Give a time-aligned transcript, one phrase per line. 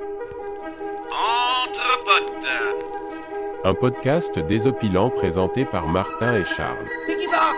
[0.00, 2.46] Entre potes.
[3.64, 6.86] Un podcast désopilant présenté par Martin et Charles.
[7.06, 7.52] C'est qui ça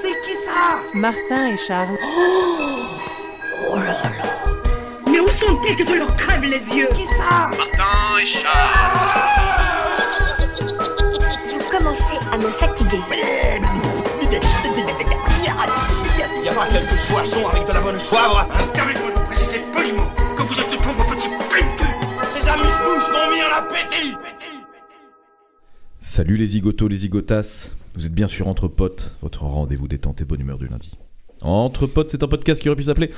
[0.00, 1.96] C'est qui ça Martin et Charles.
[5.10, 8.68] Mais où sont-ils que je leur crève les yeux Qui ça Martin et Charles.
[11.50, 13.00] Vous commencez à me fatiguer.
[16.44, 20.08] Y a pas quelques soissons avec de la bonne soivre Permettez-moi de vous préciser poliment
[20.48, 21.86] vous êtes de pauvres petits peintus
[22.30, 24.14] Ces amuse-bouches m'ont mis en appétit
[26.00, 27.70] Salut les zigotos, les zigotas.
[27.94, 30.96] Vous êtes bien sûr Entre Potes, votre rendez-vous détente et bonne humeur du lundi.
[31.42, 33.10] Entre Potes, c'est un podcast qui aurait pu s'appeler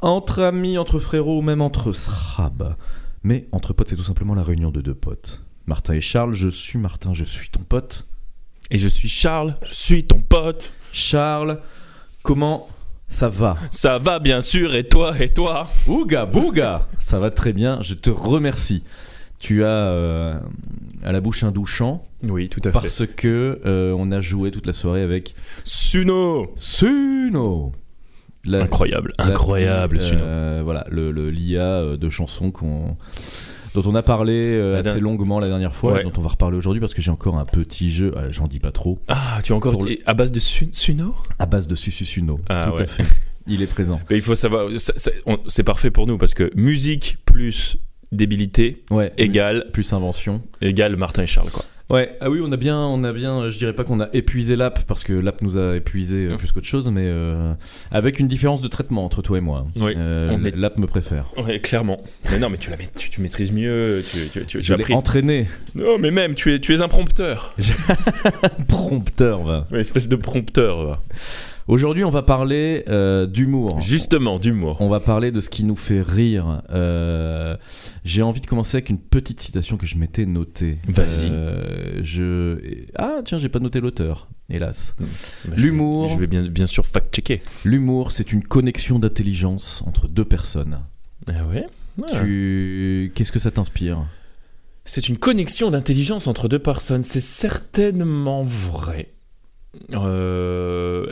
[0.00, 2.76] Entre amis, entre frérots ou même entre srabs.
[3.22, 5.42] Mais Entre Potes, c'est tout simplement la réunion de deux potes.
[5.66, 8.08] Martin et Charles, je suis Martin, je suis ton pote.
[8.70, 10.72] Et je suis Charles, je suis ton pote.
[10.92, 11.60] Charles,
[12.22, 12.68] comment
[13.10, 17.52] ça va Ça va bien sûr, et toi, et toi Ouga bouga Ça va très
[17.52, 18.82] bien, je te remercie.
[19.40, 20.38] Tu as euh,
[21.02, 24.66] à la bouche un douchant Oui, tout à parce que euh, on a joué toute
[24.66, 27.72] la soirée avec Suno Suno.
[28.44, 30.20] La- Incroyable, la- incroyable, Suno.
[30.22, 32.96] euh, Voilà, le, l'IA de chansons qu'on
[33.74, 36.00] dont on a parlé euh, assez longuement la dernière fois, Ouais.
[36.00, 38.46] et dont on va reparler aujourd'hui parce que j'ai encore un petit jeu, ah, j'en
[38.46, 41.14] dis pas trop, Ah, tu as encore le- à base de Su- Suno?
[41.38, 42.40] À base de Susu Suno.
[42.48, 42.82] Ah, Tout ouais.
[42.82, 43.04] à fait.
[43.46, 44.00] Il est présent.
[44.10, 44.68] Mais il faut savoir,
[45.48, 47.78] c'est parfait pour nous parce que musique plus
[48.12, 49.12] débilité Ouais.
[49.18, 50.42] égale, plus invention.
[50.60, 51.64] égale Martin et Charles, quoi.
[51.90, 54.54] Ouais, ah oui, on a bien, on a bien, je dirais pas qu'on a épuisé
[54.54, 57.52] l'app parce que l'app nous a épuisé euh, plus qu'autre chose, mais euh,
[57.90, 59.64] avec une différence de traitement entre toi et moi.
[59.74, 61.26] Oui, Euh, on est- L'app me préfère.
[61.36, 62.00] Ouais, clairement.
[62.30, 64.76] Mais non, mais tu, la tu, tu maîtrises mieux, tu, tu, tu, tu Je as
[64.76, 64.94] l'ai pris.
[64.94, 65.48] entraîné.
[65.74, 67.54] Non, mais même, tu es, tu es un prompteur.
[68.68, 69.66] Prompteur, va.
[69.72, 71.02] Espèce de prompteur, va.
[71.68, 73.80] Aujourd'hui, on va parler euh, d'humour.
[73.80, 74.76] Justement, d'humour.
[74.80, 76.62] On va parler de ce qui nous fait rire.
[76.70, 77.56] Euh,
[78.04, 80.78] J'ai envie de commencer avec une petite citation que je m'étais notée.
[80.88, 81.28] Vas-y.
[81.30, 82.86] Euh, je...
[82.96, 84.96] Ah, tiens, j'ai pas noté l'auteur, hélas.
[84.98, 86.08] Bah, L'humour.
[86.08, 87.42] Je vais bien, bien sûr fact-checker.
[87.64, 90.80] L'humour, c'est une connexion d'intelligence entre deux personnes.
[91.28, 91.66] Ah ouais?
[92.02, 92.20] Ah.
[92.22, 93.12] Tu...
[93.14, 94.06] Qu'est-ce que ça t'inspire?
[94.84, 97.04] C'est une connexion d'intelligence entre deux personnes.
[97.04, 99.10] C'est certainement vrai.
[99.92, 101.06] Euh,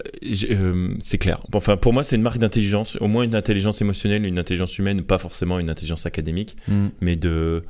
[0.51, 1.41] euh, c'est clair.
[1.53, 2.97] Enfin, pour moi, c'est une marque d'intelligence.
[3.01, 6.89] Au moins une intelligence émotionnelle, une intelligence humaine, pas forcément une intelligence académique, Hmm.
[7.01, 7.63] mais de.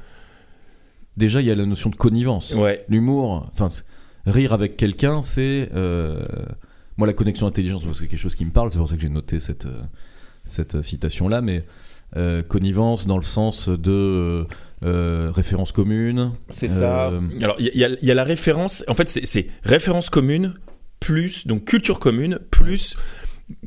[1.17, 2.55] Déjà, il y a la notion de connivence.
[2.55, 2.85] Ouais.
[2.89, 3.69] L'humour, enfin,
[4.27, 5.69] rire avec quelqu'un, c'est.
[5.75, 6.23] euh,
[6.97, 9.09] Moi, la connexion intelligence, c'est quelque chose qui me parle, c'est pour ça que j'ai
[9.09, 9.83] noté cette, euh,
[10.47, 11.65] cette citation-là, mais
[12.17, 14.47] euh, connivence dans le sens de
[14.85, 16.33] euh, référence commune.
[16.51, 17.13] C'est ça.
[17.43, 18.85] Alors, il y, a- y y la référence.
[18.89, 20.55] En fait, c'est référence commune
[21.01, 22.97] plus donc culture commune plus.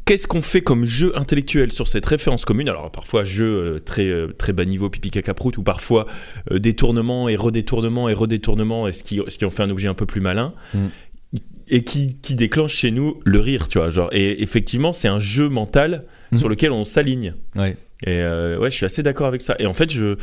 [0.06, 4.06] Qu'est-ce qu'on fait comme jeu intellectuel sur cette référence commune Alors parfois jeu euh, très
[4.08, 6.06] euh, très bas niveau pipi caca prout ou parfois
[6.52, 9.88] euh, détournement et redétournement et redétournement et ce qui ce qui en fait un objet
[9.88, 10.88] un peu plus malin Mm.
[11.70, 15.20] et qui, qui déclenche chez nous le rire tu vois genre et effectivement c'est un
[15.20, 16.38] jeu mental Mhm.
[16.38, 17.72] sur lequel on s'aligne Ouais.
[18.06, 20.16] et euh, ouais je suis assez d'accord avec ça et en fait je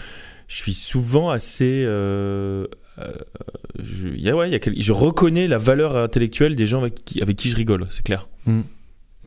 [0.46, 2.66] je suis souvent assez euh,
[3.82, 6.80] je, il y a- ouais, y a quel- je reconnais la valeur intellectuelle des gens
[6.80, 8.28] avec qui, avec qui je rigole, c'est clair.
[8.46, 8.60] Mm.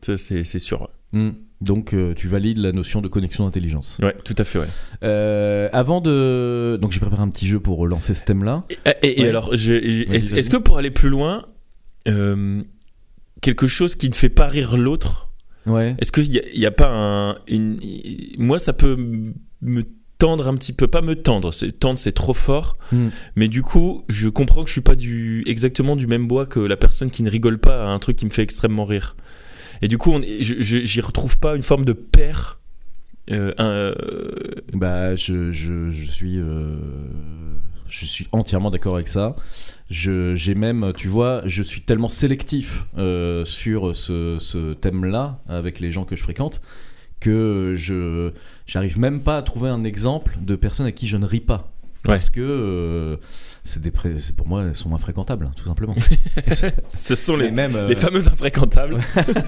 [0.00, 0.88] Ça, C'est sûr.
[1.12, 1.30] Hmm.
[1.60, 3.98] Donc, euh, tu valides la notion de connexion d'intelligence.
[4.02, 4.66] Ouais, tout à fait, ouais.
[5.04, 6.76] Euh, avant de.
[6.80, 8.64] Donc, j'ai préparé un petit jeu pour lancer ce thème-là.
[8.70, 8.74] Et,
[9.06, 9.28] et- et Ouais.
[9.28, 9.72] alors, je-
[10.12, 11.44] est-ce que pour aller plus loin,
[12.08, 12.62] euh,
[13.42, 15.30] quelque chose qui ne fait pas rire l'autre,
[15.66, 15.94] Ouais.
[16.00, 17.36] est-ce qu'il n'y a, a pas un.
[17.46, 17.76] une-
[18.38, 18.96] moi, ça peut
[19.60, 19.84] me
[20.22, 21.50] tendre un petit peu, pas me tendre,
[21.80, 23.08] tendre c'est trop fort, Hmm.
[23.34, 26.60] mais du coup, je comprends que je suis pas du, exactement du même bois que
[26.60, 29.16] la personne qui ne rigole pas à un truc qui me fait extrêmement rire.
[29.82, 32.60] Et du coup, j'y retrouve pas une forme de pair.
[33.32, 33.94] euh, euh,
[34.72, 36.76] Bah, je, je, je suis, euh,
[37.88, 39.34] je suis entièrement d'accord avec ça.
[39.90, 45.90] J'ai même, tu vois, je suis tellement sélectif euh, sur ce, ce thème-là avec les
[45.90, 46.60] gens que je fréquente
[47.20, 48.32] que je,
[48.72, 51.70] j'arrive même pas à trouver un exemple de personnes à qui je ne ris pas.
[52.06, 52.14] Ouais.
[52.14, 53.16] Parce que euh,
[53.64, 53.92] c'est des
[54.36, 55.94] pour moi elles sont infréquentables, tout simplement.
[56.88, 59.00] ce sont les, même, euh, les fameux infréquentables,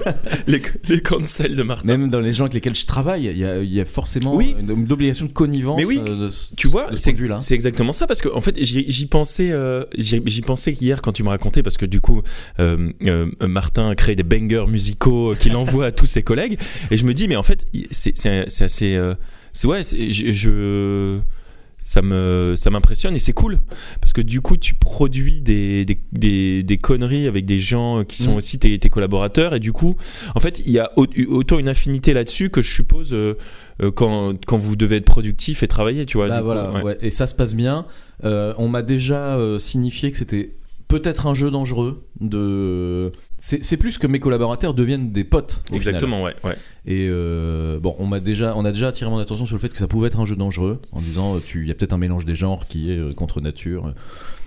[0.47, 1.87] les, les cancels de Martin.
[1.87, 4.35] même dans les gens avec lesquels je travaille, il y a, il y a forcément
[4.37, 4.55] Oui.
[4.59, 5.79] une, une obligation de connivence.
[5.79, 5.99] Mais oui.
[6.09, 6.97] euh, de Tu vois, ce
[7.41, 11.23] c'est exactement ça parce que en fait j'y pensais, euh, j'y pensais hier quand tu
[11.25, 12.23] me racontais parce que du coup
[12.61, 12.93] euh,
[13.41, 16.59] Martin a créé des bangers musicaux qu'il envoie à tous ses collègues
[16.91, 18.13] et je me dis mais en fait c'est
[18.63, 18.99] assez,
[19.53, 21.19] c'est ouais, je-
[21.87, 23.61] ça me ça m'impressionne et c'est cool
[24.01, 28.23] parce que du coup tu produis des, des, des, des conneries avec des gens qui
[28.23, 28.37] sont Mm.
[28.37, 29.95] aussi tes, tes collaborateurs et du coup
[30.35, 33.37] en fait il y a au- autant une affinité là-dessus que je suppose euh,
[33.83, 36.71] euh, quand, quand vous devez être productif et travailler tu vois Bah du coup, voilà,
[36.73, 36.83] ouais.
[36.83, 36.99] ouais.
[37.03, 37.85] et ça se passe bien.
[38.25, 40.55] Euh, on m'a déjà euh, signifié que c'était
[40.99, 42.07] peut-être un jeu dangereux.
[42.21, 45.63] De, c'est plus que mes collaborateurs deviennent des potes.
[45.73, 46.57] exactement ouais, ouais.
[46.87, 49.69] Et euh, bon, on m'a déjà, on a déjà attiré mon attention sur le fait
[49.71, 51.93] que ça pouvait être un jeu dangereux, en disant, euh, tu, il y a peut-être
[51.93, 53.93] un mélange des genres qui est euh, contre nature.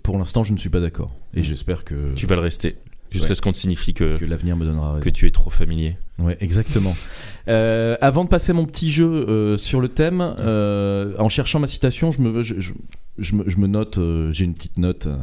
[0.03, 2.77] Pour l'instant, je ne suis pas d'accord, et j'espère que tu vas le rester
[3.11, 3.35] jusqu'à Ouais.
[3.35, 5.03] ce qu'on te signifie que, que l'avenir me donnera raison.
[5.03, 6.95] que tu es trop familier Ouais, exactement.
[7.49, 11.67] Euh, avant de passer mon petit jeu euh, sur le thème, euh, en cherchant ma
[11.67, 12.73] citation, je me, je, je-
[13.19, 15.15] je me, je me note, euh, j'ai une petite note euh,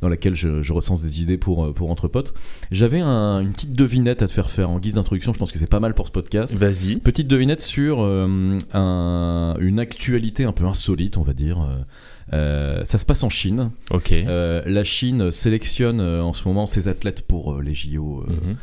[0.00, 2.34] dans laquelle je, je recense des idées pour, euh, pour entre potes.
[2.70, 5.58] J'avais un- une petite devinette à te faire faire en guise d'introduction, je pense que
[5.58, 6.54] c'est pas mal pour ce podcast.
[6.54, 11.66] vas-y Petite devinette sur euh, un- une actualité un peu insolite, on va dire.
[12.32, 13.70] Ça se passe en Chine.
[13.90, 18.56] ok la Chine sélectionne en ce moment ses athlètes pour les JO Mhm.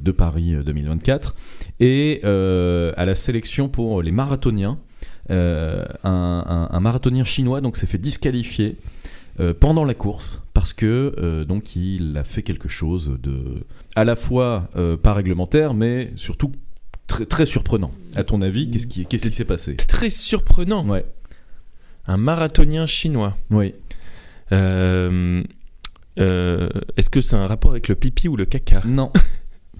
[0.00, 1.34] de Paris euh, 2024.
[1.80, 4.78] Et à la sélection pour les marathoniens,
[5.30, 8.76] un, un- un marathonien chinois donc s'est fait disqualifier
[9.38, 13.64] euh, pendant la course parce que euh, donc il a fait quelque chose de
[13.96, 16.52] à la fois euh, pas réglementaire mais surtout
[17.06, 17.92] très, très surprenant.
[18.16, 19.76] À ton avis, qu'est-ce qui qu'est-ce qui s'est passé?
[19.76, 21.04] Très surprenant Ouais,
[22.06, 23.74] un marathonien chinois oui.
[24.52, 25.42] Euh,
[26.18, 28.82] euh, Est-ce que c'est un rapport avec le pipi ou le caca?
[28.84, 29.12] Non.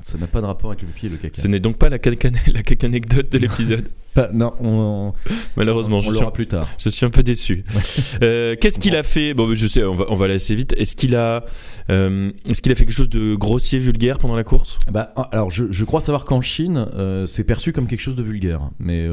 [0.03, 1.41] Ça n'a pas de rapport avec le pipi et le caca.
[1.41, 3.89] Ce n'est donc pas la caca- la caca-anecdote de l'épisode.
[4.35, 5.13] Non, on,
[5.57, 6.67] Malheureusement, on je, suis l'aura plus tard.
[6.79, 7.65] je suis un peu déçu.
[8.23, 9.35] Euh, Qu'est-ce qu'il a fait?
[9.35, 10.75] Bon, je sais, on va, on va aller assez vite.
[10.77, 11.45] Est-ce qu'il a,
[11.91, 14.79] euh, est-ce qu'il a fait quelque chose de grossier, vulgaire pendant la course?
[14.91, 18.23] Bah, alors, je, je crois savoir qu'en Chine, euh, c'est perçu comme quelque chose de
[18.25, 18.61] vulgaire.
[18.81, 19.09] Mais,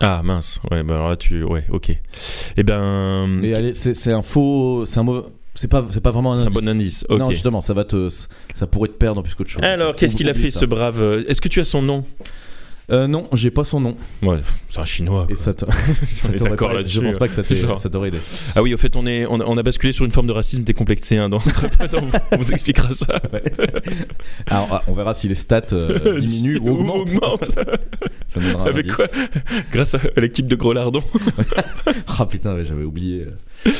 [0.00, 0.60] Ah mince.
[0.70, 1.90] Ouais, bah alors là, tu, ouais, ok.
[2.58, 4.84] Eh ben, mais allez, c'est c'est un faux.
[4.86, 5.26] C'est un mauvais-
[5.60, 6.60] C'est pas, c'est pas vraiment un c'est un indice.
[6.62, 7.04] bon indice.
[7.10, 8.08] Non, justement, ça va te,
[8.54, 9.62] ça pourrait te perdre plus qu'autre chose.
[9.64, 10.60] alors, qu'est-ce qu'il a fait, ça.
[10.60, 12.04] ce brave euh, Est-ce que tu as son nom?
[12.90, 13.96] Euh, non, j'ai pas son nom.
[14.22, 14.40] Ouais,
[14.70, 15.24] c'est un chinois.
[15.28, 15.42] Et quoi.
[15.42, 17.00] ça te- ça d'accord là-dessus.
[17.00, 17.42] Je pense pas que ça
[17.76, 18.18] ça t'aurait aidé.
[18.56, 20.32] Ah oui, au fait, on, est, on, a, on a basculé sur une forme de
[20.32, 21.36] racisme décomplexé hein, dans.
[22.32, 23.20] On, vous- expliquera ça.
[24.46, 27.00] Alors, ah, on verra si les stats euh, diminuent ou augmentent.
[27.10, 27.50] augmentent.
[28.28, 28.96] Ça me donnera un Avec indice.
[28.96, 29.06] quoi?
[29.70, 31.02] Grâce à l'équipe de Gros Lardon.
[32.06, 33.26] Ah putain, j'avais oublié.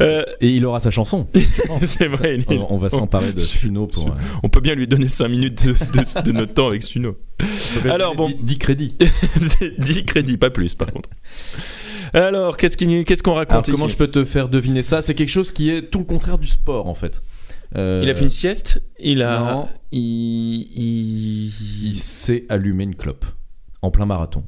[0.00, 1.26] Euh, Et il aura sa chanson.
[1.82, 2.36] c'est vrai.
[2.50, 4.08] il On, va s'emparer de Suno pour.
[4.08, 4.12] euh,
[4.42, 7.16] On peut bien lui donner 5 minutes de, de- de notre temps avec Suno.
[7.90, 8.30] Alors, bon.
[8.42, 8.94] 10 crédits.
[9.78, 11.08] 10 crédits, pas plus par contre.
[12.12, 15.00] Alors, qu'est-ce qu'on Alors, raconte comment ici je peux te faire deviner ça?
[15.00, 17.22] C'est quelque chose qui est tout le contraire du sport en fait.
[17.76, 19.38] Euh, Il a fait une sieste Il a.
[19.54, 19.68] non.
[19.92, 20.00] Il,
[20.76, 21.52] il,
[21.88, 23.24] Il s'est allumé une clope
[23.82, 24.44] en plein marathon.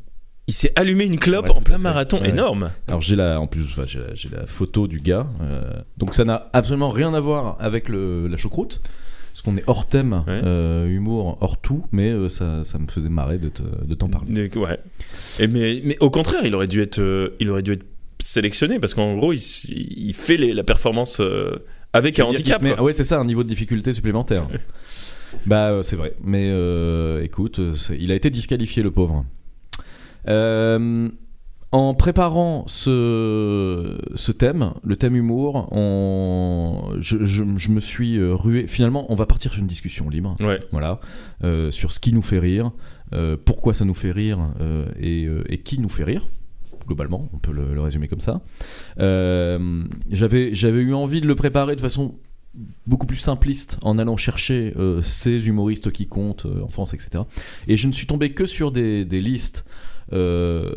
[0.49, 2.31] Il s'est allumé une clope Ouais, en plein marathon, Ouais.
[2.31, 2.71] énorme.
[2.89, 5.27] Alors j'ai la, en plus, enfin, j'ai la, j'ai la photo du gars.
[5.43, 8.81] euh, donc ça n'a absolument rien à voir avec le, la choucroute.
[9.33, 10.41] Parce qu'on est hors thème, Ouais.
[10.45, 14.09] euh, humour, hors tout, mais euh, ça, ça me faisait marrer de te- de t'en
[14.09, 14.51] parler.
[14.57, 14.79] Ouais.
[15.39, 17.85] Et mais, mais au contraire, il aurait dû être, il aurait dû être
[18.19, 21.23] sélectionné parce qu'en gros, il, fait les- la performance
[21.95, 22.61] avec un handicap.
[22.61, 24.47] met- ouais, c'est ça, un niveau de difficulté supplémentaire.
[25.47, 26.13] bah, c'est vrai.
[26.23, 26.51] Mais
[27.25, 27.59] écoute,
[27.99, 29.25] il a été disqualifié, le pauvre.
[30.29, 31.09] Euh,
[31.75, 38.35] en préparant ce, ce thème, le thème humour, on, je, je- je me suis euh,
[38.35, 38.67] rué.
[38.67, 40.37] Finalement, on va partir sur une discussion libre.
[40.41, 40.61] Ouais.
[40.71, 41.01] Voilà,
[41.45, 42.73] euh, sur ce qui nous fait rire,
[43.15, 44.39] euh, pourquoi ça nous fait rire
[45.01, 46.29] et, et qui nous fait rire.
[46.87, 48.43] Globalement, on peut le, le résumer comme ça.
[50.11, 52.17] J'avais j'avais eu envie de le préparer de façon
[52.87, 57.25] beaucoup plus simpliste en allant chercher euh, ces humoristes qui comptent euh, en France, etc.
[57.67, 59.65] Et je ne suis tombé que sur des, des listes
[60.13, 60.73] euh,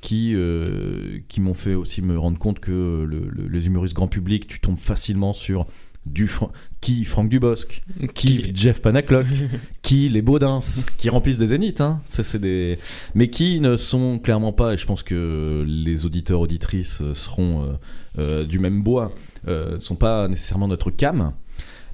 [0.00, 4.08] qui, euh, qui m'ont fait aussi me rendre compte que le- le- les humoristes grand
[4.08, 5.66] public, tu tombes facilement sur
[6.04, 7.82] du Fran- qui Franck Dubosc,
[8.14, 9.26] qui Jeff Panaclock,
[9.82, 10.60] qui les Baudins,
[10.98, 12.00] qui remplissent des zéniths, hein.
[12.08, 12.78] Ça, c'est des...
[13.16, 17.64] mais qui ne sont clairement pas, et je pense que les auditeurs auditrices euh, seront
[17.64, 17.72] euh,
[18.18, 19.12] euh, du même bois,
[19.48, 21.32] euh, sont pas nécessairement notre cam.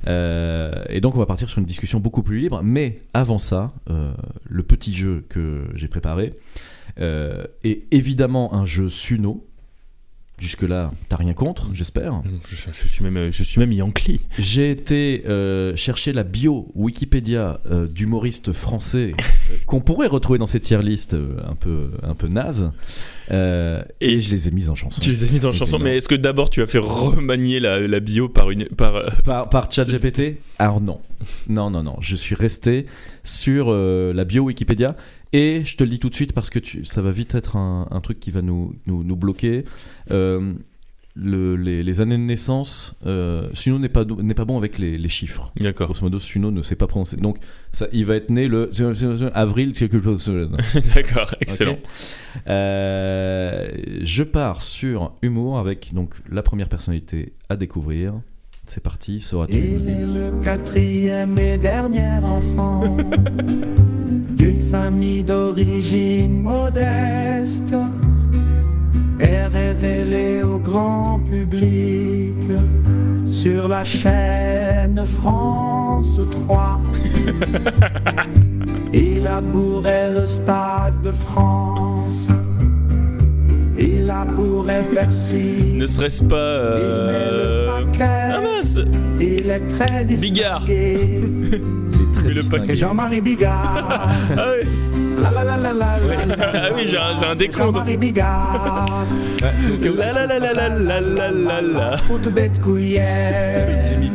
[0.09, 2.61] Euh, et donc on va partir sur une discussion beaucoup plus libre.
[2.63, 4.13] Mais avant ça, euh,
[4.45, 6.35] le petit jeu que j'ai préparé
[6.99, 9.47] euh, est évidemment un jeu Suno.
[10.43, 12.21] Jusque-là, t'as rien contre, j'espère.
[12.49, 14.21] Je, je suis même, je suis même Yankee.
[14.41, 19.15] J'ai été euh, chercher la bio Wikipédia euh, d'humoristes français
[19.51, 22.73] euh, qu'on pourrait retrouver dans ces tier lists euh, un peu un peu naze.
[23.31, 25.01] Euh, et, Et je les ai mises en chanson.
[25.01, 27.79] Tu les as mises en chanson, mais est-ce que d'abord tu as fait remanier la,
[27.79, 30.39] la bio par une, par euh, par par ChatGPT.
[30.59, 31.01] Alors non,
[31.49, 32.87] non non non, je suis resté
[33.23, 34.97] sur euh, la bio Wikipédia
[35.33, 37.57] et je te le dis tout de suite parce que tu, ça va vite être
[37.57, 39.65] un, un truc qui va nous nous, nous bloquer.
[40.11, 40.53] Euh,
[41.15, 44.97] le- les, les années de naissance, euh, Suno n'est pas, n'est pas bon avec les,
[44.97, 45.53] les chiffres.
[45.61, 45.89] D'accord.
[45.89, 47.19] Grosso modo, Suno ne sait pas prononcer.
[47.19, 47.37] Donc,
[47.71, 48.71] ça, il va être né le
[49.35, 50.31] avril quelque chose.
[50.95, 51.77] D'accord, excellent.
[52.49, 53.69] Euh,
[54.03, 58.15] je pars sur humour avec donc la première personnalité à découvrir.
[58.67, 62.97] C'est parti, sauras-tu Il est le quatrième et dernier enfant
[64.73, 67.75] famille d'origine modeste
[69.21, 72.43] est révélé au grand public
[73.27, 76.81] sur la chaîne France 3.
[78.95, 82.29] Il a bourré le stade de France.
[83.79, 85.75] Il a bourré Bercy.
[85.75, 86.37] Ne serait-ce pas.
[86.37, 88.33] euh, Il met le paquet.
[88.37, 88.79] Ah mince
[89.21, 90.65] Il est très Bigard.
[92.25, 92.65] très Mais distingué.
[92.67, 94.09] C'est Jean-Marie Bigard.
[94.37, 94.69] Ah oui,
[95.23, 96.53] La la la la la la la.
[96.55, 97.75] Ah oui, j'ai un- j'ai un décompte.
[97.75, 99.05] Jean-Marie Bigard.
[99.97, 101.97] La la la la la la la la la.
[102.09, 103.85] Route bête couillère.
[103.89, 104.11] J'ai mis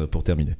[0.00, 0.52] Brassens pour terminer.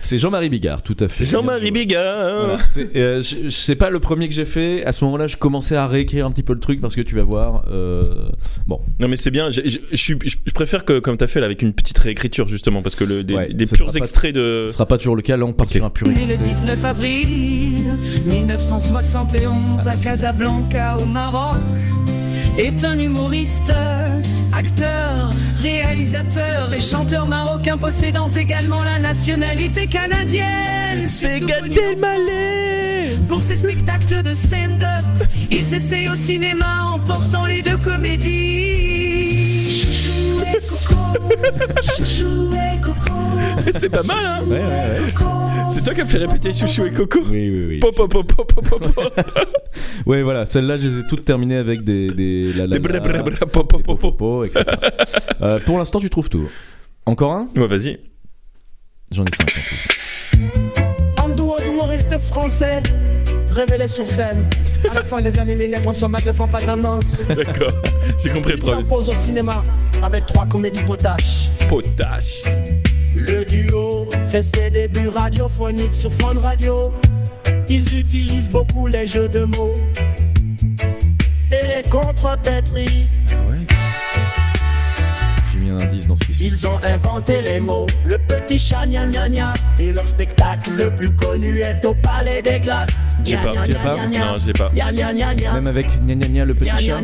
[0.00, 1.24] C'est Jean-Marie Bigard, tout à fait.
[1.24, 2.44] C'est Jean-Marie Bigard.
[2.46, 2.58] Voilà.
[2.68, 4.84] C'est euh, je- c'est pas le premier que j'ai fait.
[4.84, 7.14] À ce moment-là, je commençais à réécrire un petit peu le truc parce que tu
[7.14, 7.64] vas voir.
[7.70, 8.28] euh,
[8.66, 9.60] Bon, Non mais c'est bien, je,
[9.94, 12.94] suis- je- je préfère que comme t'as fait là avec une petite réécriture justement parce
[12.94, 14.64] que le, des, Ouais, des purs sera pas- extraits de...
[14.68, 15.36] ce sera pas toujours le cas.
[15.36, 15.72] Là, on part Ok.
[15.72, 16.48] sur un pur Né le extrait.
[16.48, 17.84] 19 avril
[18.26, 21.56] 1971 à Casablanca au Maroc
[22.58, 23.72] est un humoriste,
[24.52, 25.30] acteur,
[25.62, 31.06] réalisateur et chanteur marocain possédant également la nationalité canadienne.
[31.06, 31.76] C'est connu
[33.28, 38.59] Pour ses spectacles de stand-up, il s'essaye au cinéma en portant les deux comédies.
[43.72, 45.12] C'est pas mal hein Ouais, ouais, ouais.
[45.14, 45.30] Coco.
[45.68, 47.78] C'est toi qui as fait répéter Chouchou et Coco Oui, oui, oui.
[47.78, 49.12] Pop, pop, pop, pop, pop, pop, pop.
[50.06, 50.46] Ouais, voilà.
[50.46, 53.22] Celles-là, je les ai toutes terminées avec des des la, la, Des bra, la, bra,
[53.22, 54.16] bra, pop, pop, des pop, pop.
[54.16, 54.64] popopos, etc.
[55.42, 56.48] Euh, pour l'instant, tu trouves tout.
[57.06, 57.48] Encore un?
[57.56, 57.98] Ouais vas-y.
[59.12, 59.52] J'en ai cinq
[61.22, 61.52] en tout.
[61.52, 62.82] En d'humoristes français,
[63.50, 64.44] révélés sur scène.
[64.90, 67.22] À la fin des années 1000, les consommateurs font pas tendance.
[67.28, 67.72] D'accord.
[68.22, 68.80] J'ai compris le Ils problème.
[68.82, 69.64] s'imposent au cinéma
[70.02, 71.50] avec trois comédies potaches.
[71.68, 72.42] Potache.
[73.14, 76.92] Le duo fait ses débuts radiophoniques sur Fun Radio.
[77.68, 79.76] Ils utilisent beaucoup les jeux de mots
[81.52, 83.06] et les contre-pétries.
[83.30, 83.66] Ah ouais.
[85.70, 86.46] J'ai mis un indice dans ce qui suit.
[86.46, 89.54] Ils ont inventé les mots, le petit chat gna gna gna.
[89.78, 93.06] Et leur spectacle le plus connu est au Palais des Glaces.
[93.24, 93.52] J'ai pas.
[93.52, 94.06] gna pas.
[94.06, 94.70] Non j'ai pas.
[95.54, 97.00] Même avec gna gna gna le petit chat.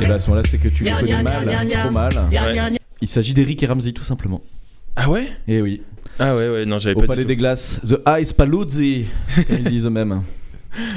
[0.00, 2.12] Et bah à ce moment-là, c'est que tu Gna connais mal, trop mal.
[3.00, 4.42] Il s'agit d'Eric et Ramsey, tout simplement.
[4.96, 5.28] Ah ouais?
[5.46, 5.82] Et oui.
[6.18, 7.36] Ah ouais ouais non j'avais Au pas Palais du des.
[7.36, 9.06] Glaces, The Ice Paluzzi,
[9.46, 10.22] comme ils disent eux-mêmes.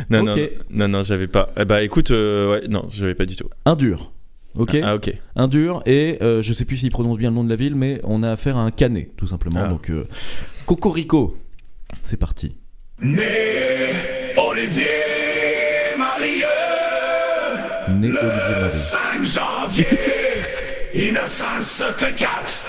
[0.10, 1.50] Non non non j'avais pas.
[1.58, 3.48] Eh bah écoute euh, ouais non j'avais pas du tout.
[3.66, 4.12] Un dur.
[4.58, 5.14] Ok Ah ok.
[5.36, 7.76] Un dur, et euh, je sais plus s'il prononce bien le nom de la ville,
[7.76, 9.62] mais on a affaire à un canet, tout simplement.
[9.64, 9.68] Ah.
[9.68, 10.08] Donc, euh,
[10.66, 11.38] Cocorico.
[12.04, 12.58] C'est parti.
[13.02, 13.24] Né
[14.38, 14.86] Olivier
[15.98, 16.46] Marieux,
[17.90, 18.72] Né Olivier Marie.
[18.72, 19.86] 5 janvier
[20.96, 22.64] 1974.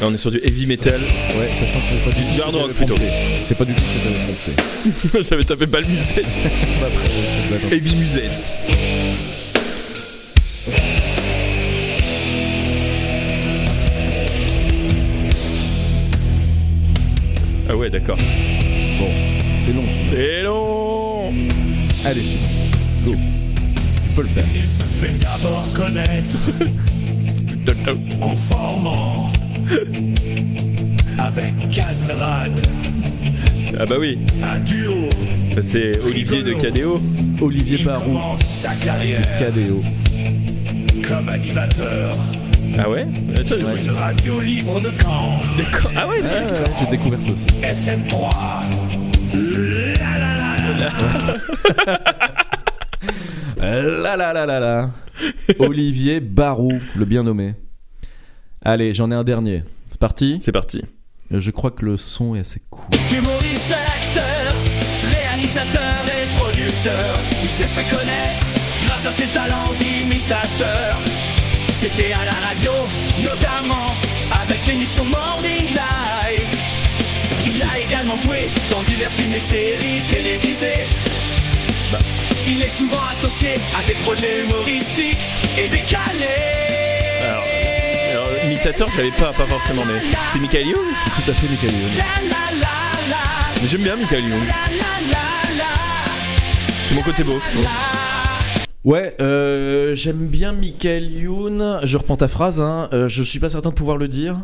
[0.00, 1.00] Là on est sur du heavy metal.
[1.00, 2.94] Ouais, que c'est pas du Du hard tout rock, plutôt.
[3.42, 5.22] C'est pas du tout ce que j'avais prompté.
[5.28, 6.26] j'avais tapé pas le musette.
[7.72, 8.40] Heavy musette.
[17.68, 18.18] Ah ouais d'accord.
[19.00, 19.10] Bon,
[19.64, 19.84] c'est long.
[20.02, 21.34] C'est long.
[22.04, 22.22] Allez,
[23.04, 23.14] go.
[23.14, 24.44] Tu peux le faire.
[24.54, 26.36] Il se fait d'abord connaître
[28.22, 29.30] en formant
[31.18, 32.52] avec Canrad
[33.78, 35.08] Ah bah oui, un duo.
[35.54, 37.00] Ça, c'est Olivier de Cadéo.
[37.40, 39.20] Olivier Barou, commence sa carrière
[41.08, 42.16] comme animateur
[42.78, 43.06] Ah ouais?
[43.34, 45.90] Attends, sur une radio libre de Caen, D'accord.
[45.96, 46.34] Ah ouais, Ah, c'est.
[46.34, 47.44] ouais, ouais, j'ai découvert ça aussi.
[47.62, 48.30] FM3.
[53.60, 54.90] La la la la la.
[55.58, 57.54] Olivier Barou, le bien nommé.
[58.64, 59.62] Allez, j'en ai un dernier.
[59.90, 60.38] C'est parti.
[60.42, 60.82] C'est parti.
[61.32, 62.84] Euh, Je crois que le son est assez cool.
[63.16, 64.54] Humoriste, acteur,
[65.10, 68.44] réalisateur et producteur, il s'est fait connaître
[68.86, 70.96] grâce à ses talents d'imitateur.
[71.70, 72.72] C'était à la radio,
[73.22, 73.86] notamment
[74.42, 76.58] avec l'émission Morning Live.
[77.46, 80.84] Il a également joué dans divers films et séries télévisées.
[82.48, 87.22] Il est souvent associé à des projets humoristiques et décalés.
[87.22, 87.44] Alors, alors,
[88.58, 90.00] imitateur j'avais pas, pas forcément, mais
[90.32, 91.90] c'est Michael Youn C'est tout à fait Michael Youn.
[93.62, 94.40] Mais J'aime bien Michael Youn.
[96.88, 97.38] C'est mon côté beau.
[98.84, 101.78] Ouais, euh, j'aime bien Michael Youn.
[101.84, 102.88] Je reprends ta phrase, hein.
[102.92, 104.36] euh, je suis pas certain de pouvoir le dire.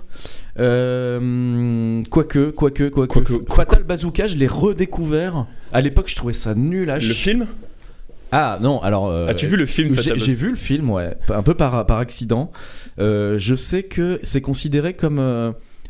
[0.60, 3.20] Euh, quoique, quoique, quoique.
[3.20, 5.46] Quoique- Fatal Bazooka, je l'ai redécouvert.
[5.72, 7.46] À l'époque, je trouvais ça nul à Le film?
[8.36, 9.08] Ah non, alors.
[9.10, 12.50] euh, As-tu vu le film j'ai- vu le film, ouais, un peu par, par accident.
[12.98, 15.18] Euh, je sais que c'est considéré comme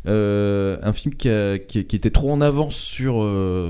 [0.06, 3.26] euh, un film qui, a- qui- qui était trop en avance sur,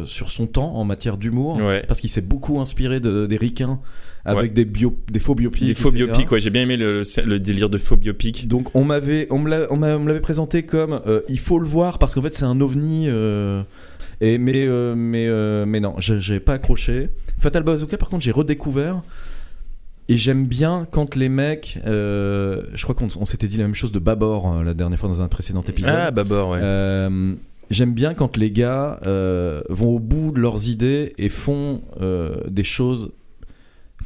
[0.07, 1.85] sur son temps en matière d'humour, Ouais.
[1.87, 3.79] parce qu'il s'est beaucoup inspiré de, des ricains
[4.27, 4.49] avec Ouais.
[4.49, 5.67] des, bio, des faux biopics.
[5.67, 6.05] Des faux etc.
[6.07, 8.49] biopics, ouais, j'ai bien aimé le, le délire de faux biopics.
[8.49, 9.49] Donc on m'avait, on me
[10.09, 13.07] l'avait présenté comme euh, il faut le voir parce qu'en fait c'est un ovni.
[13.09, 13.63] euh,
[14.21, 17.11] et mais euh, mais euh, mais non, j'ai pas accroché.
[17.39, 19.03] Fatal Bazooka par contre j'ai redécouvert
[20.09, 21.79] et j'aime bien quand les mecs.
[21.85, 25.21] je crois qu'on on s'était dit la même chose de Babor la dernière fois dans
[25.21, 25.95] un précédent épisode.
[25.95, 26.61] Ah, Babor, ouais.
[27.71, 29.01] J'aime bien quand les gars
[29.69, 31.83] vont au bout de leurs idées et font
[32.49, 33.13] des choses.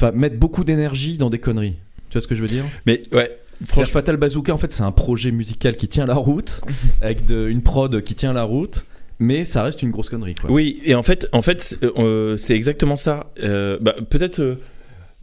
[0.00, 1.74] Enfin, mettent beaucoup d'énergie dans des conneries.
[2.08, 2.64] Tu vois ce que je veux dire?
[2.86, 3.36] Mais ouais,
[3.66, 6.60] Franchement, Fatal Bazooka, en fait, c'est un projet musical qui tient la route,
[7.02, 8.86] avec de- une prod qui tient la route,
[9.18, 10.36] mais ça reste une grosse connerie.
[10.36, 10.50] Quoi.
[10.52, 13.32] Oui, et en fait, en fait, euh, c'est exactement ça.
[13.42, 14.54] Euh, bah, peut-être euh,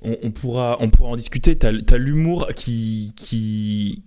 [0.02, 1.56] on, on pourra, on pourra en discuter.
[1.58, 4.04] T'as, as l'humour qui, qui,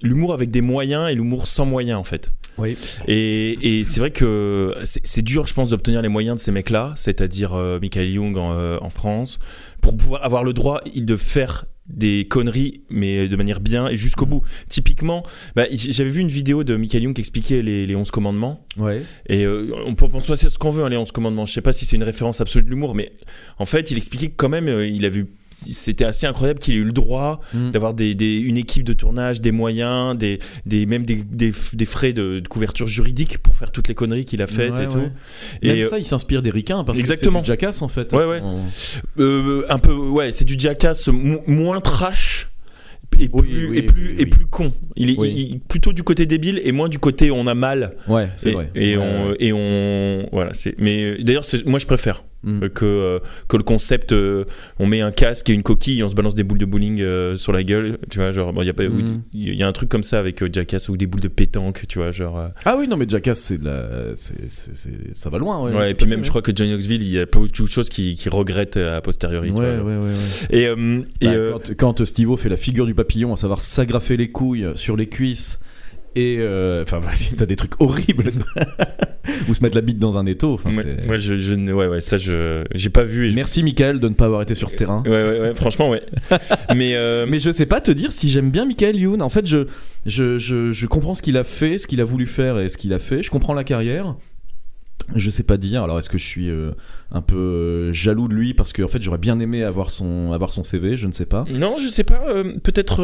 [0.00, 2.32] l'humour avec des moyens et l'humour sans moyens en fait.
[2.60, 2.76] Oui.
[3.08, 6.92] Et, et c'est vrai que c'est, dur, je pense, d'obtenir les moyens de ces mecs-là,
[6.96, 9.38] c'est-à-dire euh, Michael Young en, euh, en France,
[9.80, 14.26] pour pouvoir avoir le droit de faire des conneries, mais de manière bien et jusqu'au
[14.26, 14.42] bout.
[14.68, 15.24] Typiquement,
[15.56, 18.64] bah, j'avais vu une vidéo de Michael Young qui expliquait les, les 11 commandements.
[18.76, 19.02] Ouais.
[19.26, 21.46] Et euh, on peut penser à ce qu'on veut, hein, les 11 commandements.
[21.46, 23.12] Je sais pas si c'est une référence absolue de l'humour, mais
[23.58, 25.26] en fait, il expliquait que quand même, euh, il a vu.
[25.72, 27.70] C'était assez incroyable qu'il ait eu le droit Mm.
[27.70, 31.22] d'avoir des, des- une équipe de tournage, des moyens, des, des, même des,
[31.86, 34.86] frais de, de couverture juridique pour faire toutes les conneries qu'il a faites Ouais, et
[34.86, 34.92] ouais.
[34.92, 34.98] tout.
[35.62, 37.40] Même Et, ça, il s'inspire des ricains parce Exactement.
[37.40, 38.12] que c'est du jackass en fait.
[38.12, 38.40] Ouais, ouais.
[38.40, 38.58] En-
[39.18, 42.48] euh, un peu, ouais, c'est du jackass mo- moins trash.
[43.18, 44.26] Et plus, oui, et plus, oui, et oui.
[44.30, 44.72] plus con.
[44.96, 47.96] Il est il- plutôt du côté débile et moins du côté on a mal.
[48.08, 48.70] Ouais, c'est vrai.
[48.76, 50.28] Et, Ouais, on, et on.
[50.32, 50.74] Voilà, c'est.
[50.78, 52.68] Mais euh, d'ailleurs, moi je préfère Mm.
[52.70, 54.44] que, euh, que le concept euh,
[54.78, 57.00] on met un casque et une coquille et on se balance des boules de bowling
[57.02, 57.98] euh, sur la gueule.
[58.08, 59.22] Tu vois, genre, il y, a pas- Mm.
[59.34, 61.98] il y a un truc comme ça avec Jackass ou des boules de pétanque, tu
[61.98, 62.48] vois, genre.
[62.64, 64.16] Ah oui, non, mais jackass, c'est la...
[64.16, 65.62] c'est- c'est- c'est- ça va loin.
[65.62, 67.26] Ouais, Ouais, et puis à même, fait, je crois que Johnny Knoxville, il y a
[67.26, 69.50] pas beaucoup de choses qu'il regrette a posteriori.
[69.50, 70.10] Ouais, tu ouais, vois.
[70.50, 70.62] Et,
[71.20, 74.66] et, Bah, quand, quand Steve-O fait la figure du papillon, à savoir s'agrafer les couilles
[74.76, 75.60] sur les cuisses
[76.16, 78.30] et euh, enfin vas-y, t'as des trucs horribles
[79.48, 80.58] ou se mettre la bite dans un étau.
[81.06, 83.26] moi, je, je ouais, ouais, ça, je, j'ai pas vu.
[83.26, 85.02] Et je- Merci Michael de ne pas avoir été sur ce terrain.
[85.04, 86.02] Ouais, ouais, ouais, franchement, ouais.
[86.74, 89.22] mais, euh, Mais je sais pas te dire si j'aime bien Michael Youn.
[89.22, 89.66] En fait, je,
[90.06, 92.76] je, je, je comprends ce qu'il a fait, ce qu'il a voulu faire et ce
[92.78, 93.22] qu'il a fait.
[93.22, 94.16] Je comprends la carrière.
[95.16, 95.82] Je sais pas dire.
[95.82, 96.70] Alors, est-ce que je suis euh,
[97.10, 100.32] un peu euh, jaloux de lui parce que en fait, j'aurais bien aimé avoir son,
[100.32, 100.96] avoir son CV.
[100.96, 101.44] Je ne sais pas.
[101.50, 102.22] Non, je sais pas.
[102.28, 103.02] euh, Peut-être.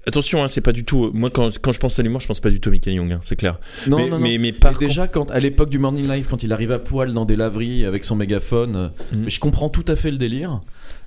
[0.00, 1.10] Euh, euh, attention, hein, c'est pas du tout.
[1.14, 3.12] Moi, quand, quand je pense à l'humour, je pense pas du tout à Michael Young,
[3.12, 3.58] hein, c'est clair.
[3.86, 4.18] Non, mais, non, non.
[4.20, 6.78] mais, mais Et par déjà, quand à l'époque du Morning Live, quand il arrive à
[6.78, 9.28] poil dans des laveries avec son mégaphone, euh, Mhm.
[9.30, 10.60] je comprends tout à fait le délire.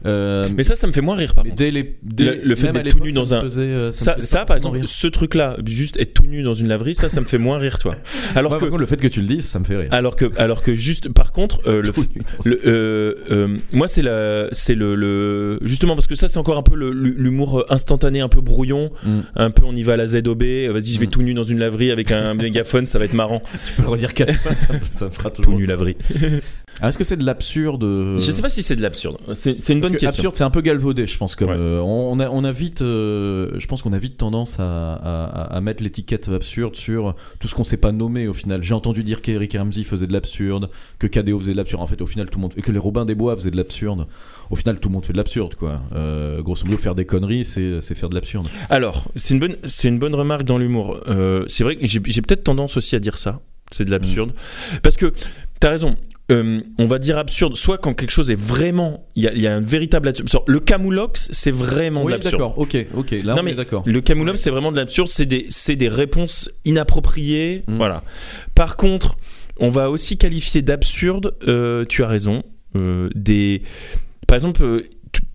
[0.06, 1.56] Euh, Mais ça, ça me fait moins rire, par contre.
[1.56, 4.44] dès les, dès- Le- le fait d'être tout nu dans un- faisait, euh, ça Ça,
[4.44, 4.88] par exemple, rire.
[4.88, 7.80] ce truc-là, juste être tout nu dans une laverie, ça, ça me fait moins rire,
[7.80, 7.96] toi.
[8.36, 9.88] Alors que, par contre, le fait que tu le dises, ça me fait rire.
[9.92, 11.94] alors que, alors que juste, par contre, euh, le,
[12.44, 16.58] le, euh, euh, moi, c'est la, c'est le, le, justement parce que ça, c'est encore
[16.58, 19.19] un peu l'humour euh, instantané, un peu brouillon, Mm.
[19.36, 20.41] un peu on y va à la ZOB.
[20.43, 21.10] Vas-y, je vais Mm.
[21.10, 23.41] tout nu dans une laverie avec un mégaphone, ça va être marrant.
[23.67, 25.54] Tu peux le redire quatre fois, ça, me- ça me fera toujours.
[25.54, 25.96] Tout nu laverie.
[26.82, 29.17] Ah, Est-ce que c'est de l'absurde euh, Je sais pas si c'est de l'absurde.
[29.36, 30.08] C'est une parce bonne que question.
[30.10, 31.36] Absurde, c'est un peu galvaudé, je pense.
[31.36, 31.56] Comme Ouais.
[31.58, 35.56] euh, on, a, on a vite, euh, je pense qu'on a vite tendance à, à-
[35.56, 38.63] à mettre l'étiquette absurde sur tout ce qu'on sait pas nommer au final.
[38.63, 41.84] J'ai entendu dire qu'Eric Ramsey faisait de l'absurde, que KDO faisait de l'absurde.
[41.84, 43.58] En fait, au final, tout le monde, et que les Robins des Bois faisaient de
[43.58, 44.08] l'absurde.
[44.50, 45.82] Au final, tout le monde fait de l'absurde, quoi.
[45.96, 48.48] Euh, grosso modo, faire des conneries, c'est faire de l'absurde.
[48.70, 51.00] Alors, c'est une bonne, c'est une bonne remarque dans l'humour.
[51.08, 53.42] Euh, c'est vrai que j'ai peut-être tendance aussi à dire ça.
[53.72, 54.34] C'est de l'absurde.
[54.84, 55.12] Parce que,
[55.60, 55.96] t'as raison.
[56.32, 59.06] euh, on va dire absurde, soit quand quelque chose est vraiment.
[59.16, 60.44] Il y a, il y a un véritable absurde.
[60.48, 62.34] Le camoulox, c'est vraiment de l'absurde.
[62.36, 62.58] d'accord.
[62.60, 63.12] Ok, ok.
[63.24, 63.84] Là, Non, on mais est d'accord.
[63.86, 65.08] Le camoulox, c'est vraiment de l'absurde.
[65.10, 67.64] C'est des, c'est des réponses inappropriées.
[67.68, 67.76] Mm.
[67.78, 68.04] Voilà.
[68.56, 69.18] Par contre,
[69.60, 72.44] on va aussi qualifier d'absurde, euh, tu as raison,
[72.76, 73.62] euh, des.
[74.34, 74.82] Par exemple, euh,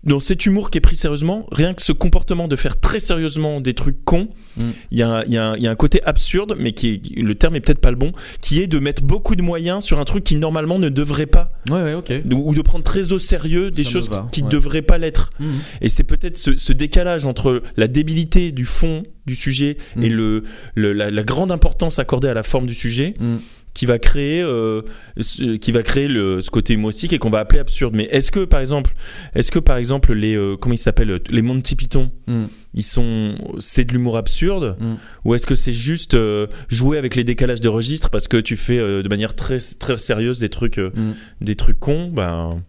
[0.03, 3.61] dans cet humour qui est pris sérieusement, rien que ce comportement de faire très sérieusement
[3.61, 4.71] des trucs cons, il Mm.
[4.91, 6.89] y, a un- il y a un- il y a un côté absurde, mais qui
[6.89, 9.85] est, le terme est peut-être pas le bon, qui est de mettre beaucoup de moyens
[9.85, 12.11] sur un truc qui normalement ne devrait pas, Ouais, ouais, ok.
[12.25, 14.51] de- ou de prendre très au sérieux des Ça choses va, qui ne ouais.
[14.51, 15.29] devraient pas l'être.
[15.39, 15.47] Mhm.
[15.79, 20.03] Et c'est peut-être ce, ce décalage entre la débilité du fond du sujet Mm.
[20.03, 20.43] et le,
[20.75, 23.35] le- la, la grande importance accordée à la forme du sujet Mm.
[23.79, 24.81] Qui va créer, euh,
[25.21, 27.95] ce, qui va créer le, ce côté humoristique et qu'on va appeler absurde.
[27.95, 28.91] Mais est-ce que par exemple,
[29.35, 32.45] est-ce que par exemple les euh, comment ils s'appellent les Monty Python, Mm.
[32.73, 34.95] ils sont c'est de l'humour absurde Mm.
[35.23, 38.57] ou est-ce que c'est juste euh, jouer avec les décalages de registre parce que tu
[38.57, 41.13] fais euh, de manière très très sérieuse des trucs euh, Mm.
[41.45, 42.09] des trucs cons?
[42.13, 42.61] Ben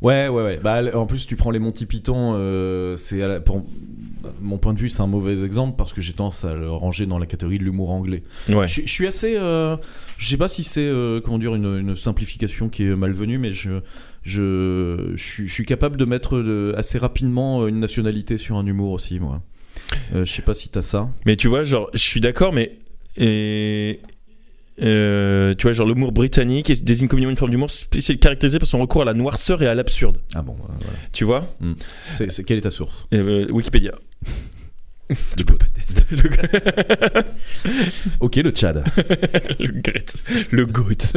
[0.00, 0.60] Ouais, ouais, ouais.
[0.62, 3.64] Bah, en plus, tu prends les Monty Python, euh, c'est la- pour
[4.40, 7.06] mon point de vue, c'est un mauvais exemple parce que j'ai tendance à le ranger
[7.06, 8.22] dans la catégorie de l'humour anglais.
[8.48, 9.34] ouais Je, je suis assez.
[9.36, 9.76] euh,
[10.18, 13.52] je sais pas si c'est euh, comment dire une, une simplification qui est malvenue, mais
[13.52, 13.80] je
[14.24, 18.66] je, je, suis, je suis capable de mettre de- assez rapidement une nationalité sur un
[18.66, 19.40] humour aussi, moi.
[20.14, 21.08] Euh, je sais pas si t'as ça.
[21.24, 22.76] Mais tu vois, genre, je suis d'accord, mais.
[23.16, 24.00] Et,
[24.82, 28.78] euh, tu vois, genre, l'humour britannique désigne communément une forme d'humour spécial caractérisée par son
[28.80, 30.18] recours à la noirceur et à l'absurde.
[30.34, 30.98] Ah bon, euh, voilà.
[31.12, 31.46] Tu vois
[32.14, 33.92] C'est, c'est- quelle est ta source Euh, Wikipédia.
[35.36, 36.28] tu peux pas tester le,
[38.20, 38.84] Ok, le Tchad.
[39.58, 40.14] le great,
[40.50, 41.12] le goat.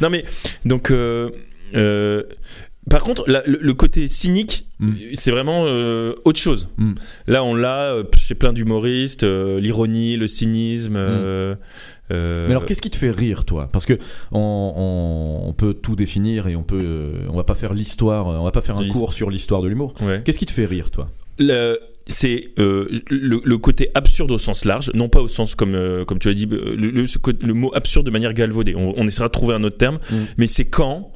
[0.00, 0.24] non, mais,
[0.64, 0.90] donc.
[0.90, 1.30] euh,
[1.74, 2.24] euh,
[2.88, 4.92] par contre, la- le, le côté cynique, Mm.
[5.12, 6.68] c'est vraiment euh, autre chose.
[6.78, 6.94] Mm.
[7.26, 10.96] Là, on l'a euh, chez plein d'humoristes, euh, l'ironie, le cynisme.
[10.96, 11.54] euh,
[12.10, 13.68] euh, Mais alors, qu'est-ce qui te fait rire, toi?
[13.72, 13.98] Parce que
[14.32, 14.38] on,
[14.76, 18.44] on- on peut tout définir et on peut, euh, on va pas faire l'histoire, on
[18.44, 19.94] va pas faire un cours sur l'histoire de l'humour.
[20.02, 20.22] ouais.
[20.24, 21.08] Qu'est-ce qui te fait rire, toi?
[21.38, 25.74] Le- c'est euh, le, le côté absurde au sens large, non pas au sens comme,
[25.76, 28.74] euh, comme tu as dit, le, mot absurde de manière galvaudée.
[28.74, 30.16] On, on essaiera de trouver un autre terme, Mm.
[30.38, 31.12] mais c'est quand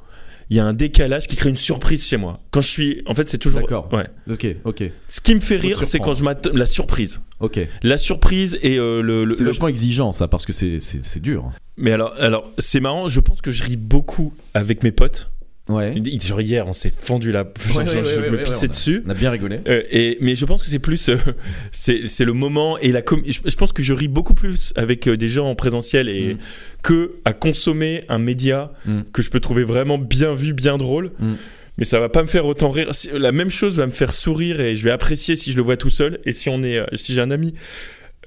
[0.50, 2.40] il y a un décalage qui crée une surprise chez moi.
[2.50, 3.02] Quand je suis.
[3.06, 3.60] En fait, c'est toujours.
[3.62, 3.88] D'accord.
[3.92, 4.06] Ouais.
[4.30, 6.50] Ok, ok, Ce qui me fait rire, c'est quand je m'attends.
[6.54, 7.20] La surprise.
[7.40, 7.60] ok.
[7.82, 9.24] La surprise et euh, le.
[9.24, 11.50] le- C'est le- vachement exigeant, ça, parce que c'est dur.
[11.76, 15.30] Mais alors, alors c'est marrant, je pense que je ris beaucoup avec mes potes.
[15.68, 15.94] Ouais.
[16.22, 17.44] Genre hier, on s'est fendu la.
[17.68, 19.02] genre, ouais, genre, ouais, je ouais, me ouais, pissais on a- dessus.
[19.06, 19.60] On a bien rigolé.
[19.66, 21.16] Euh, et, mais je pense que c'est plus euh,
[21.72, 24.72] c'est c'est le moment et la com- je, je pense que je ris beaucoup plus
[24.76, 26.38] avec euh, des gens en présentiel et Mm.
[26.82, 29.00] que à consommer un média Mm.
[29.12, 31.32] que je peux trouver vraiment bien vu bien drôle Mm.
[31.78, 34.60] mais ça va pas me faire autant rire la même chose va me faire sourire
[34.60, 36.84] et je vais apprécier si je le vois tout seul et si on est euh,
[36.92, 37.54] si j'ai un ami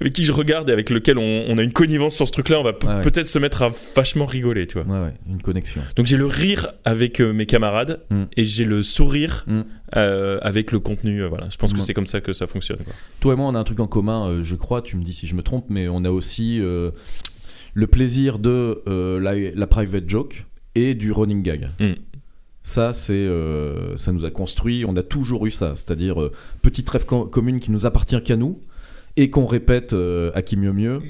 [0.00, 2.48] avec qui je regarde et avec lequel on, on a une connivence sur ce truc
[2.50, 3.02] là on va ouais.
[3.02, 5.80] peut-être se mettre à vachement rigoler tu vois Ouais, une connexion.
[5.96, 8.22] donc j'ai le rire avec euh, mes camarades Mm.
[8.36, 9.60] et j'ai le sourire Mm.
[9.96, 11.82] euh, avec le contenu euh, voilà je pense que Mm.
[11.82, 12.92] c'est comme ça que ça fonctionne quoi.
[13.20, 15.26] Toi et moi, on a un truc en commun, je crois, tu me dis si
[15.26, 18.82] je me trompe, mais on a aussi le plaisir de
[19.20, 21.70] la, la private joke et du running gag.
[22.62, 26.88] Ça, c'est, euh, ça nous a construit, on a toujours eu ça, c'est-à-dire euh, petite
[26.90, 28.60] rêve co- commune qui nous appartient qu'à nous
[29.18, 31.00] et qu'on répète euh, à qui mieux mieux.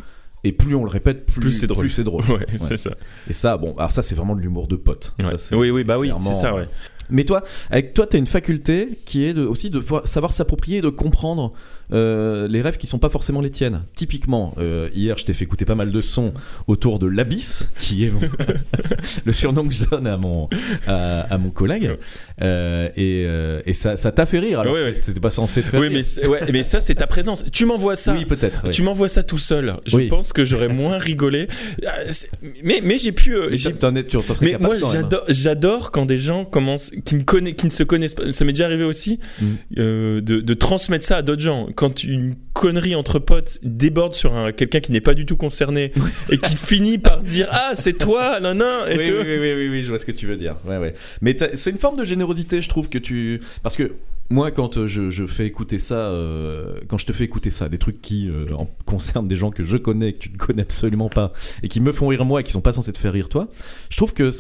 [0.45, 1.85] Et plus on le répète, plus, Plus c'est drôle.
[1.85, 2.25] Plus c'est drôle.
[2.29, 2.91] Ouais, c'est ça.
[3.29, 5.15] Et ça, bon, alors ça, c'est vraiment de l'humour de pote.
[5.19, 5.25] Ouais.
[5.27, 6.67] Ça, c'est- oui, oui, bah oui, c'est ça, ouais.
[7.11, 10.79] Mais toi, avec toi, tu as une faculté qui est de, aussi de savoir s'approprier
[10.79, 11.53] et de comprendre
[11.93, 13.83] euh, les rêves qui sont pas forcément les tiennes.
[13.95, 16.33] Typiquement, euh, hier, je t'ai fait écouter pas mal de sons
[16.67, 18.21] autour de l'abysse, qui est mon-
[19.25, 20.49] le surnom que je donne à mon,
[20.87, 21.91] à, à mon collègue.
[22.43, 23.27] Euh, et,
[23.71, 24.61] et ça ça t'a fait rire.
[24.61, 24.99] Alors que ouais.
[25.01, 25.97] c'était pas censé te faire Oui, rire.
[25.97, 27.45] mais, c'est- ouais, mais ça, c'est ta présence.
[27.53, 28.15] Tu m'envoies ça.
[28.15, 28.63] Oui, peut-être.
[28.65, 28.71] oui.
[28.71, 29.75] Tu m'envoies ça tout seul.
[29.87, 30.09] Je Oui.
[30.09, 31.49] pense que j'aurais moins rigolé.
[31.87, 31.91] Ah,
[32.63, 33.35] Mais, mais j'ai pu.
[33.51, 33.69] Mais es- tu
[34.43, 34.77] mais moi,
[35.29, 38.31] j'adore, quand des gens commencent, qui ne, connaissent, qui ne se connaissent pas.
[38.31, 39.47] Ça m'est déjà arrivé aussi Mm.
[39.77, 41.69] de, de transmettre ça à d'autres gens.
[41.79, 45.93] Quand une connerie entre potes déborde sur un, quelqu'un qui n'est pas du tout concerné
[46.29, 49.53] et qui finit par dire Ah, c'est toi, nan, nan, et oui, oui, oui, oui,
[49.55, 50.57] oui, oui, je vois ce que tu veux dire.
[50.67, 50.93] Ouais, ouais.
[51.23, 53.41] Mais c'est une forme de générosité, je trouve que tu.
[53.63, 53.93] Parce que
[54.29, 57.69] moi, quand euh, je, je fais écouter ça, euh, quand je te fais écouter ça,
[57.69, 60.63] des trucs qui euh, en- concernent des gens que je connais, que tu ne connais
[60.63, 63.13] absolument pas, et qui me font rire moi, et qui sont pas censés te faire
[63.13, 63.47] rire toi,
[63.89, 64.31] je trouve que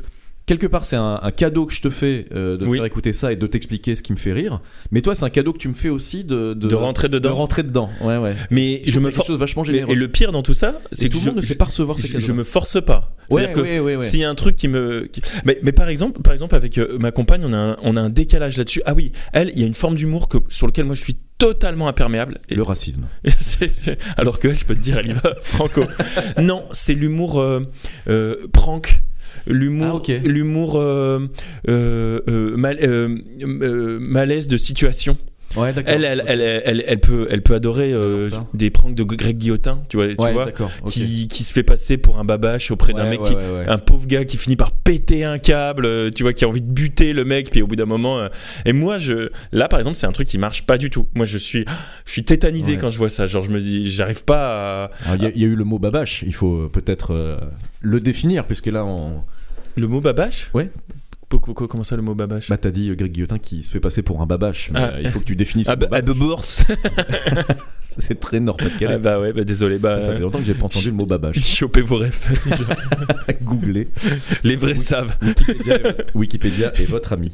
[0.49, 2.79] quelque part c'est un, un cadeau que je te fais euh, de te Oui.
[2.79, 4.61] faire écouter ça et de t'expliquer ce qui me fait rire.
[4.91, 7.29] Mais toi, c'est un cadeau que tu me fais aussi de De rentrer dedans.
[7.29, 7.91] De rentrer dedans.
[8.01, 8.35] Ouais, ouais.
[8.51, 9.31] Mais je me quelque force.
[9.31, 9.93] vachement Mais- généreux.
[9.93, 11.55] et le pire dans tout ça, c'est que tout le je, monde ne je- sait
[11.55, 12.25] pas recevoir ces je, cadeaux.
[12.27, 13.15] je me force pas.
[13.31, 15.07] Ouais, C'est-à-dire que ouais, s'il y a un truc qui me.
[15.13, 17.97] qui- Mais, mais par exemple, par exemple avec euh, ma compagne, on a un, on
[17.97, 18.81] a un décalage là-dessus.
[18.87, 21.19] Ah oui, elle, il y a une forme d'humour que sur lequel moi je suis
[21.37, 22.39] totalement imperméable.
[22.49, 23.05] Et- Le racisme.
[24.17, 25.85] Alors que elle, je peux te dire, elle y va franco.
[26.41, 29.03] non, c'est l'humour euh, prank.
[29.49, 30.09] L'humour, Ah, ok.
[30.25, 31.21] l'humour euh,
[31.69, 35.17] euh, euh, mal- euh, euh, malaise de situation.
[35.57, 35.73] Ouais.
[35.87, 39.83] Elle, elle, elle, elle, elle peut, elle peut adorer euh, des pranks de Greg Guillotin,
[39.89, 40.53] tu vois, tu vois
[40.87, 43.35] qui, qui se fait passer pour un babache auprès d'un Ouais, mec qui,
[43.67, 46.61] un pauvre gars qui finit par péter un câble, euh, tu vois, qui a envie
[46.61, 48.29] de buter le mec, puis au bout d'un moment, euh,
[48.67, 51.09] et moi, je, là, par exemple, c'est un truc qui marche pas du tout.
[51.15, 51.65] Moi, je suis,
[52.05, 53.27] je suis tétanisé quand je vois ça.
[53.27, 54.91] Genre, je me dis, j'arrive pas à.
[55.07, 57.39] Alors, Il y, a- il y a eu le mot babache, il faut peut-être euh,
[57.81, 59.23] le définir, puisque là, on...
[59.77, 60.51] Le mot babache?
[60.55, 60.71] Ouais.
[61.31, 64.03] Comment ça, le mot babache bah, t'as dit euh, Greg Guillotin qui se fait passer
[64.03, 64.93] pour un babache, mais Ah.
[65.01, 66.65] il faut que tu définisses Ah, bah, ah, bourse.
[68.01, 68.95] C'est très nord-pas-de-Calais.
[68.95, 70.01] Ah, bah ouais, bah désolé, bah.
[70.01, 71.41] Ça fait longtemps que j'ai pas entendu le mot babache.
[71.43, 72.31] Chopez vos refs.
[73.43, 73.89] Googlez.
[74.45, 75.17] Les vrais savent.
[75.23, 77.33] Wikipédia, est- Wikipédia est votre ami.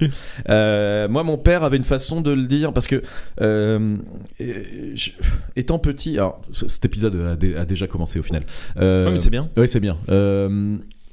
[0.48, 3.02] Euh, moi, mon père avait une façon de le dire parce que,
[3.42, 3.96] euh,
[4.40, 5.10] je-
[5.56, 8.44] étant petit, alors cet épisode a, dé- a déjà commencé au final.
[8.78, 9.50] Euh, Ouais, mais c'est bien.
[9.56, 9.98] Oui, c'est bien.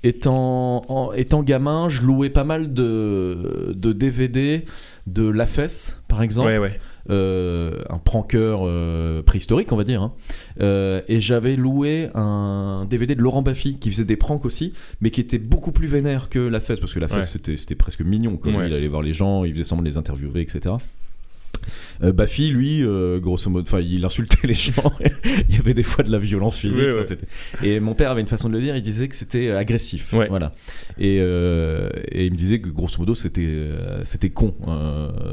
[0.04, 4.66] Étant, en- étant gamin, je louais pas mal de, de DVD
[5.08, 6.48] de La Fesse, par exemple.
[6.48, 6.80] Ouais, ouais.
[7.10, 10.02] Euh, un pranker euh, préhistorique, on va dire.
[10.04, 10.14] hein.
[10.62, 15.10] Euh, et j'avais loué un DVD de Laurent Baffy qui faisait des pranks aussi, mais
[15.12, 17.24] qui était beaucoup plus vénère que La Fesse, parce que La Fesse Ouais.
[17.24, 18.38] c'était, c'était presque mignon.
[18.38, 18.52] Quoi.
[18.54, 18.68] Ouais.
[18.68, 20.76] Il allait voir les gens, il faisait semblant de les interviewer, etc.
[22.04, 24.92] Euh, Baffy, lui, euh, grosso modo, enfin, il insultait les gens.
[25.50, 26.80] il y avait des fois de la violence physique.
[26.80, 27.18] Ouais.
[27.64, 28.76] Et mon père avait une façon de le dire.
[28.76, 30.14] Il disait que c'était euh, agressif.
[30.14, 30.28] Ouais.
[30.28, 30.54] Voilà.
[30.98, 33.50] Et, euh, et il me disait que grosso modo, c'était
[34.04, 34.56] c'était con.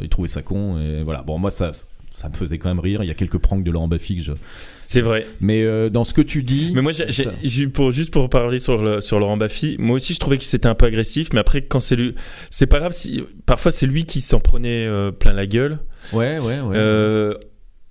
[0.03, 0.79] Il trouvait ça con.
[0.81, 1.23] Et voilà.
[1.23, 1.71] Bon, moi, ça,
[2.19, 3.03] ça me faisait quand même rire.
[3.05, 4.33] Il y a quelques pranks de Laurent Baffy que je.
[4.81, 5.27] C'est vrai.
[5.41, 6.73] Mais euh, dans ce que tu dis.
[6.75, 6.93] Mais moi,
[7.73, 10.67] pour, juste pour parler sur, le, sur Laurent Baffy, moi aussi je trouvais que c'était
[10.67, 12.15] un peu agressif, mais après, quand c'est lui.
[12.51, 13.23] C'est pas grave si.
[13.47, 15.79] Parfois, c'est lui qui s'en prenait euh, plein la gueule.
[16.13, 16.77] Ouais, ouais, ouais.
[16.77, 17.35] Euh,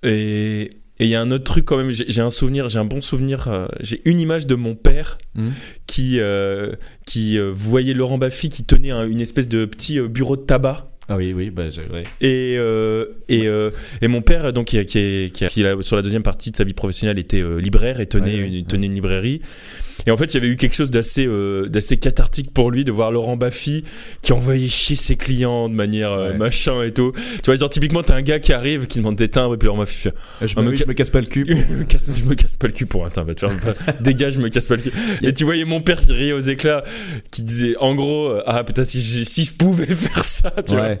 [0.02, 0.70] et.
[1.00, 3.00] Et il y a un autre truc quand même, j'ai un souvenir, j'ai un bon
[3.00, 5.52] souvenir, euh, j'ai une image de mon père Mhm.
[5.86, 6.72] qui, euh,
[7.06, 10.90] qui euh, voyait Laurent Baffy qui tenait un- une espèce de petit bureau de tabac.
[11.08, 12.02] Ah oui, oui, bah, ouais.
[12.20, 13.70] Et, euh, et, euh,
[14.02, 16.74] et mon père, donc, qui, qui, qui, qui, sur la deuxième partie de sa vie
[16.74, 19.40] professionnelle, était euh, libraire et tenait, Ouais, ouais, une, tenait une librairie.
[20.06, 22.84] Et en fait, il y avait eu quelque chose d'assez euh, d'assez cathartique pour lui
[22.84, 23.84] de voir Laurent Baffy
[24.22, 26.36] qui envoyait chier ses clients de manière euh, Ouais.
[26.38, 27.12] machin et tout.
[27.12, 29.66] Tu vois, genre, typiquement, t'as un gars qui arrive, qui demande des timbres, et puis
[29.66, 31.44] Laurent Baffy fait Je, Ah, me, mais je me casse pas le cul.
[31.44, 33.32] pour- je me casse, je me casse pas le cul pour un timbre.
[33.34, 33.54] Tu vois,
[34.00, 34.92] dégage, je me casse pas le cul.
[35.22, 36.84] Et tu voyais mon père qui riait aux éclats,
[37.30, 40.74] qui disait en gros, euh, ah putain, si, je- si je pouvais faire ça, tu
[40.74, 40.82] vois.
[40.84, 41.00] Ouais.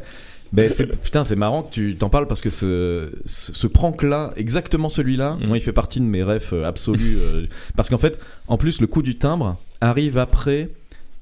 [0.70, 4.88] c'est, putain, c'est marrant que tu t'en parles parce que ce, ce, ce prank-là, exactement
[4.88, 5.46] celui-là, Mm.
[5.46, 7.16] moi, il fait partie de mes rêves euh, absolus.
[7.18, 10.68] euh, parce qu'en fait, en plus, le coup du timbre arrive après.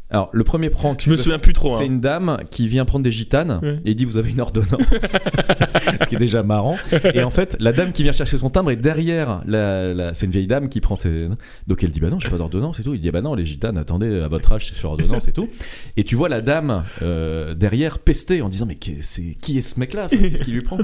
[0.09, 1.01] Alors, le premier prank.
[1.03, 1.77] Je me souviens plus trop.
[1.77, 1.87] C'est Hein.
[1.87, 3.79] une dame qui vient prendre des gitanes Ouais.
[3.85, 4.81] et il dit vous avez une ordonnance
[6.03, 6.77] ce qui est déjà marrant
[7.15, 10.27] et en fait la dame qui vient chercher son timbre est derrière la, la- c'est
[10.27, 11.29] une vieille dame qui prend ses
[11.67, 13.45] donc elle dit bah non j'ai pas d'ordonnance et tout il dit bah non les
[13.45, 15.49] gitanes attendez à votre âge c'est sur ordonnance et tout
[15.97, 19.79] et tu vois la dame euh, derrière pester en disant mais c'est qui est ce
[19.81, 20.79] mec là qu'est-ce qu'il lui prend?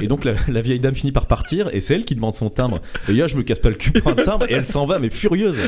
[0.00, 2.50] Et donc la, la vieille dame finit par partir et c'est elle qui demande son
[2.50, 4.86] timbre et là je me casse pas le cul pour un timbre et elle s'en
[4.86, 5.58] va mais furieuse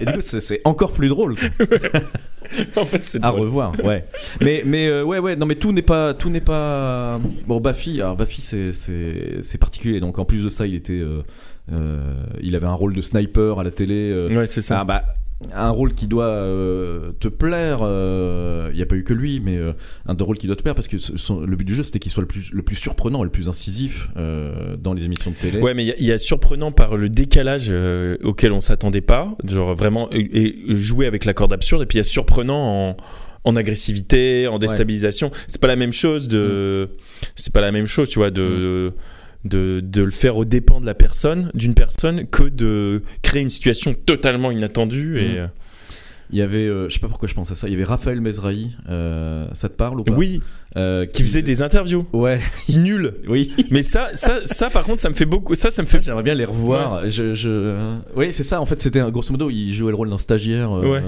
[0.00, 1.36] et du coup c'est c'est encore plus drôle
[2.76, 3.42] en fait, c'est à drôle.
[3.42, 4.04] revoir ouais
[4.40, 8.00] mais mais euh, ouais ouais non mais tout n'est pas tout n'est pas bon Baffy
[8.00, 11.22] alors Baffy c'est c'est c'est particulier donc en plus de ça il était euh,
[11.72, 12.00] euh,
[12.42, 14.80] il avait un rôle de sniper à la télé euh, Ouais, c'est ça.
[14.80, 15.04] ah, bah
[15.54, 19.40] un rôle qui doit euh, te plaire euh, il n'y a pas eu que lui
[19.40, 19.72] mais euh,
[20.06, 22.12] un rôle qui doit te plaire parce que son- le but du jeu c'était qu'il
[22.12, 25.36] soit le plus le plus surprenant et le plus incisif euh, dans les émissions de
[25.36, 25.58] télé.
[25.60, 28.60] Ouais, mais il y a- il y, a surprenant par le décalage euh, auquel on
[28.60, 30.20] s'attendait pas, genre vraiment et,
[30.70, 32.96] et jouer avec la corde absurde, et puis il y a surprenant en,
[33.44, 35.30] en agressivité, en déstabilisation.
[35.46, 36.90] C'est pas la même chose de,
[37.34, 38.92] c'est pas la même chose, tu vois, de,
[39.44, 43.50] de de le faire aux dépens de la personne, d'une personne, que de créer une
[43.50, 45.28] situation totalement inattendue et.
[45.34, 45.36] Mm.
[45.38, 45.46] euh,
[46.32, 47.82] il y avait euh, je sais pas pourquoi je pense à ça il y avait
[47.82, 50.12] Raphaël Mezrahi euh, ça te parle ou pas?
[50.12, 50.40] Oui,
[50.76, 53.14] Euh, qui faisait des interviews ouais nulles.
[53.26, 55.56] oui Mais ça, ça, ça, par contre, ça me fait beaucoup.
[55.56, 56.00] Ça, ça me fait.
[56.00, 57.10] j'aimerais bien les revoir.
[57.10, 57.96] Je, je...
[58.14, 58.60] Oui, c'est ça.
[58.60, 60.70] En fait, c'était grosso modo, il jouait le rôle d'un stagiaire.
[60.70, 61.02] Ouais.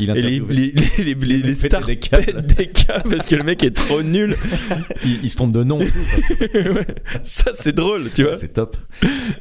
[0.00, 0.40] Il Et les,
[0.98, 4.36] les, les, stars des pètent des câbles parce que le mec est trop nul.
[5.04, 5.78] il, il se trompe de nom.
[6.54, 6.86] Ouais.
[7.22, 8.36] Ça, c'est drôle, tu vois.
[8.36, 8.76] c'est top.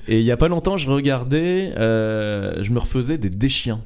[0.08, 3.82] Et il y a pas longtemps, je regardais, euh, je me refaisais des déchiens.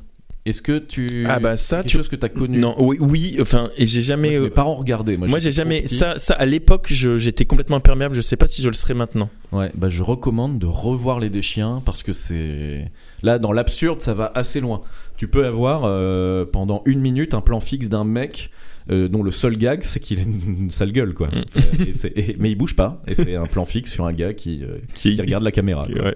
[0.47, 1.25] Est-ce que tu.
[1.27, 2.57] Ah bah ça, quelque tu- chose que tu as connu?
[2.57, 4.29] Non, oui, oui, enfin, et j'ai jamais.
[4.29, 5.17] Parce que euh, mes parents regardaient.
[5.17, 5.81] Moi, moi, j'ai jamais.
[5.81, 5.95] petit.
[5.95, 8.15] Ça, ça, à l'époque, je- j'étais complètement imperméable.
[8.15, 9.29] Je sais pas si je le serais maintenant.
[9.51, 12.89] Ouais, bah je recommande de revoir les déchiens parce que c'est.
[13.23, 14.81] Là, dans l'absurde, ça va assez loin.
[15.17, 18.51] Tu peux avoir euh, pendant une minute un plan fixe d'un mec
[18.89, 21.27] euh, dont le seul gag c'est qu'il a une, une sale gueule, quoi.
[21.27, 21.43] Mm.
[21.55, 23.01] Enfin, et c'est- et- mais il bouge pas.
[23.07, 25.87] Et c'est un plan fixe sur un gars qui, euh, Qui- qui regarde la caméra.
[25.87, 26.15] Ouais.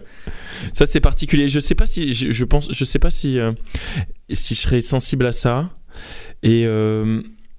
[0.73, 1.47] Ça, c'est particulier.
[1.47, 2.13] Je sais pas si.
[2.13, 2.71] Je, je pense.
[2.71, 3.39] Je sais pas si.
[3.39, 3.51] euh,
[4.31, 5.69] si je serais sensible à ça.
[6.43, 6.65] Et.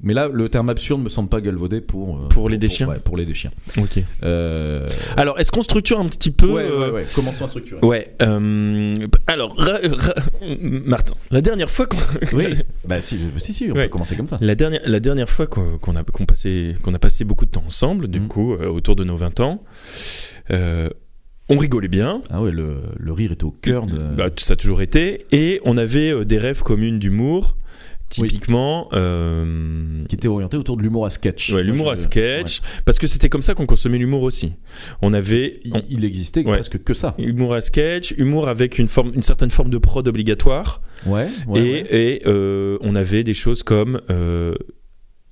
[0.05, 2.99] Mais là, le terme absurde me semble pas galvaudé pour euh, Pour les déchiens ouais,
[2.99, 3.53] pour les déchiens.
[3.79, 4.01] Ok.
[4.25, 4.85] Euh,
[5.17, 7.05] Alors, est-ce qu'on structure un petit peu ouais, euh, ouais, ouais.
[7.15, 7.81] Commençons à structurer.
[7.87, 8.15] Ouais.
[8.23, 8.97] euh,
[9.29, 10.15] alors, ra- ra-
[10.59, 11.99] Martin, la dernière fois qu'on.
[12.37, 12.47] Oui.
[12.85, 13.85] bah si, je- si, si, on Ouais.
[13.85, 14.39] peut commencer comme ça.
[14.41, 17.65] La dernière, la dernière fois qu'on a, qu'on passé, qu'on a passé beaucoup de temps
[17.67, 18.29] ensemble, du Mhm.
[18.29, 19.63] coup, euh, autour de nos 20 ans,
[20.51, 20.89] euh,
[21.49, 22.23] on rigolait bien.
[22.31, 23.99] Ah ouais, le, le rire est au cœur de.
[23.99, 25.27] Bah, ça a toujours été.
[25.33, 27.57] Et on avait euh, des rêves communes d'humour.
[28.15, 31.51] Typiquement, euh, qui était orienté autour de l'humour à sketch.
[31.53, 34.53] ouais, l'humour à sketch, parce que c'était comme ça qu'on consommait l'humour aussi.
[35.03, 36.53] On avait Il, on- il existait Ouais.
[36.55, 37.15] presque que ça.
[37.19, 40.83] humour à sketch, humour avec une, forme, une certaine forme de prod obligatoire.
[41.07, 41.27] Ouais.
[41.49, 44.55] ouais, et et, euh, on avait des choses comme euh,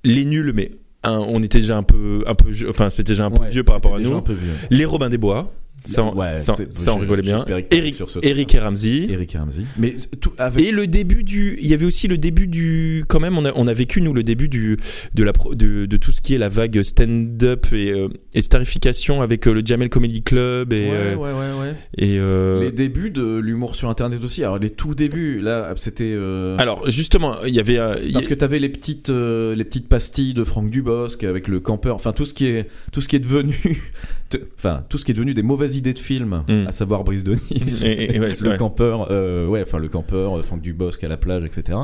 [0.03, 0.71] les nuls, mais
[1.03, 3.95] on était déjà un peu, un peu, enfin c'était déjà un peu vieux par rapport
[3.95, 4.21] à nous.
[4.69, 5.51] Les Robins des Bois,
[5.83, 6.55] ça, on- Ouais, ça,
[6.93, 7.37] on rigolait bien.
[7.71, 9.07] Eric, sur ce Eric et Ramsey.
[9.09, 9.61] Eric et Ramsey.
[9.77, 10.63] Mais tout avec.
[10.65, 13.51] Et le début du, il y avait aussi le début du, quand même, on a,
[13.55, 14.77] on a vécu nous le début du,
[15.13, 19.21] de la, de, de tout ce qui est la vague stand-up et, euh, et starification
[19.21, 23.37] avec euh, le Jamel Comedy Club et, Ouais, euh, ouais, et euh, Les débuts de
[23.37, 24.43] l'humour sur internet aussi.
[24.43, 26.15] Alors les tout débuts, là, c'était.
[26.57, 30.33] alors justement, il y avait, il y- Parce que t'avais les petites, les petites pastilles
[30.33, 33.19] de Franck Dubosc avec le campeur, enfin tout ce qui est, tout ce qui est
[33.19, 33.55] devenu,
[34.57, 36.67] enfin tout ce qui est devenu des mauvaises idées de films, Mm.
[36.67, 39.87] à savoir Brice de Nice, Et- et- ouais, c'est le campeur, euh, ouais, enfin le
[39.89, 41.77] campeur, euh, Franck Dubosc à la plage, etc.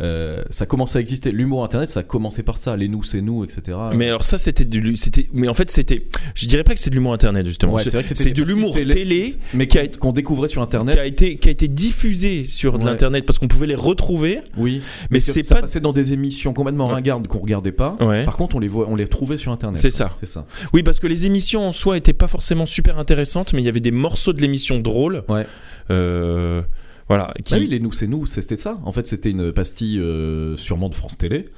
[0.00, 1.32] Euh, ça commençait à exister.
[1.32, 3.76] L'humour internet, ça a commencé par ça, les nous c'est nous, etc.
[3.94, 6.90] Mais alors ça c'était du c'était mais en fait c'était je dirais pas que c'est
[6.90, 7.74] de l'humour internet justement.
[7.74, 10.98] Ouais, C'est- de l'humour télé, mais qui qui- qu'on découvrait sur qui internet.
[10.98, 14.40] a été qui a été diffusé sur de l'internet parce qu'on pouvait les retrouver.
[14.56, 17.96] Oui, Mais ça- c'est pas- dans des émissions complètement ringardes qu'on regardait pas.
[18.00, 18.24] Ouais.
[18.24, 19.80] Par contre, on les voit, on les trouvait sur internet.
[19.80, 20.14] C'est ça.
[20.20, 20.46] C'est ça.
[20.72, 23.21] Oui parce que les émissions en soi étaient pas forcément super intéressantes
[23.54, 25.22] mais il y avait des morceaux de l'émission drôles.
[25.28, 25.46] Ouais.
[25.90, 26.62] Euh,
[27.08, 28.78] voilà qui Bah oui, les nous, c'est nous, c'était ça.
[28.84, 31.48] En fait, c'était une pastille euh, sûrement de France Télé,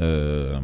[0.00, 0.54] euh,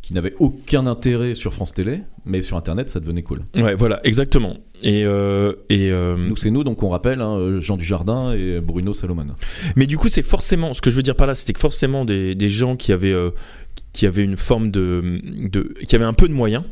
[0.00, 3.42] qui n'avait aucun intérêt sur France Télé, mais sur Internet, ça devenait cool.
[3.54, 4.56] Ouais voilà exactement.
[4.82, 8.92] Et euh, et euh, Nous, c'est nous, donc on rappelle hein, Jean Dujardin et Bruno
[8.94, 9.26] Salomon.
[9.76, 10.74] Mais du coup, c'est forcément.
[10.74, 13.12] Ce que je veux dire par là, c'était que forcément des, des gens qui avaient.
[13.12, 13.30] euh,
[13.92, 16.64] qui avaient une forme de, de qui avaient un peu de moyens.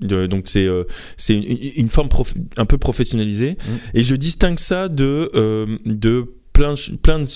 [0.00, 0.84] De- donc c'est euh,
[1.16, 1.44] c'est une,
[1.76, 3.78] une forme prof- un peu professionnalisée Mhm.
[3.94, 7.26] et je distingue ça de euh, de plein plein de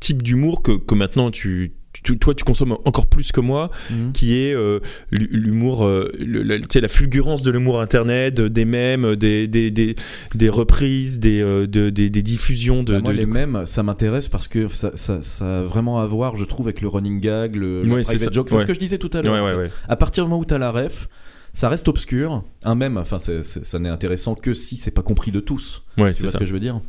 [0.00, 3.70] types d'humour que, que maintenant tu, tu- toi tu consommes encore plus que moi
[4.12, 4.80] qui est euh,
[5.10, 9.70] l'hu- l'humour, euh, tu sais, la fulgurance de l'humour internet, euh, des mèmes, des, des,
[9.70, 9.94] des,
[10.34, 12.94] des reprises, des, euh, de- des, des diffusions de.
[12.94, 16.00] Bah, moi, de- les de- mêmes, ça m'intéresse parce que ça, ça, ça a vraiment
[16.00, 18.30] à voir, je trouve, avec le running gag, le, le Ouais, c'est private ça.
[18.32, 18.48] joke.
[18.48, 18.62] C'est Ouais.
[18.62, 19.44] ce que je disais tout à Ouais, l'heure.
[19.44, 19.70] en fait.
[19.88, 21.08] À partir du moment où t'as la ref,
[21.52, 22.42] ça reste obscur.
[22.64, 25.84] Un même, enfin, c'est- c'est- ça n'est intéressant que si c'est pas compris de tous.
[25.96, 26.28] Tu c'est vois ça.
[26.30, 26.80] ce que je veux dire?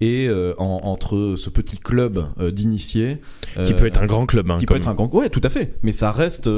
[0.00, 3.18] Et euh, en- entre ce petit club euh, d'initiés.
[3.64, 4.48] Qui euh, peut être un grand club.
[4.50, 5.12] hein, qui comme- peut être un grand.
[5.12, 5.74] Ouais, tout à fait.
[5.82, 6.48] Mais ça reste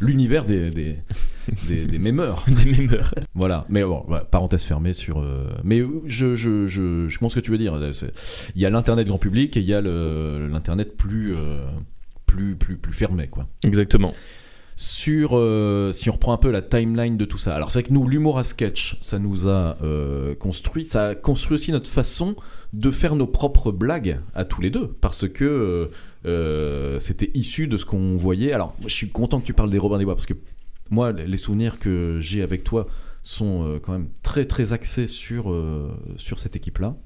[0.00, 0.96] l'univers des, des,
[1.68, 2.44] des, des mémeurs.
[2.48, 3.14] Des mémeurs.
[3.34, 3.64] Voilà.
[3.68, 5.24] Mais bon, parenthèse fermée sur.
[5.62, 7.78] Mais je, je, je, je comprends ce que tu veux dire.
[8.56, 11.32] Il y a l'internet grand public et il y a l'internet plus,
[12.26, 13.46] plus, plus, plus fermé, quoi.
[13.64, 14.14] Exactement.
[14.76, 17.54] Sur, euh, si on reprend un peu la timeline de tout ça.
[17.54, 21.14] Alors c'est vrai que nous, l'humour à sketch, ça nous a euh, construit, ça a
[21.14, 22.34] construit aussi notre façon
[22.74, 25.86] de faire nos propres blagues à tous les deux, parce que euh,
[26.26, 28.52] euh, c'était issu de ce qu'on voyait.
[28.52, 30.34] Alors je suis content que tu parles des Robins des Bois, parce que
[30.90, 32.86] moi, les souvenirs que j'ai avec toi
[33.22, 36.96] sont euh, quand même très très axés sur, euh, sur cette équipe-là,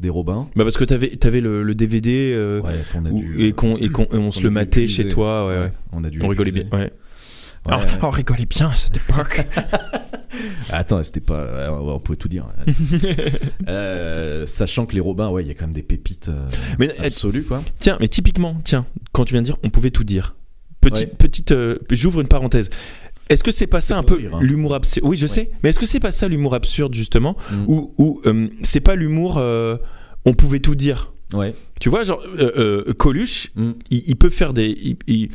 [0.00, 0.48] des Robins.
[0.56, 3.52] Bah parce que t'avais avais le, le DVD euh, Ouais, qu'on a où- dû, et
[3.52, 5.46] qu'on et qu'on et on se le matait chez toi.
[5.46, 5.72] Ouais, ouais.
[5.92, 6.64] On a dû On rigolait bien.
[6.72, 6.90] Ouais.
[7.66, 7.84] Ouais, ouais.
[8.02, 9.46] on rigolait bien à cette époque.
[10.70, 11.34] Attends, c'était pas.
[11.40, 12.46] euh, On pouvait tout dire.
[13.68, 16.90] Euh, sachant que les Robins, ouais, il y a quand même des pépites euh, Mais
[16.98, 17.62] absolues, quoi.
[17.78, 20.34] tiens, mais typiquement, tiens, quand tu viens de dire, on pouvait tout dire.
[20.80, 21.14] Petite, Ouais.
[21.18, 22.70] petite, euh, j'ouvre une parenthèse.
[23.28, 24.38] Est-ce que c'est pas ça un peu hein.
[24.40, 25.06] l'humour absurde?
[25.06, 25.50] Oui, je sais.
[25.62, 27.64] Mais est-ce que c'est pas ça l'humour absurde justement, Mm.
[27.68, 29.76] ou ou euh, c'est pas l'humour euh,
[30.24, 31.12] on pouvait tout dire?
[31.32, 31.54] Ouais.
[31.80, 33.70] Tu vois, genre euh, euh, Coluche, Mm.
[33.90, 35.30] il, il peut faire des, il, il,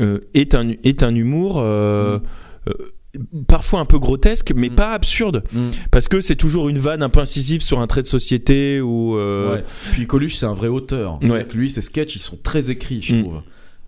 [0.00, 1.58] euh, est un est un humour.
[1.60, 2.18] euh,
[2.68, 2.72] euh,
[3.48, 4.74] Parfois un peu grotesque, mais Mm.
[4.74, 5.42] pas absurde.
[5.52, 5.70] Mm.
[5.90, 9.16] Parce que c'est toujours une vanne un peu incisive sur un trait de société ou.
[9.18, 9.64] euh, Ouais.
[9.92, 11.18] Puis Coluche, c'est un vrai auteur.
[11.22, 11.44] Ouais.
[11.44, 13.22] que lui, ses sketchs, ils sont très écrits, je Mm.
[13.24, 13.40] trouve.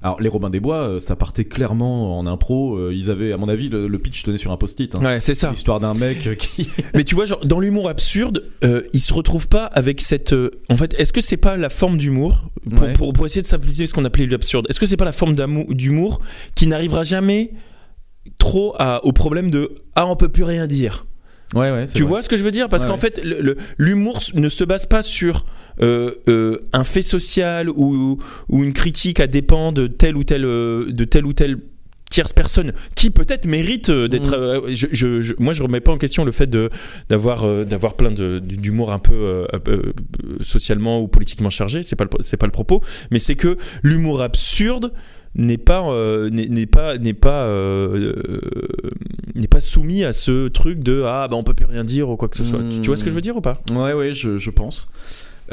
[0.03, 2.77] Alors, les Robins des Bois, euh, ça partait clairement en impro.
[2.77, 4.95] euh, Ils avaient, à mon avis, le, le pitch tenait sur un post-it.
[4.97, 5.05] hein.
[5.05, 5.51] Ouais, c'est ça.
[5.51, 6.71] L'histoire d'un mec euh, qui.
[6.95, 10.33] Mais tu vois, genre, dans l'humour absurde, euh, il se retrouve pas avec cette.
[10.33, 12.93] euh, en fait, est-ce que c'est pas la forme d'humour pour, Ouais.
[12.95, 15.35] pour, pour essayer de simplifier ce qu'on appelait l'absurde Est-ce que c'est pas la forme
[15.69, 16.21] d'humour
[16.55, 17.53] qui n'arrivera jamais
[18.39, 21.07] trop à- au problème de ah on peut plus rien dire
[21.55, 21.87] Ouais, ouais.
[21.87, 22.09] c'est Tu vrai.
[22.09, 22.69] vois ce que je veux dire?
[22.69, 23.21] Parce Ouais, qu'en fait,
[23.79, 25.45] l'humour ne se base pas sur
[25.83, 30.45] euh, euh, un fait social ou, ou une critique à dépend de telle ou telle,
[30.45, 31.57] euh, de telle ou telle
[32.11, 34.31] tierce personne qui peut-être mérite d'être.
[34.31, 34.35] Mm.
[34.35, 36.51] euh, je, je- je- moi, je remets pas en question le fait
[37.09, 39.47] d'avoir euh, d'avoir plein d'humour un peu euh,
[40.41, 41.83] socialement ou politiquement chargé.
[41.83, 42.81] C'est pas c'est pas le propos,
[43.11, 44.93] mais c'est que l'humour absurde
[45.35, 48.91] n'est pas euh, n'est pas n'est pas euh, euh,
[49.35, 52.17] n'est pas soumis à ce truc de ah bah on peut plus rien dire ou
[52.17, 52.61] quoi que ce soit.
[52.83, 53.63] Tu, vois ce que je veux dire ou pas?
[53.73, 54.91] Ouais, ouais, je, je pense.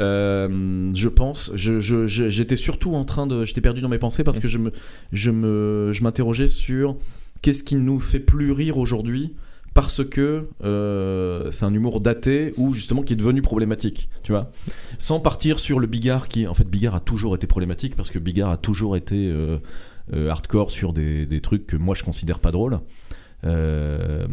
[0.00, 1.52] Euh, je pense.
[1.54, 3.44] Je, je- j'étais surtout en train de.
[3.44, 4.72] J'étais perdu dans mes pensées parce que je me,
[5.12, 6.96] je me, je m'interrogeais sur
[7.42, 9.34] qu'est-ce qui nous fait plus rire aujourd'hui
[9.80, 14.50] parce que euh, c'est un humour daté ou justement qui est devenu problématique, tu vois.
[14.98, 18.18] Sans partir sur le Bigard qui, en fait, Bigard a toujours été problématique parce que
[18.18, 19.58] Bigard a toujours été euh,
[20.12, 22.80] euh, hardcore sur des, des trucs que moi je considère pas drôles.
[23.44, 24.26] Je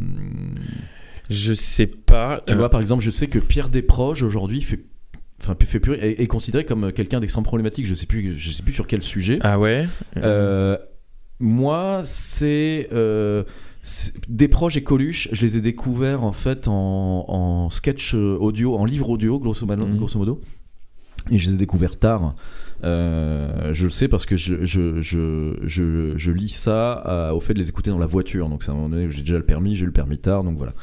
[1.54, 2.42] sais pas.
[2.48, 4.84] tu vois, par exemple, je sais que Pierre Desproges aujourd'hui fait,
[5.44, 7.86] enfin, fait plus, est, est considéré comme quelqu'un d'extrêmement problématique.
[7.86, 9.38] Je sais plus, je sais plus sur quel sujet.
[9.42, 9.88] Ah ouais?
[11.40, 12.90] Moi, c'est
[13.86, 15.30] c'est- Desproges et Coluche.
[15.32, 19.66] Je les ai découverts en fait en, en sketch euh, audio, en livre audio, grosso
[19.66, 19.86] modo.
[19.86, 19.98] Mhm.
[19.98, 20.42] grosso modo.
[21.32, 22.36] Et je les ai découverts tard.
[22.84, 27.40] Euh, je le sais parce que je, je, je, je, je lis ça euh, au
[27.40, 28.48] fait de les écouter dans la voiture.
[28.50, 30.44] Donc, c'est à un moment donné, j'ai déjà le permis, j'ai eu le permis tard,
[30.44, 30.74] donc voilà.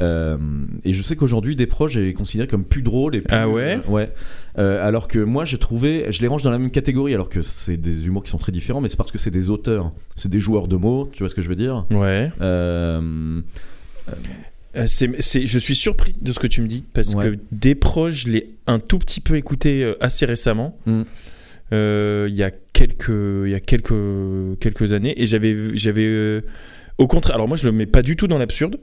[0.00, 0.36] Euh,
[0.84, 3.78] et je sais qu'aujourd'hui, des proches est considéré comme plus drôle et plus, Ah ouais
[3.86, 4.10] euh, ouais.
[4.58, 7.42] Euh, alors que moi, j'ai trouvé, je les range dans la même catégorie, alors que
[7.42, 10.30] c'est des humours qui sont très différents, mais c'est parce que c'est des auteurs, c'est
[10.30, 11.86] des joueurs de mots, tu vois ce que je veux dire?
[11.90, 12.30] Ouais.
[12.40, 13.40] Euh,
[14.76, 17.30] Euh, c'est, c'est- je suis surpris de ce que tu me dis parce Ouais.
[17.32, 20.78] que des proches, je l'ai un tout petit peu écouté assez récemment.
[20.86, 21.02] Mm.
[21.72, 25.52] Euh, Il y a quelques, il y a quelques, quelques années et j'avais,
[25.96, 26.40] euh,
[26.98, 27.34] au contraire.
[27.36, 28.78] Alors moi, je le mets pas du tout dans l'absurde.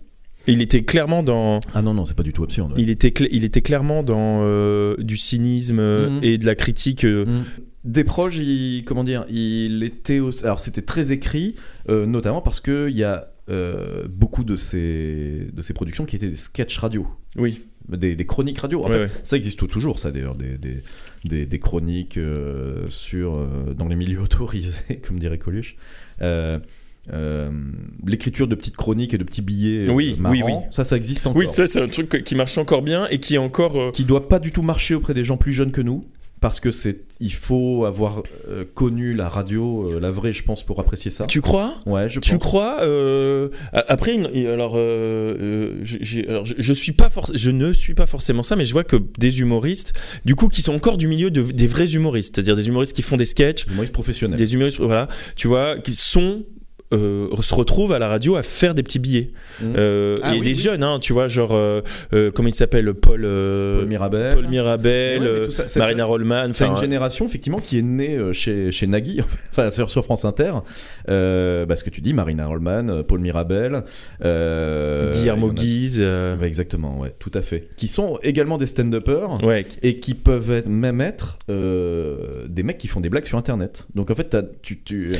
[0.48, 2.74] Il était clairement dans, Ah non, non, c'est pas du tout absurde.
[2.78, 6.20] il était, cl- il était clairement dans euh, du cynisme Mhm.
[6.24, 7.04] et de la critique.
[7.06, 7.43] euh, Mm.
[7.84, 11.56] Des proches, il, comment dire, il était au- alors c'était très écrit,
[11.89, 16.18] euh, notamment parce que il y a euh, beaucoup de ces de ces productions qui
[16.18, 17.62] étaient des sketchs radio, Oui.
[17.88, 18.82] des, des chroniques radio.
[18.84, 19.10] En Ouais, fait, ouais.
[19.24, 20.78] ça existe toujours, ça d'ailleurs, des, des,
[21.24, 25.78] des, des chroniques euh, sur euh, dans les milieux autorisés, comme dirait Coluche.
[27.14, 27.49] Euh,
[28.05, 30.53] L'écriture de petites chroniques et de petits billets euh, Oui, marrants, oui.
[30.72, 31.39] ça, ça existe encore.
[31.41, 33.76] Oui, ça c'est un truc qui marche encore bien et qui est encore.
[33.80, 36.05] euh, qui doit pas du tout marcher auprès des gens plus jeunes que nous
[36.39, 40.64] parce que c'est il faut avoir euh, connu la radio euh, la vraie je pense
[40.64, 41.74] pour apprécier ça Tu crois?
[41.88, 45.74] Ouais je Tu pense crois euh, Après, une- alors, je,
[46.58, 49.93] je suis pas je ne suis pas forcément ça, mais je vois que des humoristes,
[50.26, 53.01] du coup, qui sont encore du milieu de, des vrais humoristes, c'est-à-dire des humoristes qui
[53.01, 56.43] font des sketchs, humoriste professionnel des humoristes, voilà, tu vois, qui sont
[56.94, 59.32] euh, se retrouvent à la radio à faire des petits billets.
[59.62, 59.74] Mhm.
[59.78, 60.56] Euh, Ah et oui, des oui.
[60.56, 61.82] jeunes, hein, tu vois, genre, euh,
[62.14, 66.52] euh, comment il s'appelle Paul, Paul Mirabel Paul Mirabel, Ouais, ça, Marina Rollman.
[66.54, 69.20] c'est une génération effectivement qui est née chez, chez Nagui,
[69.52, 70.54] enfin sur, sur France Inter.
[71.08, 73.84] Bah, ce que tu dis, Marina Rollman, Paul Mirabel,
[74.22, 76.00] Guillermo a- Guise.
[76.00, 77.68] Ouais, exactement, ouais, tout à fait.
[77.78, 79.66] Qui sont également des stand-uppers ouais.
[79.84, 83.88] et qui peuvent être, même être des mecs qui font des blagues sur Internet.
[83.96, 85.12] Donc en fait, t'as- tu,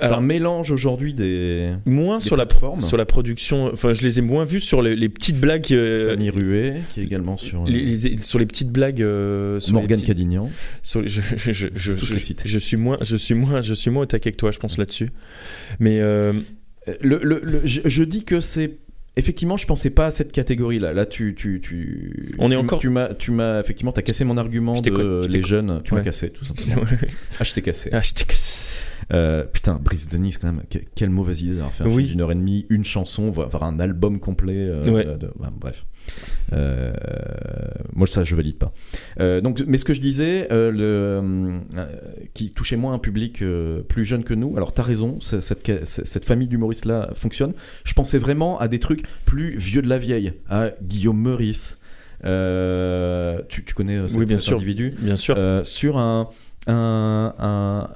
[0.00, 2.46] Alors, un mélange aujourd'hui des, moins des sur la
[2.80, 3.66] sur la production.
[3.72, 5.66] Enfin, je les ai moins vus sur les, les petites blagues.
[5.72, 9.02] euh, Fanny Ruet, qui est également sur les- les- sur les petites blagues.
[9.02, 10.50] euh, sur Morgane petits- Cadignan.
[10.82, 11.94] sur je, je, je, je,
[12.44, 14.78] je- suis moins, je suis moins, je suis moins au taquet que toi, je pense
[14.78, 15.10] là-dessus.
[15.80, 16.32] Mais euh,
[17.00, 18.78] Le, le- le- je, je dis que c'est.
[19.16, 20.94] Effectivement, je pensais pas à cette catégorie-là.
[20.94, 22.34] Là, tu, tu, tu.
[22.38, 25.82] On est encore- Tu m'as, tu m'as effectivement, t'as cassé mon argument de les jeunes.
[25.84, 26.00] Tu Ouais.
[26.00, 26.82] m'as cassé, tout simplement.
[27.38, 27.90] ah, je t'ai cassé.
[27.92, 28.78] ah, je t'ai cassé.
[29.12, 30.62] Euh, putain, Brice Denis, quand même.
[30.70, 32.04] que- quelle mauvaise idée d'avoir fait un Oui.
[32.04, 34.54] film d'une heure et demie, une chanson, voire un album complet.
[34.56, 35.04] euh, Ouais.
[35.04, 35.84] de- ouais, bref.
[36.52, 36.92] Euh,
[37.94, 38.72] moi, ça, je valide pas.
[39.20, 41.60] Euh, donc, mais ce que je disais, euh, le,
[42.34, 43.42] qui touchait moins un public
[43.88, 44.56] plus jeune que nous.
[44.56, 47.52] Alors, t'as raison, cette, cette famille d'humoristes-là fonctionne.
[47.84, 51.78] Je pensais vraiment à des trucs plus vieux de la vieille, à Guillaume Meurice.
[52.22, 54.56] Tu, tu connais cet, Oui, bien cet sûr.
[54.56, 55.36] individu Bien sûr.
[55.64, 56.28] sur un,
[56.68, 57.88] un, un,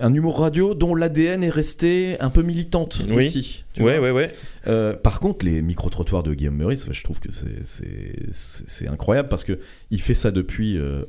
[0.00, 3.26] un humour radio dont l'ADN est resté un peu militante Oui.
[3.26, 3.64] aussi.
[3.74, 4.08] tu ouais, vois.
[4.08, 4.34] ouais, ouais.
[4.66, 9.58] Euh, par contre, les micro-trottoirs de Guillaume Meurice, je trouve que c'est- incroyable parce que
[9.90, 11.02] il fait ça depuis euh,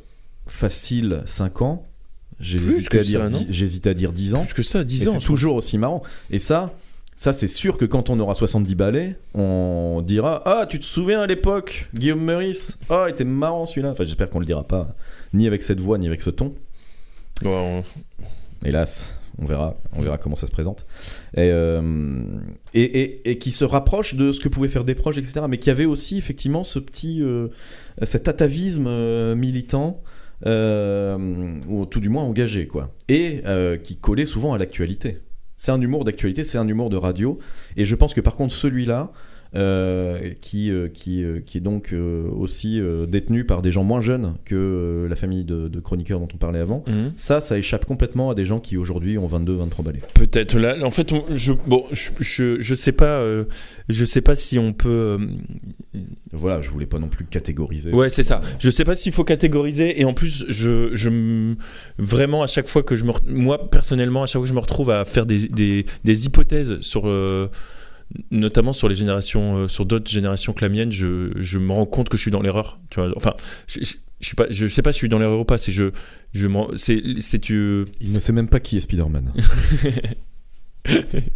[0.45, 1.83] facile 5 ans.
[2.39, 3.25] J'ai Plus hésité, que à dire ça,
[3.89, 4.43] à dire 10 ans.
[4.45, 5.13] Plus que ça, 10 Et ans.
[5.13, 6.03] c'est toujours aussi marrant.
[6.29, 6.73] Et ça,
[7.15, 11.21] ça c'est sûr que quand on aura 70 balais, on dira Ah, tu te souviens
[11.21, 12.77] à l'époque, Guillaume Meurice?
[12.89, 13.89] Oh, il était marrant celui-là.
[13.91, 14.95] Enfin, j'espère qu'on le dira pas,
[15.33, 16.53] ni avec cette voix, ni avec ce ton.
[18.65, 20.85] Hélas, on verra, on verra comment ça se présente.
[21.35, 22.23] Et, euh,
[22.73, 25.41] et, et- et qui se rapproche de ce que pouvaient faire des proches, etc.
[25.47, 27.49] Mais qui avait aussi effectivement ce petit, euh,
[28.03, 30.01] cet atavisme euh, militant,
[30.45, 32.93] ou tout du moins engagé, quoi.
[33.09, 33.41] Et
[33.83, 35.19] qui collait souvent à l'actualité.
[35.55, 37.39] C'est un humour d'actualité, c'est un humour de radio.
[37.77, 39.11] Et je pense que par contre, celui-là,
[39.55, 43.83] euh, qui, euh, qui, euh, qui est donc euh, aussi euh, détenu par des gens
[43.83, 47.11] moins jeunes que la famille de, de chroniqueurs dont on parlait avant, Mhm.
[47.15, 50.01] ça, ça échappe complètement à des gens qui aujourd'hui ont 22, 23 balais.
[50.13, 53.23] Peut-être là, en fait, on- je, bon, je, je, je sais pas,
[53.89, 55.17] je sais pas si on peut.
[56.33, 57.91] Voilà, je voulais pas non plus catégoriser.
[57.91, 58.41] Ouais, c'est ça.
[58.59, 59.99] Je sais pas s'il faut catégoriser.
[59.99, 61.55] Et en plus, je, je me-
[61.97, 64.59] vraiment à chaque fois que je me, moi personnellement, à chaque fois que je me
[64.59, 67.07] retrouve à faire des, des, des hypothèses sur,
[68.31, 71.85] notamment sur les générations, euh, sur d'autres générations que la mienne, je, je me rends
[71.85, 72.79] compte que je suis dans l'erreur.
[72.89, 73.11] Tu vois.
[73.15, 73.33] Enfin,
[73.67, 75.57] je, je, je suis pas, je sais pas si je suis dans l'erreur ou pas.
[75.57, 75.91] C'est je,
[76.33, 77.85] je c'est, c'est tu.
[78.01, 79.33] Il ne sait même pas qui est Spider-Man.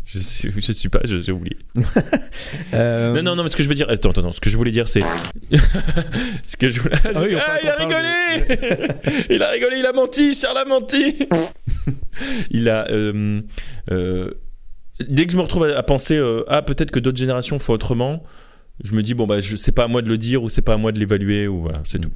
[0.05, 1.57] je, suis- je suis pas, je- j'ai oublié.
[2.73, 4.49] Euh, Non, non, non, mais ce que je veux dire, attends, attends, non, ce que
[4.49, 5.03] je voulais dire, c'est.
[6.43, 6.95] ce que je voulais.
[7.15, 11.17] oui, enfin, ah, il a rigolé Il a rigolé, il a menti, Charles a menti
[12.49, 12.89] Il a.
[12.89, 13.41] euh,
[13.91, 14.31] euh,
[15.09, 17.73] dès que je me retrouve à, à penser, euh, ah, peut-être que d'autres générations font
[17.73, 18.23] autrement,
[18.83, 20.61] je me dis, bon, bah, je, c'est pas à moi de le dire ou c'est
[20.61, 22.01] pas à moi de l'évaluer, ou voilà, c'est Mm.
[22.01, 22.11] tout.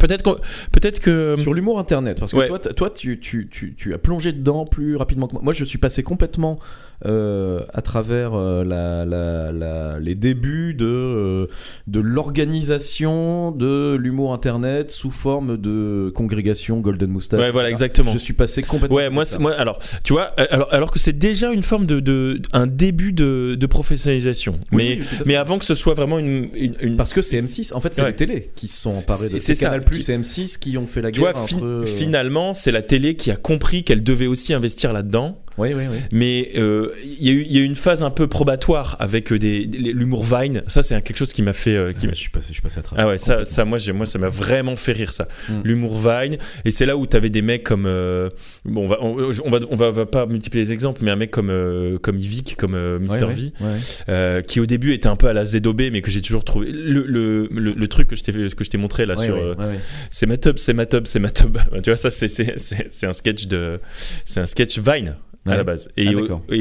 [0.00, 1.34] Peut-être, que.
[1.38, 2.48] Sur l'humour internet, parce que Ouais.
[2.74, 5.42] toi, tu, tu, tu, tu as plongé dedans plus rapidement que moi.
[5.42, 6.62] Moi, je suis passé complètement euh,
[7.04, 11.46] à travers euh, la, la, la- les débuts de, euh,
[11.86, 17.40] de l'organisation de l'humour internet sous forme de congrégation Golden Moustache.
[17.40, 18.12] Ouais, voilà, exactement.
[18.12, 18.96] Je suis passé complètement.
[18.96, 22.40] Ouais, moi, moi, alors, tu vois, alors, alors que c'est déjà une forme de, de
[22.52, 24.52] un début de, de professionnalisation.
[24.72, 27.74] Oui, mais, mais avant que ce soit vraiment une, une, une- Parce que c'est M6,
[27.74, 28.08] en fait, c'est Ouais.
[28.08, 31.02] les télés qui se sont emparés de C'est- Canal Plus et M6 qui ont fait
[31.02, 31.64] la tu guerre vois, entre.
[31.64, 35.38] euh, finalement, c'est la télé qui a compris qu'elle devait aussi investir là-dedans.
[35.58, 35.98] Oui, oui, oui.
[36.12, 38.96] Mais euh, il y, a eu- il y a eu une phase un peu probatoire
[39.00, 40.62] avec euh, des, des- l'humour Vine.
[40.66, 41.76] Ça, c'est quelque chose qui m'a fait.
[41.76, 43.04] euh, qui Ouais, m'a- je suis passé, je suis passé à travers.
[43.04, 45.28] Ah ouais, ça, moi, ça m'a vraiment fait rire ça.
[45.48, 45.60] Mm.
[45.64, 46.38] L'humour Vine.
[46.64, 47.84] Et c'est là où t'avais des mecs comme.
[47.86, 48.30] euh,
[48.64, 51.10] bon, on va, on, on va, on va, on va pas multiplier les exemples, mais
[51.10, 52.98] un mec comme, euh, comme Yvick, comme euh.
[52.98, 53.66] Ouais, ouais, V, ouais.
[54.08, 56.70] euh, qui au début était un peu à la ZOB, mais que j'ai toujours trouvé.
[56.72, 59.34] Le, le, le, le truc que je t'ai, montré là Ouais, sur.
[59.34, 59.80] ouais, euh, ouais, ouais.
[60.10, 61.58] c'est ma tub, c'est ma tub, c'est ma tub.
[61.82, 63.80] tu vois, ça, c'est un sketch de.
[64.24, 65.16] C'est un sketch Vine.
[65.44, 65.56] À Ouais.
[65.56, 66.42] la base et, Ah, d'accord.
[66.52, 66.56] et,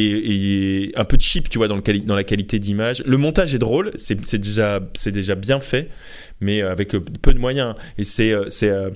[0.86, 3.54] et un peu cheap tu vois dans, le quali- dans la qualité d'image le montage
[3.54, 4.80] est drôle c'est, déjà
[5.36, 5.90] bien fait
[6.40, 8.90] mais avec euh, peu de moyens et c'est euh, euh,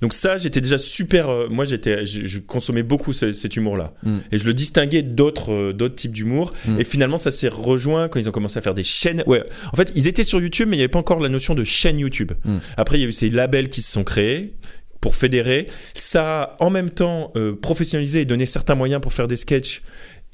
[0.00, 3.76] donc ça j'étais déjà super euh, moi j'étais je, je consommais beaucoup ce- cet humour
[3.76, 4.18] là Mm.
[4.32, 6.78] et je le distinguais d'autres euh, d'autres types d'humour Mm.
[6.80, 9.76] et finalement ça s'est rejoint quand ils ont commencé à faire des chaînes ouais en
[9.76, 11.98] fait ils étaient sur YouTube mais il n'y avait pas encore la notion de chaîne
[11.98, 12.58] YouTube Mm.
[12.76, 14.54] après il y a eu ces labels qui se sont créés
[15.04, 19.28] pour fédérer ça a en même temps euh, professionnalisé et donné certains moyens pour faire
[19.28, 19.82] des sketchs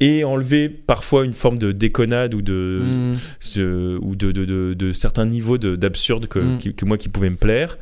[0.02, 3.16] et enlever parfois une forme de déconnade ou de, Mm.
[3.40, 6.58] ce- ou de, de, de- certains niveaux de- d'absurde que, Mm.
[6.58, 7.76] qui- que moi qui pouvaient me plaire.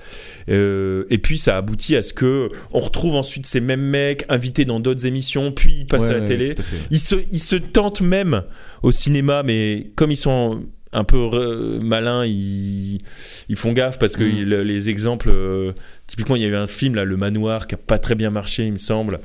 [0.48, 4.64] Euh, et puis ça aboutit à ce que on retrouve ensuite ces mêmes mecs invités
[4.64, 6.50] dans d'autres émissions, puis ils passent Ouais, à la ouais, télé.
[6.52, 6.62] à.
[6.90, 8.42] Ils se, ils se tentent même
[8.82, 10.62] au cinéma, mais comme ils sont
[10.92, 13.00] un peu malins, ils,
[13.48, 14.36] ils font gaffe parce que Mm.
[14.36, 15.72] il- les exemples, euh,
[16.06, 18.30] typiquement, il y a eu un film là, Le Manoir, qui a pas très bien
[18.30, 19.20] marché, il me semble.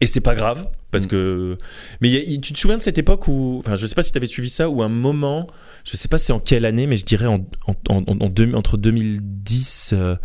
[0.00, 1.08] Et c'est pas grave parce Mm.
[1.08, 1.58] que.
[2.00, 4.12] Mais y a- tu te souviens de cette époque où, enfin, je sais pas si
[4.12, 5.46] tu avais suivi ça, où un moment,
[5.84, 8.54] je sais pas c'est en quelle année, mais je dirais en, en, en- en deux-
[8.54, 10.16] entre 2010, euh,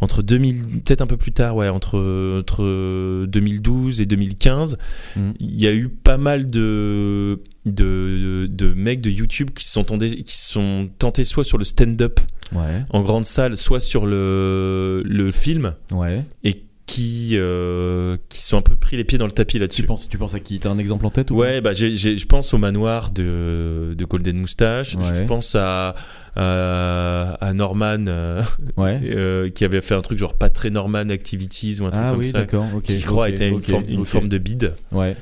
[0.00, 1.98] entre 2000, peut-être un peu plus tard, ouais, entre,
[2.40, 4.76] entre 2012 et 2015,
[5.16, 5.30] Mm.
[5.40, 9.84] il y a eu pas mal de, de, de mecs de YouTube qui se sont,
[9.84, 12.20] qui sont tentés soit sur le stand-up
[12.52, 16.24] Ouais, en grande salle, soit sur le, le film, ouais.
[16.44, 19.82] et qui, euh, qui sont un peu pris les pieds dans le tapis Tu là-dessus.
[19.84, 20.58] penses, tu penses à qui?
[20.60, 24.04] T'as un exemple en tête ou Ouais, bah j'ai- je pense au manoir de, de
[24.04, 24.90] Golden Moustache.
[25.02, 25.26] Je Ouais.
[25.26, 25.94] pense à,
[26.36, 28.42] à, à Norman euh,
[28.76, 29.00] Ouais.
[29.04, 32.10] euh, qui avait fait un truc genre pas très Norman Activities ou un truc Ah
[32.10, 32.38] comme oui, ça.
[32.40, 32.66] d'accord.
[32.82, 34.74] Qui je crois ok, était une, forme, une forme de bide.
[34.92, 35.16] Ouais.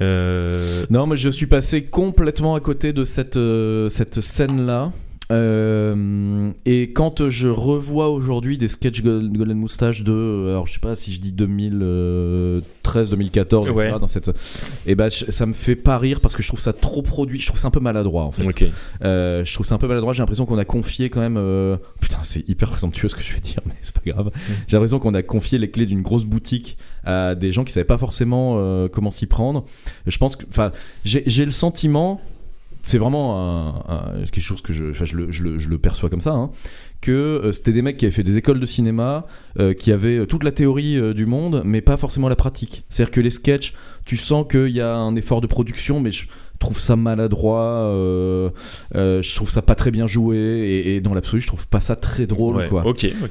[0.00, 3.38] Non, mais je suis passé complètement à côté de cette,
[3.88, 4.92] cette scène-là.
[5.32, 10.74] Euh, et quand je revois aujourd'hui des sketchs Gol- Golden Moustache de, euh, alors je
[10.74, 13.84] sais pas si je dis 2013, 2014, Ouais.
[13.86, 14.30] etc., dans cette,
[14.86, 17.40] et ben je- ça me fait pas rire parce que je trouve ça trop produit,
[17.40, 18.44] je trouve ça un peu maladroit en fait.
[19.02, 20.12] Euh, je trouve ça un peu maladroit.
[20.12, 21.36] J'ai l'impression qu'on a confié quand même.
[21.38, 24.30] euh, Putain, c'est hyper présomptueux ce que je vais dire, mais c'est pas grave.
[24.66, 27.84] J'ai l'impression qu'on a confié les clés d'une grosse boutique à des gens qui savaient
[27.84, 28.58] pas forcément
[28.88, 29.64] comment s'y prendre.
[30.06, 30.70] Je pense que, enfin,
[31.04, 32.20] j'ai le sentiment,
[32.84, 36.08] c'est vraiment un- un- quelque chose que je, je, le, je le- je le perçois
[36.10, 36.32] comme ça.
[36.32, 36.50] hein,
[37.00, 39.26] que euh, c'était des mecs qui avaient fait des écoles de cinéma,
[39.58, 42.84] euh, qui avaient toute la théorie euh, du monde, mais pas forcément la pratique.
[42.88, 43.74] C'est-à-dire que les sketchs,
[44.06, 46.26] tu sens qu'il y a un effort de production, mais je
[46.58, 48.48] trouve ça maladroit, euh,
[48.94, 51.80] euh, je trouve ça pas très bien joué, et, et dans l'absolu, je trouve pas
[51.80, 52.56] ça très drôle.
[52.56, 52.82] Ouais, quoi.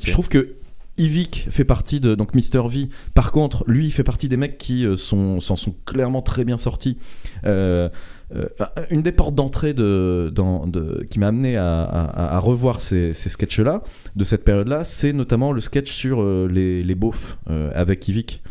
[0.06, 0.56] Je trouve que
[0.99, 2.89] Yvick fait partie de donc Mister V.
[3.16, 6.45] Par contre, lui, il fait partie des mecs qui euh, sont s'en sont clairement très
[6.45, 6.99] bien sortis.
[7.45, 7.89] Euh,
[8.36, 8.48] euh,
[8.90, 13.14] une des portes d'entrée de, dans- de- qui m'a amené à, à- à revoir ces,
[13.14, 13.84] ces sketchs-là,
[14.16, 18.42] de cette période-là, c'est notamment le sketch sur euh, les, les beaufs euh, avec Yvick.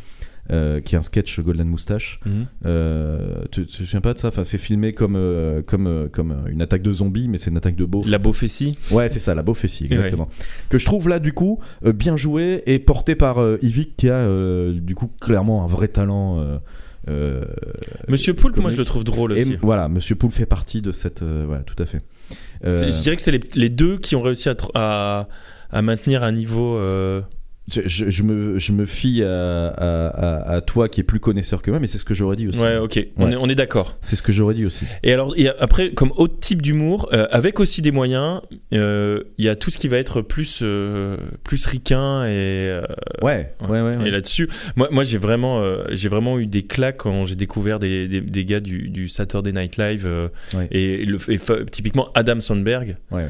[0.48, 2.20] qui est un sketch Golden Moustache.
[2.26, 2.46] Mhm.
[3.50, 4.28] Tu, te souviens pas de ça?
[4.28, 5.16] Enfin, C'est filmé comme,
[5.66, 8.06] comme, comme une attaque de zombies, mais c'est une attaque de beaufs.
[8.08, 8.76] La Beaufessie.
[8.90, 10.28] Ouais, c'est ça, la Beaufessie, exactement.
[10.68, 14.26] Que je trouve là, du coup, bien joué et porté par Yvick qui a,
[14.72, 16.42] du coup, clairement un vrai talent.
[17.08, 17.44] Euh, euh,
[18.08, 19.56] Monsieur Poulpe, moi je le trouve drôle et aussi.
[19.60, 21.22] voilà, Monsieur Poulpe fait partie de cette.
[21.22, 22.00] euh, voilà, tout à fait.
[22.64, 25.28] Euh, Je dirais que c'est les, les deux qui ont réussi à, tr- à,
[25.70, 26.76] à maintenir un niveau.
[27.70, 31.70] Je, je- je me, je me fie à, à- toi qui est plus connaisseur que
[31.70, 32.58] moi, mais c'est ce que j'aurais dit aussi.
[32.58, 33.96] Ouais, ok, on est, on est d'accord.
[34.02, 34.84] C'est ce que j'aurais dit aussi.
[35.02, 38.40] Et alors, après, comme autre type d'humour, euh, avec aussi des moyens,
[38.72, 42.82] euh, il y a tout ce qui va être plus, euh, plus ricain et, euh,
[43.22, 43.96] Ouais, ouais, ouais.
[43.96, 44.08] ouais.
[44.08, 44.48] et là-dessus.
[44.76, 48.44] Moi, moi j'ai vraiment, j'ai vraiment eu des claques quand j'ai découvert des, des, des
[48.44, 50.08] gars du, du Saturday Night Live
[50.54, 50.68] Ouais.
[50.70, 52.96] et, le, et fa- typiquement Adam Sandberg.
[53.10, 53.26] Ouais.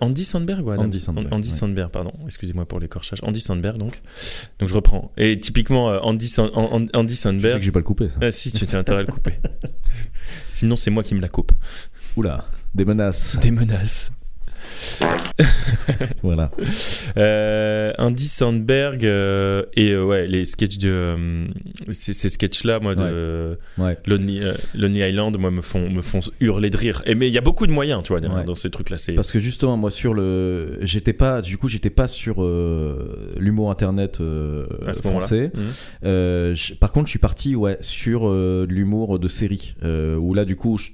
[0.00, 1.48] Andy Sandberg ou Adam Andy Sandberg, Andy.
[1.50, 2.12] Sandberg, pardon.
[2.26, 3.18] Excusez-moi pour l'écorchage.
[3.22, 4.02] Andy Sandberg, donc.
[4.58, 5.12] Donc je reprends.
[5.16, 7.58] Et typiquement euh, Andy, San- Andy Tu sais Sandberg.
[7.58, 8.16] que j'ai pas le coupé, ça.
[8.22, 9.34] Ah, si, tu as intérêt à le couper.
[10.48, 11.52] Sinon, c'est moi qui me la coupe.
[12.16, 13.36] Oula, des menaces.
[13.40, 14.10] Des menaces.
[16.22, 16.50] voilà.
[17.16, 21.46] Euh, Andy Sandberg euh, et euh, ouais, les sketchs de.
[21.92, 23.96] ces, ces sketchs-là, moi, de Ouais.
[24.06, 27.02] Lonely, euh, Lonely Island, moi, me font, me font hurler de rire.
[27.06, 28.44] Et, mais il y a beaucoup de moyens, tu vois, dans- Ouais.
[28.44, 28.96] dans ces trucs-là.
[29.14, 30.78] Parce que justement, moi, sur le.
[30.82, 31.42] J'étais pas.
[31.42, 32.42] Du coup, j'étais pas sur
[33.38, 34.18] l'humour internet
[35.02, 35.50] français.
[35.54, 36.54] Mhm.
[36.80, 39.74] Par contre, je suis parti ouais, sur l'humour de série.
[39.82, 40.78] où là, du coup.
[40.78, 40.90] je-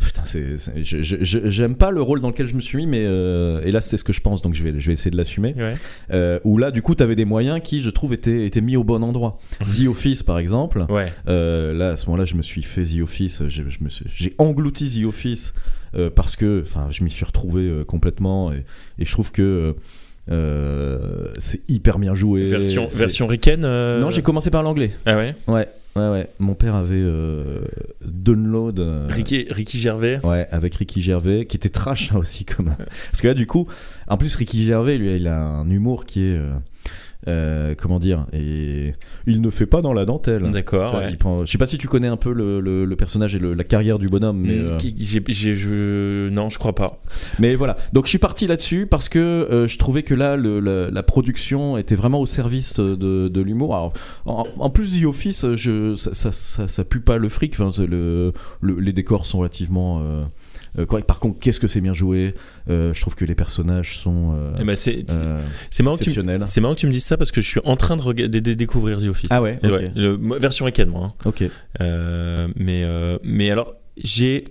[0.00, 3.72] Putain, c'est, j'aime pas le rôle dans lequel je me suis mis, mais euh, et
[3.72, 5.54] là c'est ce que je pense, donc je vais, je vais essayer de l'assumer.
[5.56, 5.74] Ouais.
[6.10, 8.84] Euh, où là, du coup, t'avais des moyens qui, je trouve, étaient, étaient mis au
[8.84, 9.38] bon endroit.
[9.64, 10.84] The Office, par exemple.
[10.88, 11.12] Ouais.
[11.28, 13.42] Euh, là, à ce moment-là, je me suis fait The Office.
[13.48, 15.54] J'ai, je me suis- j'ai englouti The Office
[15.94, 18.64] euh, parce que, enfin, je m'y suis retrouvé euh, complètement et,
[18.98, 19.74] et je trouve que
[20.30, 22.46] euh, c'est hyper bien joué.
[22.46, 24.92] Version, version ricaine euh, Non, j'ai commencé par l'anglais.
[25.06, 26.28] Ah ouais Ouais, ouais, ouais.
[26.38, 27.60] Mon père avait euh,
[28.04, 28.80] Download.
[28.80, 30.20] euh, Ricky, Ricky Gervais.
[30.24, 32.74] Ouais, avec Ricky Gervais, qui était trash hein, aussi comme.
[33.10, 33.66] Parce que là, du coup,
[34.08, 36.52] en plus Ricky Gervais, lui, il a un humour qui est, euh,
[37.28, 38.94] euh, comment dire, et
[39.26, 40.50] il ne fait pas dans la dentelle.
[40.50, 40.94] D'accord.
[40.94, 41.14] Ouais.
[41.16, 43.54] prend- Je sais pas si tu connais un peu le, le- le personnage et le-
[43.54, 44.78] la carrière du bonhomme, mais, Mm, euh,
[45.54, 46.28] je...
[46.28, 46.98] Non, je crois pas.
[47.38, 47.76] mais voilà.
[47.92, 51.76] Donc je suis parti là-dessus parce que euh, je trouvais que là, la, la production
[51.78, 53.92] était vraiment au service de, de l'humour.
[54.26, 57.54] En, en plus, The Office, je, ça, ça, ça, ça pue pas le fric.
[57.58, 60.22] Enfin, le, le- les décors sont relativement euh,
[60.78, 61.06] euh, corrects.
[61.06, 62.34] Par contre, qu'est-ce que c'est bien joué?
[62.70, 65.40] Euh, Je trouve que les personnages sont euh, Eh ben, c'est euh,
[65.82, 66.10] marrant, que tu...
[66.10, 66.42] exceptionnels.
[66.46, 68.28] c'est marrant que tu me dises ça parce que je suis en train de, rega-
[68.28, 69.28] de- de découvrir The Office.
[69.30, 69.72] Ah ouais, Et ok.
[69.72, 71.06] ouais, le- moi, version ricaine, moi.
[71.06, 71.14] hein.
[71.24, 71.44] Ok.
[71.80, 74.44] Euh, mais, euh, mais alors, j'ai.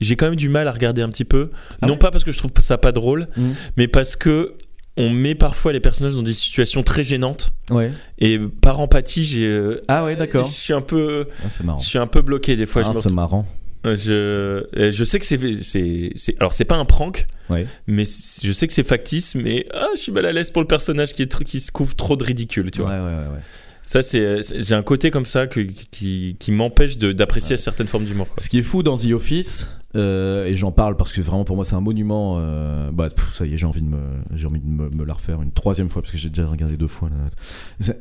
[0.00, 1.50] J'ai quand même du mal à regarder un petit peu.
[1.82, 3.54] Ah non ouais pas parce que je trouve ça pas drôle, Mhm.
[3.76, 4.54] mais parce que
[4.96, 7.52] on met parfois les personnages dans des situations très gênantes.
[7.70, 7.92] Ouais.
[8.18, 9.46] Et par empathie, j'ai.
[9.46, 10.42] euh, Ah ouais, d'accord.
[10.42, 11.26] Je suis un peu.
[11.44, 11.78] Ah, c'est marrant.
[11.78, 12.82] Je suis un peu bloqué des fois.
[12.84, 13.46] Ah, c'est marrant.
[13.84, 17.66] Retrouve- je, et je sais que c'est, alors c'est pas un prank, Ouais.
[17.86, 20.68] mais je sais que c'est factice, mais ah, je suis mal à l'aise pour le
[20.68, 22.90] personnage qui est qui se couvre trop de ridicule, tu vois.
[22.90, 23.04] ouais, ouais,
[23.34, 23.40] ouais.
[23.82, 28.04] Ça c'est, j'ai un côté comme ça que, qui, qui m'empêche de, d'apprécier certaines formes
[28.04, 28.26] d'humour.
[28.36, 31.56] Ce qui est fou dans The Office, euh, et j'en parle parce que vraiment pour
[31.56, 32.36] moi c'est un monument.
[32.38, 33.98] euh, bah pff, ça y est, j'ai envie de me,
[34.36, 36.76] j'ai envie de me, me la refaire une troisième fois parce que j'ai déjà regardé
[36.76, 37.08] deux fois.
[37.08, 37.94] là.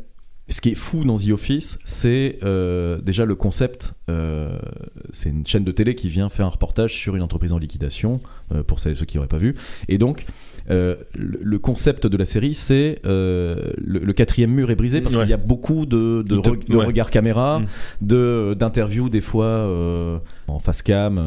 [0.52, 3.94] Ce qui est fou dans The Office, c'est euh, déjà le concept.
[4.10, 4.58] euh,
[5.12, 8.20] c'est une chaîne de télé qui vient faire un reportage sur une entreprise en liquidation,
[8.54, 9.54] euh, pour celles et ceux qui n'auraient pas vu.
[9.88, 10.26] Et donc,
[10.72, 15.16] euh, le, concept de la série, c'est euh, le, le quatrième mur est brisé parce
[15.16, 15.22] Ouais.
[15.22, 16.86] qu'il y a beaucoup de, de, De- re- de ouais.
[16.86, 17.66] regards caméra, Mm.
[18.02, 21.18] de d'interviews des fois euh, en face cam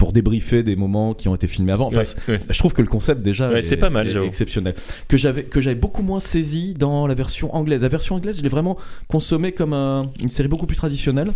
[0.00, 1.86] pour débriefer des moments qui ont été filmés avant.
[1.88, 2.40] Enfin, Ouais, c'est- ouais.
[2.48, 4.74] je trouve que le concept déjà Ouais, est, c'est pas mal, est exceptionnel.
[5.08, 7.82] Que j'avais que j'avais beaucoup moins saisi dans la version anglaise.
[7.82, 8.76] La version anglaise, je l'ai vraiment
[9.08, 11.32] consommée comme un- une série beaucoup plus traditionnelle.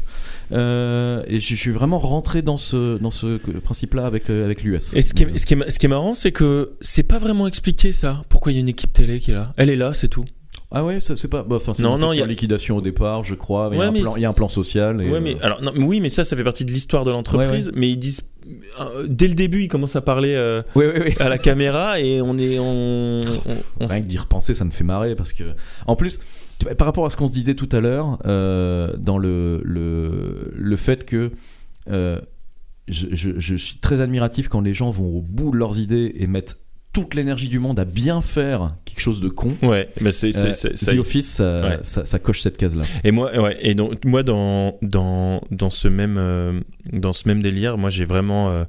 [0.53, 4.63] Euh, et je, je suis vraiment rentré dans ce dans ce principe-là avec euh, avec
[4.63, 4.95] l'US.
[4.95, 7.19] Et ce qui, est, ce, qui est, ce qui est marrant, c'est que c'est pas
[7.19, 8.23] vraiment expliqué ça.
[8.31, 10.25] Pourquoi il y a une équipe télé qui est là Elle est là, c'est tout.
[10.75, 11.43] Ah ouais, ça, c'est pas.
[11.43, 13.71] bah, Enfin, c'est Non, une non, il y a- liquidation au départ, je crois.
[13.73, 15.01] il y a Ouais, un plan- c'est- il y a un plan social.
[15.01, 17.11] Et, Ouais, mais euh, alors non, oui, mais ça, ça fait partie de l'histoire de
[17.11, 17.71] l'entreprise.
[17.75, 18.23] Mais ils disent
[18.81, 21.15] euh, dès le début, ils commencent à parler euh, oui, oui, oui.
[21.21, 24.71] à la caméra et on est on, on, on- Rien que d'y repenser, ça me
[24.71, 25.45] fait marrer parce que,
[25.87, 26.21] en plus,
[26.77, 30.77] par rapport à ce qu'on se disait tout à l'heure, euh, dans le, le, le
[30.77, 31.31] fait que
[31.91, 32.21] euh,
[32.89, 36.13] je, je- je suis très admiratif quand les gens vont au bout de leurs idées
[36.17, 36.59] et mettent
[36.95, 39.57] toute l'énergie du monde à bien faire quelque chose de con.
[39.63, 40.51] Ouais, mais c'est Euh,
[40.95, 41.79] The Office, ça, Ouais.
[41.83, 42.85] ça- ça coche cette case-là.
[43.03, 46.61] Et moi, ouais, et donc moi dans dans dans ce même euh,
[46.93, 48.65] dans ce même délire, moi j'ai vraiment euh,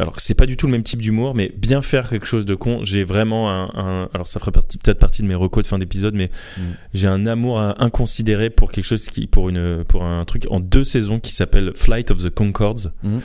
[0.00, 2.44] alors que c'est pas du tout le même type d'humour, mais bien faire quelque chose
[2.46, 5.68] de con, j'ai vraiment un, un- alors ça ferait peut-être partie de mes recos de
[5.68, 6.60] fin d'épisode, mais Mm.
[6.94, 10.60] j'ai un amour euh, inconsidéré pour quelque chose qui pour une pour un truc en
[10.60, 12.88] deux saisons qui s'appelle Flight of the Concords.
[13.02, 13.20] Mhm.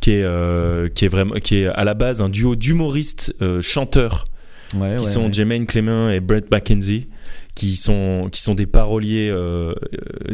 [0.00, 3.60] Qui est, euh, qui est vraiment qui est à la base un duo d'humoristes euh,
[3.62, 4.26] chanteurs
[4.74, 5.32] Ouais, qui ouais, sont ouais.
[5.32, 7.08] Jermaine Clement et Brett McKenzie,
[7.54, 9.72] qui sont, qui sont des paroliers euh,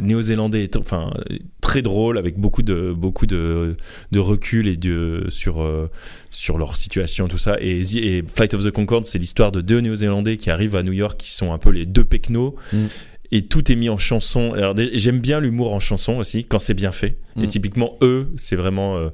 [0.01, 1.13] néo-zélandais, enfin
[1.61, 3.77] très drôles, avec beaucoup de, beaucoup de,
[4.11, 5.89] de recul et de, sur, euh,
[6.31, 7.57] sur leur situation, tout ça.
[7.61, 11.17] Et Flight of the Concorde, c'est l'histoire de deux néo-zélandais qui arrivent à New York,
[11.17, 12.57] qui sont un peu les deux pecnos.
[12.73, 12.87] Mm.
[13.33, 14.53] Et tout est mis en chanson.
[14.53, 17.17] Alors, j'aime bien l'humour en chanson aussi, quand c'est bien fait.
[17.41, 17.47] Et Mm.
[17.49, 18.97] typiquement, eux, c'est vraiment.
[18.97, 19.09] euh,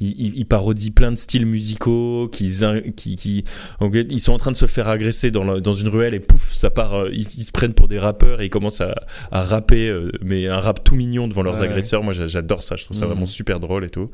[0.00, 5.30] ils, parodient plein de styles musicaux, qui, ils sont en train de se faire agresser
[5.30, 6.94] dans, une ruelle et pouf, ça part.
[6.94, 8.94] euh, ils, ils se prennent pour des rappeurs et ils commencent à,
[9.30, 12.02] à rapper, euh, mais un rap tout mignon devant leurs Ouais, agresseurs.
[12.02, 12.76] Moi, j'a- j'adore ça.
[12.76, 13.12] Je trouve ça Mhm.
[13.12, 14.10] vraiment super drôle et tout.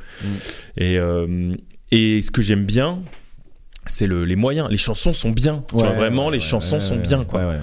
[0.76, 1.55] Et, euh,
[1.92, 3.00] et ce que j'aime bien,
[3.86, 4.68] c'est le, les moyens.
[4.70, 5.64] Les chansons sont bien.
[5.68, 7.24] Tu vois, Ouais, vraiment, ouais, les chansons sont bien.
[7.24, 7.54] Quoi.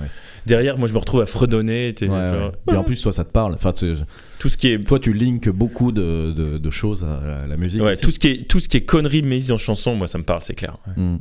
[0.45, 1.93] Derrière, moi, je me retrouve à fredonner.
[1.93, 2.51] t'es- genre.
[2.72, 3.53] Et en plus, toi, ça te parle.
[3.53, 7.47] Enfin, Tout ce qui est toi, tu linkes beaucoup de, de, de choses à la,
[7.47, 7.82] la musique.
[7.82, 10.17] Ouais, tout ce qui est tout ce qui est conneries mise en chanson, moi ça
[10.17, 10.78] me parle, c'est clair.
[10.88, 11.03] Ouais.
[11.03, 11.20] Mm.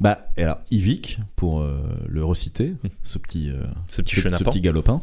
[0.00, 1.76] Bah, et alors, Yvick, pour euh,
[2.08, 5.02] le reciter, ce petit, euh, Ce petit ce, petit galopin,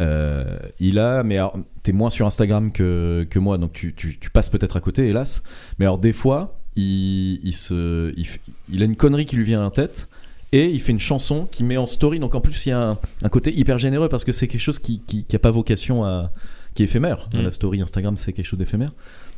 [0.00, 4.18] euh, il a, mais alors, t'es moins sur Instagram que, que moi, donc tu, tu,
[4.18, 5.44] tu passes peut-être à côté, hélas.
[5.78, 8.38] Mais alors, des fois, il, il, se, il, f-
[8.70, 10.08] il a une connerie qui lui vient en tête.
[10.52, 12.20] Et il fait une chanson qui met en story.
[12.20, 14.60] Donc en plus, il y a un, un côté hyper généreux parce que c'est quelque
[14.60, 16.30] chose qui, qui, qui a pas vocation à.
[16.74, 17.28] qui est éphémère.
[17.32, 17.42] Mm.
[17.42, 18.92] La story Instagram, c'est quelque chose d'éphémère.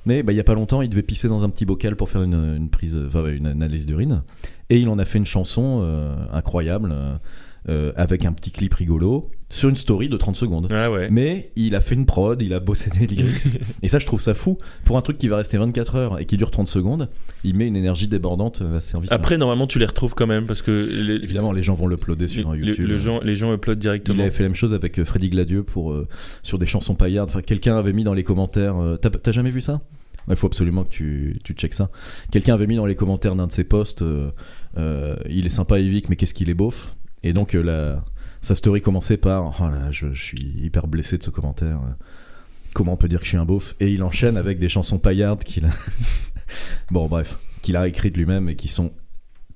[0.05, 2.09] Mais bah, il y a pas longtemps, il devait pisser dans un petit bocal pour
[2.09, 4.23] faire une, une prise, enfin, une analyse d'urine.
[4.71, 7.15] Et il en a fait une chanson euh, incroyable euh,
[7.69, 10.71] euh, avec un petit clip rigolo sur une story de 30 secondes.
[10.71, 11.09] Ouais.
[11.11, 13.61] Mais il a fait une prod, il a bossé des lyrics.
[13.83, 14.59] et ça, je trouve ça fou.
[14.85, 17.09] Pour un truc qui va rester 24 heures et qui dure 30 secondes,
[17.45, 19.11] il met une énergie débordante à ce service.
[19.13, 20.71] Après, normalement, tu les retrouves quand même parce que
[21.07, 22.87] les, Évidemment, les gens vont l'uploader sur YouTube.
[22.89, 24.21] les gens, les gens uploadent Il directement.
[24.21, 26.07] avait fait la même chose avec euh, Freddy Gladieux pour, euh,
[26.43, 27.31] sur des chansons paillardes.
[27.31, 28.77] Enfin, quelqu'un avait mis dans les commentaires.
[28.77, 29.81] euh, T'as jamais vu ça?
[30.31, 31.89] Il faut absolument que tu, tu checkes ça.
[32.31, 34.31] Quelqu'un avait mis dans les commentaires d'un de ses posts euh,
[34.77, 36.95] euh, Il est sympa, Evic, mais qu'est-ce qu'il est beauf?
[37.23, 38.05] Et donc, euh, la,
[38.41, 41.81] sa story commençait par Oh là, je, suis hyper blessé de ce commentaire.
[42.75, 43.75] Comment on peut dire que je suis un beauf?
[43.81, 45.71] Et il enchaîne avec des chansons paillardes qu'il a.
[46.91, 48.93] bon, bref, qu'il a écrites lui-même et qui sont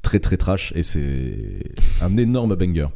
[0.03, 0.73] très très trash.
[0.75, 1.63] Et c'est
[2.01, 2.89] un énorme banger.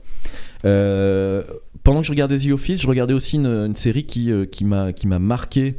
[0.64, 1.44] Euh,
[1.84, 5.18] pendant que je regardais The Office, je regardais aussi une, série qui, euh, qui m'a
[5.18, 5.76] marqué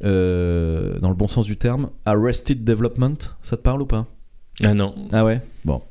[0.00, 1.90] dans le bon sens du terme.
[2.04, 4.13] Arrested Development, ça te parle ou pas?
[4.62, 4.94] Ah non.
[5.12, 5.40] Ah ouais?
[5.64, 5.82] Bon,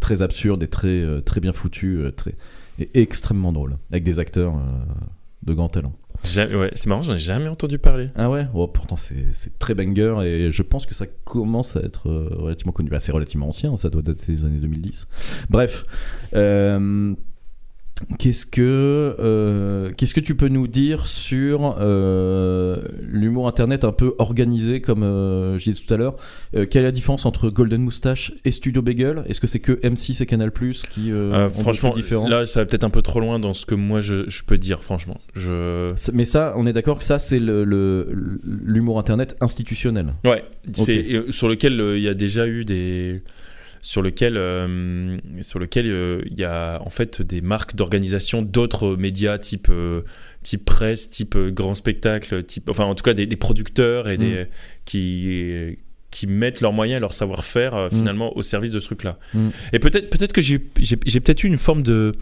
[0.00, 2.34] très absurde et très euh, très bien foutu, euh, très
[2.78, 4.60] et extrêmement drôle, avec des acteurs euh,
[5.42, 5.92] de grand talent.
[6.36, 8.08] Ouais, c'est marrant, j'en ai jamais entendu parler.
[8.16, 8.46] Ah ouais?
[8.54, 12.90] Oh, Pourtant c'est très banger et je pense que ça commence à être relativement connu.
[12.90, 15.08] Bah, c'est relativement ancien, ça doit dater des années 2010.
[15.50, 15.84] Bref,
[16.34, 17.14] euh,
[18.18, 24.14] qu'est-ce que euh, qu'est-ce que tu peux nous dire sur euh, l'humour internet un peu
[24.18, 26.16] organisé comme euh, je disais tout à l'heure?
[26.54, 29.72] Euh, Quelle est la différence entre Golden Moustache et Studio Bagel Est-ce que c'est que
[29.72, 32.28] M6 et Canal Plus qui ont franchement, différents?
[32.28, 34.58] là, ça va peut-être un peu trop loin dans ce que moi je, je peux
[34.58, 34.84] dire.
[34.84, 35.92] Franchement, je.
[36.12, 40.14] Mais ça, on est d'accord que ça, c'est le- le- l'humour internet institutionnel.
[40.24, 40.44] Ouais,
[40.74, 43.22] c'est sur lequel il y a déjà eu des
[43.86, 48.96] sur lequel euh, sur lequel euh, il y a en fait des marques d'organisation d'autres
[48.96, 50.02] médias type euh,
[50.42, 54.46] type presse, type grand spectacle, type enfin en tout cas des, des producteurs et des
[54.86, 55.78] qui
[56.10, 57.90] qui mettent leurs moyens et leur savoir-faire Mm.
[57.90, 59.20] finalement au service de ce truc-là.
[59.34, 59.48] Mm.
[59.72, 62.16] Et peut-être peut-être que j'ai peut-être eu une forme de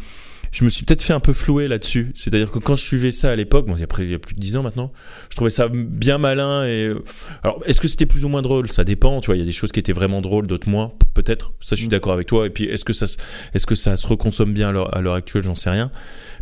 [0.55, 2.12] je me suis peut-être fait un peu flouer là-dessus.
[2.14, 4.40] C'est-à-dire que quand je suivais ça à l'époque, bon, après il y a plus de
[4.40, 4.92] 10 ans maintenant,
[5.28, 6.92] je trouvais ça bien malin et
[7.42, 8.70] alors est-ce que c'était plus ou moins drôle?
[8.70, 10.92] Ça dépend, tu vois, il y a des choses qui étaient vraiment drôles, d'autres moins,
[11.12, 11.52] peut-être.
[11.61, 11.90] Ça je suis Mm.
[11.90, 13.16] d'accord avec toi et puis est-ce que ça se-
[13.52, 15.90] est-ce que ça se reconsomme bien à l'heure, actuelle, j'en sais rien.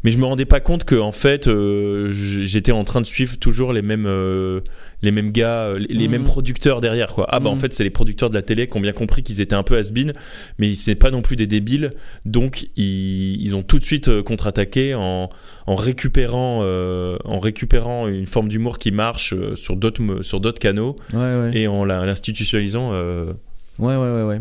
[0.04, 3.38] Mais je me rendais pas compte que en fait euh, j'étais en train de suivre
[3.38, 4.60] toujours les mêmes euh,
[5.00, 6.10] les mêmes gars, euh, les, les Mm.
[6.10, 7.26] mêmes producteurs derrière quoi.
[7.30, 7.60] Ah bah en Mm.
[7.60, 9.76] fait, c'est les producteurs de la télé qui ont bien compris qu'ils étaient un peu
[9.76, 10.12] has-been,
[10.58, 11.92] mais c'est pas non plus des débiles,
[12.26, 15.28] donc ils, ils ont tout de suite euh, contre-attaqué en,
[15.66, 20.60] en récupérant euh, en récupérant une forme d'humour qui marche euh, sur d'autres sur d'autres
[20.60, 21.50] canaux Ouais, ouais.
[21.54, 22.90] et en l'institutionnalisant.
[22.92, 23.32] euh,
[23.78, 24.40] Ouais, ouais, ouais, ouais.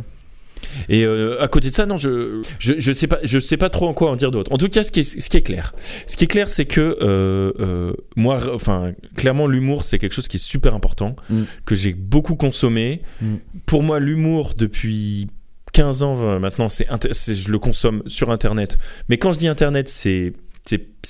[0.89, 3.70] et euh, à côté de ça, non, je, je, je sais pas, je sais pas
[3.70, 4.51] trop en quoi en dire d'autre.
[4.51, 5.74] En tout cas, ce qui est, ce qui est clair,
[6.05, 10.28] ce qui est clair, c'est que euh, euh, moi, enfin, clairement, l'humour, c'est quelque chose
[10.28, 11.43] qui est super important, Mm.
[11.66, 13.01] que j'ai beaucoup consommé.
[13.22, 13.36] Mm.
[13.66, 15.28] Pour moi, l'humour depuis
[15.74, 16.88] 15 ans euh, maintenant, c'est
[17.36, 18.78] je le consomme sur Internet.
[19.09, 20.34] Mais quand je dis Internet, c'est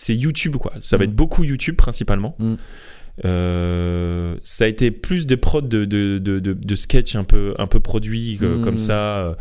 [0.09, 0.74] YouTube quoi.
[0.82, 1.09] Ça va Mm.
[1.09, 2.36] être beaucoup YouTube principalement.
[2.39, 2.55] Mm.
[3.26, 7.53] Euh, ça a été plus des prods de, de, de, de, de sketch un peu,
[7.59, 8.62] un peu produits euh, Mm.
[8.64, 9.38] comme ça.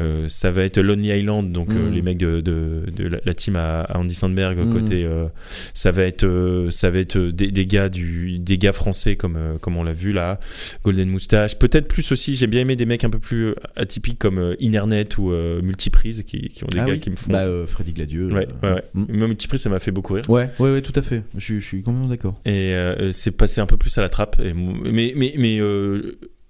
[0.00, 1.92] Euh, ça va être Lonely Island, donc euh, Mm.
[1.94, 4.72] les mecs de, de, de la, la team à, à Andy Sandberg Mm.
[4.72, 5.04] côté.
[5.04, 5.26] euh,
[5.72, 9.76] ça va être, ça va être des, des gars du, des gars français comme comme
[9.76, 10.40] on l'a vu là,
[10.84, 11.58] Golden Moustache.
[11.58, 12.34] Peut-être plus aussi.
[12.34, 15.30] J'ai bien aimé des mecs un peu plus atypiques comme Internet ou
[15.62, 17.00] Multiprise qui, qui ont des Ah gars oui.
[17.00, 17.30] qui me font.
[17.32, 18.32] Bah, Freddy Gladieux.
[18.32, 18.82] ouais, ouais, ouais.
[18.94, 19.04] mm.
[19.16, 20.28] Moi, Multiprise, ça m'a fait beaucoup rire.
[20.28, 21.22] Ouais, ouais, ouais, tout à fait.
[21.36, 22.40] Je, suis- je suis complètement d'accord.
[22.44, 22.74] Et
[23.12, 24.40] c'est passé un peu plus à la trappe.
[24.44, 25.60] Et, mais, mais, mais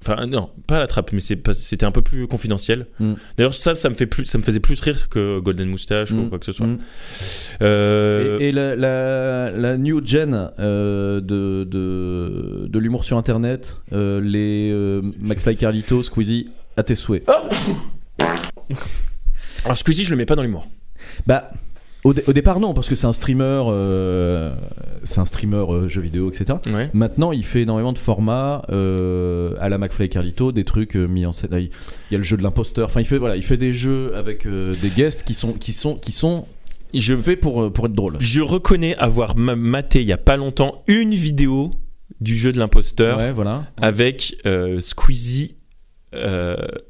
[0.07, 2.87] enfin, non, pas la trappe, mais c'était un peu plus confidentiel.
[3.01, 3.13] Mm.
[3.37, 6.17] D'ailleurs, ça, ça me, fait plus, ça me faisait plus rire que Golden Moustache ou
[6.25, 6.29] Mm.
[6.29, 6.67] quoi que ce soit.
[6.67, 6.79] Mm.
[7.63, 13.79] Euh, Et, et la, la, la new gen euh, de, de, de l'humour sur internet,
[13.93, 17.25] euh, les euh, McFly Carlito, Squeezie, à tes souhaits.
[19.65, 20.67] Alors, Squeezie, je le mets pas dans l'humour.
[21.27, 21.51] Bah,
[22.05, 24.55] au, dé- au départ, non, parce que c'est un streamer, euh,
[25.05, 26.59] c'est un streamer euh, jeux vidéo, etc.
[26.73, 26.91] Ouais.
[26.93, 31.25] Maintenant, il fait énormément de formats euh, à la McFly Carlito, des trucs euh, mis
[31.27, 31.51] en scène.
[31.55, 31.71] Il
[32.13, 32.87] y a le jeu de l'imposteur.
[32.87, 35.97] Enfin, il fait voilà, il fait des jeux avec des guests qui sont qui sont
[35.97, 36.47] qui sont
[36.93, 38.17] Je, faits pour pour être drôles.
[38.21, 41.73] je reconnais avoir ma- maté il y a pas longtemps une vidéo
[42.21, 43.65] du jeu de l'imposteur Ouais, voilà.
[43.79, 44.37] avec
[44.81, 45.57] Squeezie,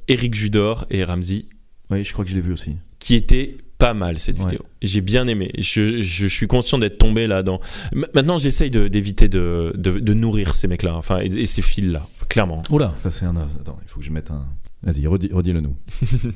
[0.09, 1.45] Eric Judor et Ramsey
[1.91, 2.77] Oui, je crois que je l'ai vu aussi.
[2.99, 4.45] qui était pas mal cette Ouais.
[4.47, 4.61] vidéo.
[4.83, 5.51] J'ai bien aimé.
[5.59, 7.61] Je, je suis conscient d'être tombé là dans.
[7.93, 12.07] M- Maintenant, j'essaye d'éviter de, de, de nourrir ces mecs-là, enfin, et, et ces fils-là,
[12.29, 12.63] clairement.
[12.71, 13.37] Oula, ça c'est un.
[13.37, 14.45] Attends, il faut que je mette un.
[14.83, 15.77] Vas-y, redis, redis-le nous.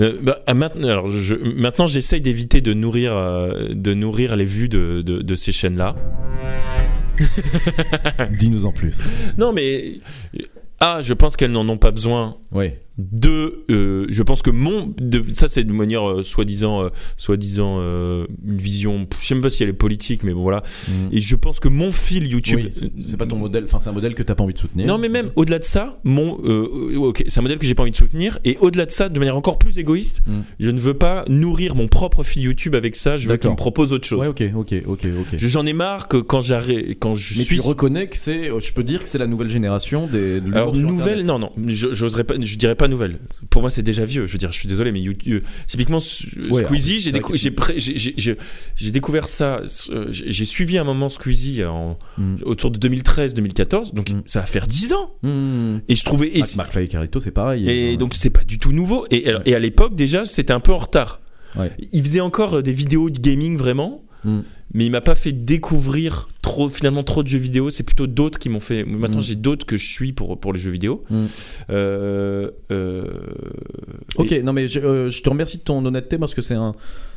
[0.00, 4.46] Euh, bah, à maintenant, alors, je, maintenant, j'essaye d'éviter de nourrir, euh, de nourrir les
[4.46, 5.96] vues de, de, de ces chaînes-là.
[8.38, 9.00] Dis-nous en plus.
[9.38, 10.00] Non, mais.
[10.80, 12.38] Ah, je pense qu'elles n'en ont pas besoin.
[12.52, 12.70] Oui.
[12.98, 17.76] Deux, euh, je pense que mon, de, ça c'est de manière euh, soi-disant, euh, soi-disant
[17.80, 19.06] euh, une vision.
[19.20, 20.62] Je sais même pas si elle est politique, mais bon voilà.
[21.10, 22.60] Et je pense que mon fil YouTube.
[22.62, 23.64] Oui, c'est- pas ton modèle.
[23.64, 24.86] Enfin, c'est un modèle que t'as pas envie de soutenir.
[24.86, 27.82] Non, mais même au-delà de ça, mon, euh, ok, c'est un modèle que j'ai pas
[27.82, 28.38] envie de soutenir.
[28.44, 30.32] Et au-delà de ça, de manière encore plus égoïste, Mm.
[30.60, 33.16] je ne veux pas nourrir mon propre fil YouTube avec ça.
[33.16, 34.20] Je veux qu'il me propose autre chose.
[34.20, 35.38] Ouais, ok, ok, ok, ok.
[35.38, 38.50] Je- J'en ai marre que quand j'arrête, quand je mais suis tu reconnais que c'est.
[38.60, 40.40] Je peux dire que c'est la nouvelle génération des.
[40.40, 41.26] de Alors nouvelle, Internet.
[41.26, 43.18] non non, je j'oserais pas, je dirais pas nouvelle.
[43.50, 44.26] Pour moi c'est déjà vieux.
[44.28, 45.98] Je veux dire, je suis désolé, mais YouTube, typiquement
[46.50, 47.36] Ouais, Squeezie, j'ai décou- que-
[48.90, 49.62] découvert ça.
[49.90, 52.36] euh, J'ai suivi un moment Squeezie en, Mm.
[52.44, 54.22] autour de 2013-2014, donc Mm.
[54.26, 55.14] ça va faire 10 ans.
[55.22, 55.78] Mmh.
[55.88, 57.68] Et je trouvais et, McFly et Carlito, c'est pareil.
[57.68, 59.06] et Euh, donc c'est pas du tout nouveau.
[59.10, 61.20] Et à l'époque déjà c'était un peu en retard.
[61.56, 61.70] Ouais.
[61.92, 64.02] Il faisait encore euh, des vidéos de gaming vraiment.
[64.24, 64.40] Mm.
[64.74, 67.70] Mais il m'a pas fait découvrir trop, finalement trop de jeux vidéo.
[67.70, 68.84] C'est plutôt d'autres qui m'ont fait.
[68.84, 69.22] Maintenant, Mm.
[69.22, 71.04] j'ai d'autres que je suis pour, pour les jeux vidéo.
[71.10, 71.24] Mm.
[71.70, 73.04] Euh, euh,
[74.16, 76.54] Ok, et- non mais je, euh, je te remercie de ton honnêteté parce que c'est
[76.54, 76.72] un,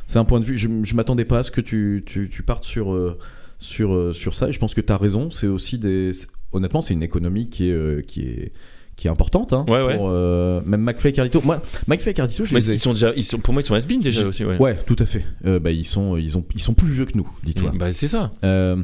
[0.06, 0.58] c'est un point de vue.
[0.58, 3.16] Je, je m'attendais pas à ce que tu, tu, tu partes sur,
[3.58, 5.30] sur, sur ça et je pense que tu as raison.
[5.30, 6.12] C'est aussi des.
[6.52, 8.52] Honnêtement, c'est une économie qui est, qui est,
[8.96, 9.52] qui est importante.
[9.52, 9.98] Hein, Ouais, ouais.
[10.00, 11.42] euh, même McFly et Carlito.
[11.44, 12.74] Moi, McFly et Carlito, je les ai.
[12.74, 14.44] ils sont déjà, ils sont, pour moi, ils sont has déjà aussi.
[14.44, 14.58] Ouais.
[14.58, 15.24] Ouais, tout à fait.
[15.44, 17.72] Euh, bah, ils, sont, ils, ont, ils sont plus vieux que nous, dis-toi.
[17.72, 18.30] Mm, Bah, c'est ça.
[18.42, 18.76] Euh,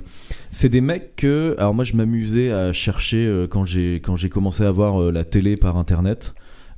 [0.51, 1.55] c'est des mecs que.
[1.59, 5.25] Alors, moi, je m'amusais à chercher euh, quand j'ai quand j'ai commencé à voir la
[5.25, 6.35] télé par internet.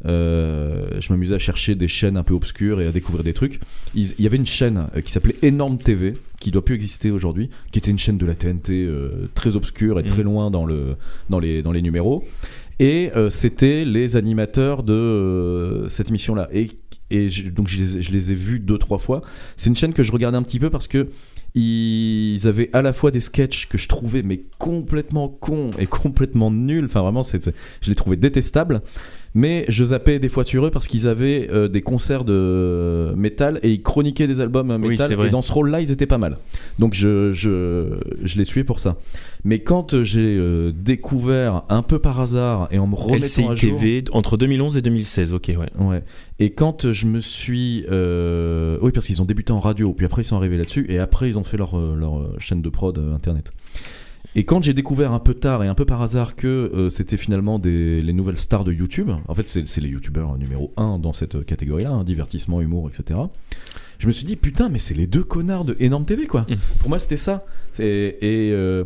[0.06, 3.60] Je m'amusais à chercher des chaînes un peu obscures et à découvrir des trucs.
[3.94, 7.78] Il y avait une chaîne qui s'appelait Énorme TV, qui doit plus exister aujourd'hui, qui
[7.78, 8.86] était une chaîne de la TNT
[9.34, 10.24] très obscure et très Mhm.
[10.24, 10.96] loin dans, le,
[11.30, 12.24] dans, les, dans les numéros.
[12.80, 16.48] Et euh, c'était les animateurs de euh, cette émission-là.
[16.52, 16.70] Et,
[17.54, 17.78] donc je
[18.10, 19.22] les, ai- vus deux, trois fois.
[19.56, 21.08] C'est une chaîne que je regardais un petit peu parce que
[21.54, 26.50] ils avaient à la fois des sketchs que je trouvais mais complètement cons et complètement
[26.50, 26.86] nuls.
[26.86, 28.82] Enfin vraiment, je les trouvais détestables.
[29.36, 33.58] Mais je zappais des fois sur eux parce qu'ils avaient euh, des concerts de métal
[33.64, 35.12] et ils chroniquaient des albums euh, Oui, métal.
[35.26, 36.38] et dans ce rôle-là, ils étaient pas mal.
[36.78, 38.96] Donc je, je, je les suivais pour ça.
[39.42, 43.56] Mais quand j'ai euh, découvert un peu par hasard et en me remettant LCI à
[43.56, 45.32] jour, TV entre 2011 et 2016.
[45.32, 45.84] Ok, ouais.
[45.84, 46.02] Ouais.
[46.38, 47.84] Et quand je me suis.
[47.90, 51.00] euh, Oui, parce qu'ils ont débuté en radio, puis après ils sont arrivés là-dessus, et
[51.00, 53.50] après ils ont fait leur, leur chaîne de prod internet.
[54.36, 57.16] Et quand j'ai découvert un peu tard et un peu par hasard que euh, c'était
[57.16, 60.98] finalement des, les nouvelles stars de YouTube, en fait c'est c'est les youtubeurs numéro 1
[60.98, 63.20] dans cette catégorie-là, hein, divertissement, humour, etc.
[63.98, 66.42] Je me suis dit, putain, mais c'est les deux connards de Énorme TV, quoi.
[66.48, 66.54] Mm.
[66.80, 67.44] Pour moi, c'était ça.
[67.74, 68.84] C'est- Et euh,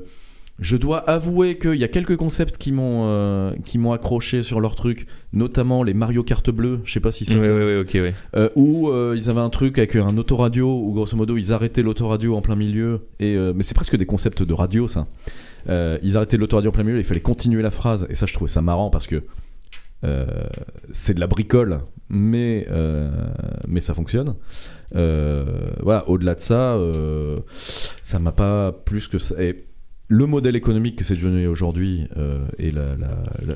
[0.60, 4.60] je dois avouer qu'il y a quelques concepts qui m'ont euh, qui m'ont accroché sur
[4.60, 6.80] leur truc, notamment les Mario Carte Bleue.
[6.84, 7.34] Je sais pas si ça.
[7.34, 8.14] Ouais, ça- ouais, ouais, ok, ouais.
[8.34, 11.82] euh, où euh, ils avaient un truc avec un autoradio où grosso modo ils arrêtaient
[11.82, 15.06] l'autoradio en plein milieu et euh, mais c'est presque des concepts de radio ça
[16.02, 18.48] ils arrêtaient l'autoradio en plein milieu il fallait continuer la phrase et ça je trouvais
[18.50, 19.22] ça marrant parce que
[20.92, 22.66] c'est de la bricole mais,
[23.66, 24.34] mais ça fonctionne.
[24.94, 26.78] Voilà, au-delà de ça,
[28.02, 29.40] ça m'a pas plus que ça.
[29.42, 29.64] Et
[30.10, 32.72] le modèle économique que c'est devenu aujourd'hui euh, et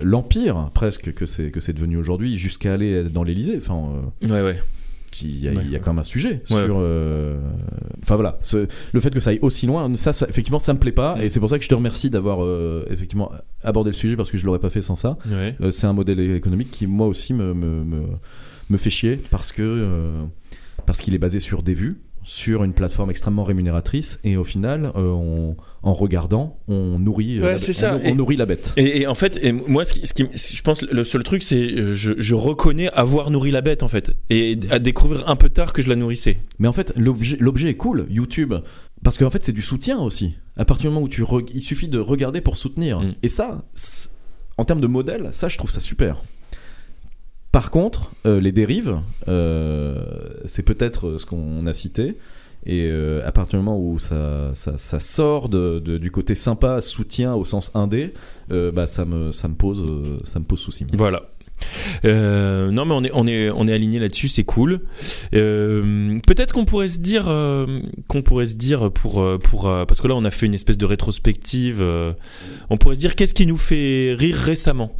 [0.03, 3.57] l'empire presque que c'est que c'est devenu aujourd'hui, jusqu'à aller dans l'Elysée.
[3.57, 3.89] Enfin,
[4.23, 4.61] euh, Ouais, ouais.
[5.23, 5.63] il y, a, Ouais.
[5.65, 6.65] il y a quand même un sujet Ouais.
[6.67, 6.77] sur.
[6.79, 7.39] euh,
[8.03, 10.79] Enfin voilà, ce- le fait que ça aille aussi loin, ça, ça effectivement, ça me
[10.79, 12.39] plaît pas, et c'est pour ça que je te remercie d'avoir
[12.91, 13.31] effectivement
[13.63, 15.17] abordé le sujet parce que je l'aurais pas fait sans ça.
[15.71, 18.03] C'est un modèle économique qui moi aussi me, me, me,
[18.69, 20.13] me fait chier parce que
[20.87, 24.91] parce qu'il est basé sur des vues, sur une plateforme extrêmement rémunératrice, et au final,
[24.97, 27.97] on- en regardant, on nourrit, euh, Ouais, la, c'est ça.
[27.97, 28.73] on, on Et- nourrit la bête.
[28.77, 30.27] Et, et en fait, et moi, ce qui, ce qui-
[30.57, 33.89] je pense, le seul truc, c'est euh, je, je reconnais avoir nourri la bête, en
[33.89, 36.39] fait, et à découvrir un peu tard que je la nourrissais.
[36.61, 38.55] Mais en fait, l'objet l'objet est cool, YouTube.
[39.03, 40.35] Parce qu'en fait, c'est du soutien aussi.
[40.57, 41.25] À partir du moment où tu.
[41.53, 43.01] Il suffit de regarder pour soutenir.
[43.01, 43.15] Mm.
[43.25, 43.65] Et ça,
[44.59, 46.23] en termes de modèle, ça, je trouve ça super.
[47.51, 50.05] Par contre, euh, les dérives, euh,
[50.47, 52.17] c'est peut-être ce qu'on a cité.
[52.65, 57.71] Et euh, à partir du moment où ça, sort du côté sympa, soutien au sens
[57.75, 58.13] indé,
[58.51, 60.87] euh, bah, ça, me, pose, euh, ça me pose souci.
[60.93, 61.23] Voilà.
[62.03, 64.81] Non mais on est on aligné là-dessus, c'est cool.
[65.31, 67.25] Peut-être qu'on pourrait se dire
[68.09, 69.23] qu'on pourrait se dire pour
[69.87, 71.81] parce que là on a fait une espèce de rétrospective.
[72.69, 74.97] on pourrait se dire qu'est-ce qui nous fait rire récemment?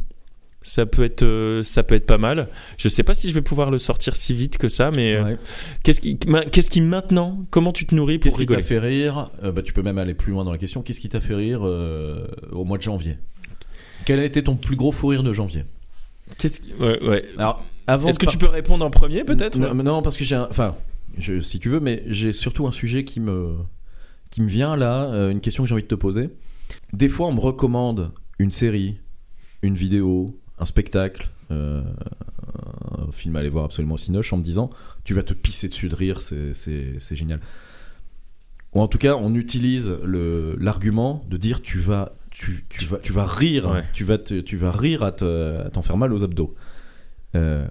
[0.65, 2.47] Ça peut être euh, ça peut être pas mal.
[2.77, 5.35] Je sais pas si je vais pouvoir le sortir si vite que ça, mais euh,
[5.83, 8.79] qu'est-ce qui qu'est-ce qui maintenant Comment tu te nourris pour Qu'est-ce qui t'a rigoler fait
[8.79, 10.81] rire Euh, bah, Tu peux même aller plus loin dans la question.
[10.81, 13.17] Qu'est-ce qui t'a fait rire au mois de janvier?
[14.05, 15.65] Quel a été ton plus gros fou rire de janvier?
[16.37, 17.21] Qu'est-ce ouais, ouais.
[17.37, 19.57] Alors, avant Est-ce que par- tu peux répondre en premier peut-être?
[19.57, 20.47] Non, non, parce que j'ai un...
[20.49, 20.75] Enfin,
[21.17, 23.55] je- si tu veux, mais j'ai surtout un sujet qui me,
[24.29, 26.29] qui me vient là, une question que j'ai envie de te poser.
[26.93, 28.97] Des fois, on me recommande une série,
[29.61, 31.81] une vidéo, un spectacle, euh,
[33.07, 34.69] un film à aller voir absolument cinoche en me disant
[35.03, 36.53] tu vas te pisser dessus de rire, c'est-
[37.15, 37.39] génial.
[38.73, 43.11] Ou en tout cas, on utilise l'argument de dire tu vas, tu, tu vas, tu
[43.13, 43.83] vas rire, Ouais.
[43.93, 46.55] tu vas, te- tu vas rire à te- t'en faire mal aux abdos.
[47.35, 47.67] Euh,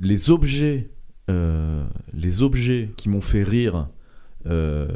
[0.00, 0.88] les objets,
[1.30, 3.88] euh, les objets qui m'ont fait rire
[4.46, 4.88] euh,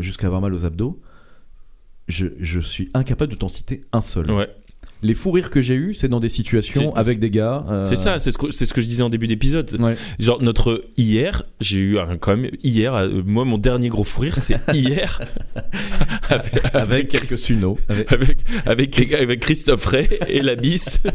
[0.00, 1.00] jusqu'à avoir mal aux abdos,
[2.08, 4.30] je, je suis incapable de t'en citer un seul.
[4.30, 4.48] Ouais.
[5.04, 7.64] Les fous rires que j'ai eu, c'est dans des situations avec des gars.
[7.68, 9.70] euh, C'est ça, c'est ce, que, c'est ce que je disais en début d'épisode.
[9.78, 9.94] Ouais.
[10.18, 14.22] Genre, notre hier, j'ai eu un, quand même, hier, euh, moi, mon dernier gros fou
[14.22, 15.20] rire, c'est hier.
[16.30, 17.78] avec, Avec quelques Chris- sunos.
[17.88, 21.00] Avec- avec, avec, avec Christophe Ray et la bis.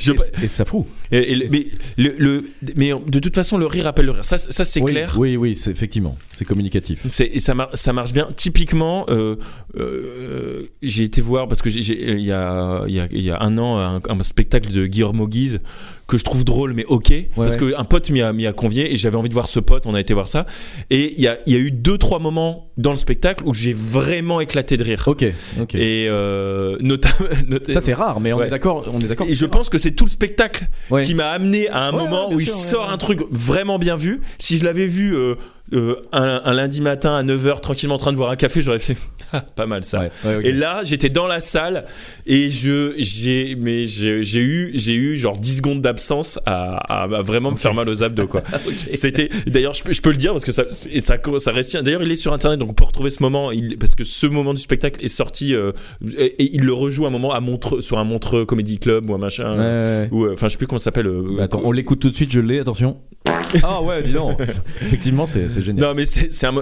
[0.00, 0.84] Je- Et, et ça fout.
[1.10, 2.44] et- et le- mais, le, le-
[2.76, 4.24] mais de toute façon, le rire appelle le rire.
[4.24, 5.14] Ça, ça c'est oui, clair.
[5.18, 7.00] Oui, oui, c'est effectivement, c'est communicatif.
[7.08, 8.28] C'est, et ça, mar- ça marche bien.
[8.36, 9.36] Typiquement, euh,
[9.76, 12.53] euh, j'ai été voir, parce que il, y a,
[12.88, 15.60] il, y a, un an, un, un spectacle de Guillermo Guise
[16.06, 17.12] que je trouve drôle, mais ok.
[17.34, 17.72] parce ouais.
[17.72, 20.12] qu'un pote m'y a, convié et j'avais envie de voir ce pote, on a été
[20.14, 20.44] voir ça.
[20.90, 23.54] Et il y a, il y a eu deux, trois moments dans le spectacle où
[23.54, 25.02] j'ai vraiment éclaté de rire.
[25.06, 25.24] Ok,
[25.60, 25.74] ok.
[25.74, 27.14] Et euh, notamment.
[27.72, 28.48] ça c'est rare, mais on Ouais.
[28.48, 28.84] est d'accord.
[28.92, 29.26] On est d'accord.
[29.28, 31.02] Et je pense que c'est tout le spectacle Ouais.
[31.02, 32.92] qui m'a amené à un Ouais, moment ouais, où il sort ouais.
[32.92, 34.20] un truc vraiment bien vu.
[34.38, 35.36] Si je l'avais vu euh,
[35.72, 38.78] euh, un, un lundi matin à 9h tranquillement en train de boire un café, j'aurais
[38.78, 38.96] fait
[39.32, 40.00] Ah, pas mal ça.
[40.00, 40.44] Ouais, ouais, ok.
[40.44, 41.86] Et là, j'étais dans la salle
[42.26, 47.02] et je j'ai mais j'ai j'ai eu j'ai eu genre 10 secondes d'absence à, à-
[47.04, 48.42] à vraiment me faire mal aux abdos quoi.
[48.90, 51.76] C'était d'ailleurs je peux, je peux le dire parce que ça et ça ça reste
[51.76, 54.26] d'ailleurs il est sur internet donc on peut retrouver ce moment il, parce que ce
[54.26, 55.70] moment du spectacle est sorti euh,
[56.18, 59.14] et, et il le rejoue un moment à Montreux sur un Montreux Comedy Club ou
[59.14, 61.60] un machin Ouais, ou euh, enfin je sais plus comment ça s'appelle euh, Bah, attends,
[61.64, 62.96] on l'écoute tout de suite, je l'ai, attention.
[63.62, 64.38] ah ouais, dis donc.
[64.82, 65.86] Effectivement, c'est génial.
[65.88, 66.58] Non mais c'est un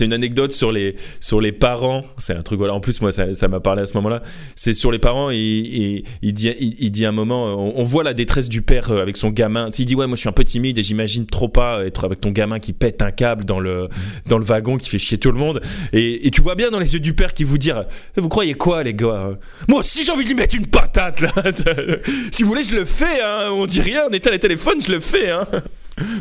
[0.00, 2.04] une anecdote sur les sur les parents.
[2.18, 2.74] C'est un truc voilà.
[2.74, 4.22] En plus moi ça ça m'a parlé à ce moment-là.
[4.54, 7.82] C'est sur les parents et, et il dit il, il dit un moment on, on
[7.82, 9.70] voit la détresse du père euh, avec son gamin.
[9.78, 12.20] Il dit ouais moi je suis un peu timide et j'imagine trop pas être avec
[12.20, 13.88] ton gamin qui pète un câble dans le
[14.26, 15.60] dans le wagon qui fait chier tout le monde.
[15.92, 17.84] Et, tu vois bien dans les yeux du père qui vous dire
[18.16, 19.30] Eh, vous croyez quoi les gars
[19.68, 21.32] Moi aussi j'ai envie de lui mettre une patate là.
[22.30, 23.20] si vous voulez je le fais.
[23.22, 23.50] Hein.
[23.52, 24.02] On dit rien.
[24.08, 25.30] On éteint les téléphones je le fais.
[25.30, 25.46] Hein.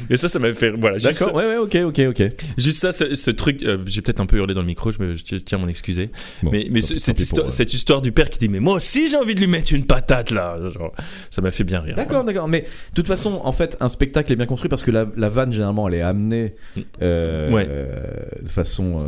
[0.10, 0.72] Et ça, ça m'a fait.
[0.72, 2.24] Voilà, D'accord, ouais, ouais, ok, ok, ok.
[2.58, 5.00] Juste ça, ce, ce truc, euh, j'ai peut-être un peu hurlé dans le micro, je,
[5.00, 6.10] me, je tiens à m'en excuser.
[6.44, 8.60] Bon, mais mais ce- cette, pour, histoire, euh, cette histoire du père qui dit Mais
[8.60, 10.94] moi aussi j'ai envie de lui mettre une patate là Genre,
[11.30, 11.96] Ça m'a fait bien rire.
[11.96, 12.48] D'accord, d'accord.
[12.48, 15.30] Mais de toute façon, en fait, un spectacle est bien construit parce que la, la
[15.30, 16.56] vanne, généralement, elle est amenée
[17.02, 17.66] euh, Ouais.
[17.70, 18.04] euh,
[18.42, 19.04] de façon.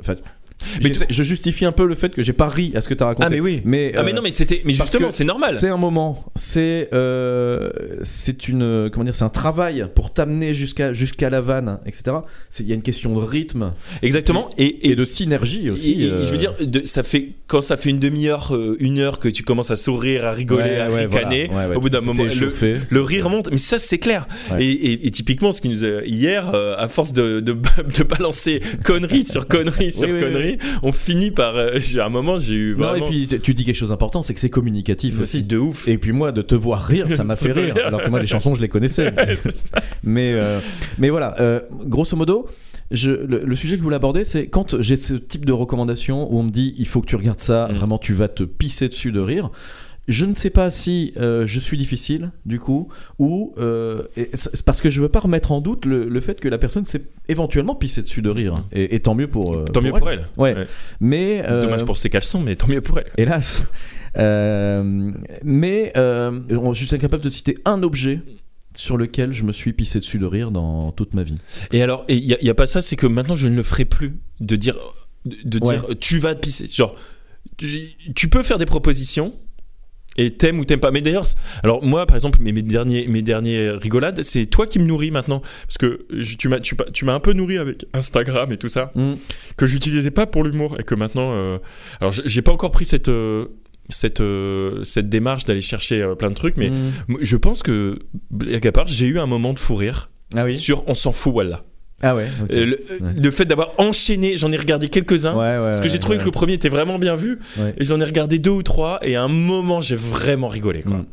[0.00, 0.14] enfin,
[0.82, 3.02] Mais je justifie un peu le fait que j'ai pas ri à ce que tu
[3.02, 3.26] as raconté.
[3.26, 3.60] Ah mais oui.
[3.64, 5.54] Mais, ah mais non mais c'était mais justement c'est normal.
[5.58, 7.70] C'est un moment, c'est euh,
[8.02, 12.16] c'est une comment dire, c'est un travail pour t'amener jusqu'à jusqu'à la vanne, etc.
[12.60, 15.92] Il y a une question de rythme Exactement et, et, de synergie aussi.
[16.02, 18.76] Et- et euh, Je veux dire, de- ça fait quand ça fait une demi-heure, euh,
[18.80, 21.48] une heure que tu commences à sourire, à rigoler, Ouais, à ouais, ricaner.
[21.50, 21.64] voilà.
[21.66, 23.48] Ouais, ouais, au bout d'un moment, le, rire monte.
[23.52, 24.26] Mais ça, c'est clair.
[24.58, 27.52] Et, typiquement, ce qui nous a, hier, à force de, de,
[27.98, 31.56] de balancer conneries sur conneries sur Oui, oui, conneries, on finit par.
[31.56, 33.06] euh, j'ai un moment, j'ai eu Non, et vraiment.
[33.08, 35.42] puis tu dis quelque chose d'important, c'est que c'est communicatif aussi.
[35.42, 35.88] de ouf.
[35.88, 37.74] Et puis moi, de te voir rire, ça m'a fait rire.
[37.84, 39.12] Alors que moi, les chansons, je les connaissais.
[40.02, 40.60] Mais, euh,
[40.98, 42.46] mais voilà, euh, grosso modo,
[42.90, 46.32] je, le, le sujet que je voulais aborder, c'est quand j'ai ce type de recommandation
[46.32, 47.74] où on me dit il faut que tu regardes ça, Mm.
[47.74, 49.50] vraiment tu vas te pisser dessus de rire.
[50.08, 52.88] Je ne sais pas si euh, je suis difficile, du coup,
[53.18, 54.02] ou euh,
[54.64, 57.02] parce que je veux pas remettre en doute le, le fait que la personne s'est
[57.28, 58.64] éventuellement pissée dessus de rire.
[58.72, 59.54] Et, et tant mieux pour.
[59.54, 60.28] euh, Tant mieux pour elle.
[60.36, 60.54] Ouais.
[60.54, 60.66] Ouais.
[61.00, 61.42] Mais.
[61.48, 63.10] euh, Dommage pour ses caleçons, mais tant mieux pour elle.
[63.16, 63.64] Hélas.
[65.44, 68.20] Mais je suis incapable de citer un objet
[68.74, 71.38] sur lequel je me suis pissé dessus de rire dans toute ma vie.
[71.72, 73.62] Et alors, il n'y a, y a pas ça, c'est que maintenant je ne le
[73.62, 74.76] ferai plus de dire,
[75.24, 75.78] de, de Ouais.
[75.78, 76.66] dire tu vas te pisser.
[76.68, 76.94] Genre,
[77.56, 77.68] tu,
[78.14, 79.34] tu peux faire des propositions
[80.18, 80.90] et t'aimes ou t'aimes pas.
[80.90, 81.26] Mais d'ailleurs,
[81.62, 85.10] alors moi par exemple, mes, mes derniers, mes derniers rigolades, c'est toi qui me nourris
[85.10, 85.42] maintenant.
[85.66, 88.56] Parce que je- tu m'as tu, m'as- tu m'as un peu nourri avec Instagram et
[88.58, 89.14] tout ça, Mm.
[89.56, 91.32] que j'utilisais pas pour l'humour et que maintenant.
[91.34, 91.58] euh,
[92.00, 93.08] alors j'ai pas encore pris cette.
[93.08, 93.46] euh,
[93.88, 97.18] cette, euh, cette démarche d'aller chercher euh, plein de trucs, mais Mm.
[97.20, 98.00] je pense que,
[98.64, 101.32] à part, j'ai eu un moment de fou rire Ah oui sur On s'en fout,
[101.32, 101.62] voilà.
[102.02, 102.26] Ah ouais.
[102.50, 103.12] Euh, le, Ouais.
[103.22, 105.34] le fait d'avoir enchaîné, j'en ai regardé quelques-uns.
[105.34, 107.38] Ouais, parce que j'ai trouvé que le premier était vraiment bien vu.
[107.78, 108.98] Et j'en ai regardé deux ou trois.
[109.02, 110.82] Et à un moment, j'ai vraiment rigolé.
[110.82, 110.96] Quoi.
[110.98, 111.06] Mm.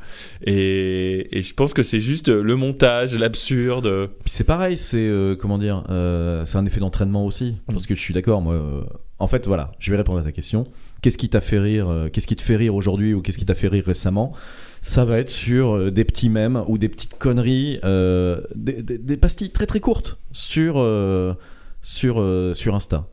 [0.46, 4.10] Et, et je pense que c'est juste le montage, l'absurde.
[4.26, 7.56] Puis c'est pareil, c'est euh, comment dire, euh, c'est un effet d'entraînement aussi.
[7.68, 7.74] Mm.
[7.74, 8.56] Parce que je suis d'accord, moi.
[8.56, 8.82] euh,
[9.20, 10.68] en fait, voilà, je vais répondre à ta question.
[11.02, 13.46] Qu'est-ce qui t'a fait rire euh, Qu'est-ce qui te fait rire aujourd'hui ou qu'est-ce qui
[13.46, 14.34] t'a fait rire récemment?
[14.84, 19.50] Ça va être sur euh, des petits mèmes ou des petites conneries, euh, des, pastilles
[19.50, 21.34] très très courtes sur euh,
[21.72, 23.08] sur Insta.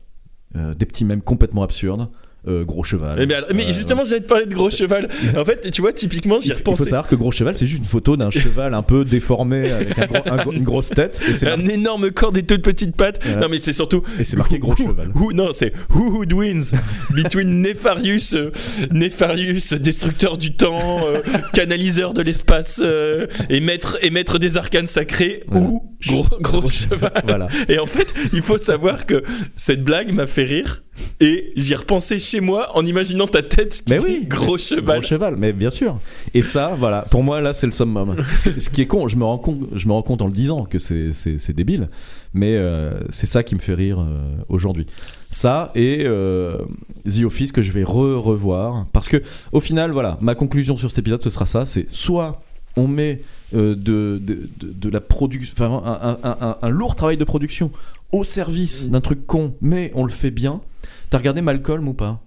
[0.53, 2.09] Des petits mèmes complètement absurdes.
[2.47, 3.19] Euh, gros cheval.
[3.19, 5.07] Mais, mais alors- mais justement, j'allais te parler de Gros Cheval.
[5.37, 6.85] En fait, tu vois, typiquement, j'y il, il faut repensais.
[6.85, 10.07] savoir que gros cheval, c'est juste une photo d'un cheval un peu déformé avec un
[10.07, 13.23] gros- un gros- une grosse tête et Un énorme corps des toutes petites pattes.
[13.23, 13.35] Ouais.
[13.39, 14.01] Non, mais c'est surtout.
[14.19, 15.11] et c'est marqué gros Who- cheval.
[15.13, 16.71] who- non, c'est Who Would Wins
[17.15, 18.49] Between Nefarius, euh,
[18.91, 21.19] Nefarius, destructeur du temps, euh,
[21.53, 27.21] canaliseur de l'espace euh, et, maître, et maître des arcanes sacrés ou gros, gros cheval.
[27.25, 27.47] Voilà.
[27.67, 29.23] Et en fait, il faut savoir que
[29.55, 30.83] cette blague m'a fait rire
[31.19, 34.99] et j'y ai repensé chez moi en imaginant ta tête qui Mais oui, gros cheval.
[34.99, 35.99] Gros cheval, mais bien sûr.
[36.33, 38.15] Et ça, voilà, pour moi, là, c'est le summum.
[38.37, 40.65] Ce qui est con, je me rends compte, je me rends compte en le disant
[40.65, 41.89] que c'est, débile,
[42.33, 44.85] mais euh, c'est ça qui me fait rire euh, aujourd'hui.
[45.29, 46.57] Ça et euh,
[47.05, 48.87] The Office que je vais re-revoir.
[48.91, 49.21] Parce que,
[49.51, 52.41] au final, voilà, ma conclusion sur cet épisode, ce sera ça c'est soit
[52.75, 53.21] on met
[53.53, 57.71] de, de, de, de la production, enfin, un, un- un- un lourd travail de production
[58.11, 60.61] au service d'un truc con, mais on le fait bien.
[61.09, 62.21] T'as regardé Malcolm ou pas?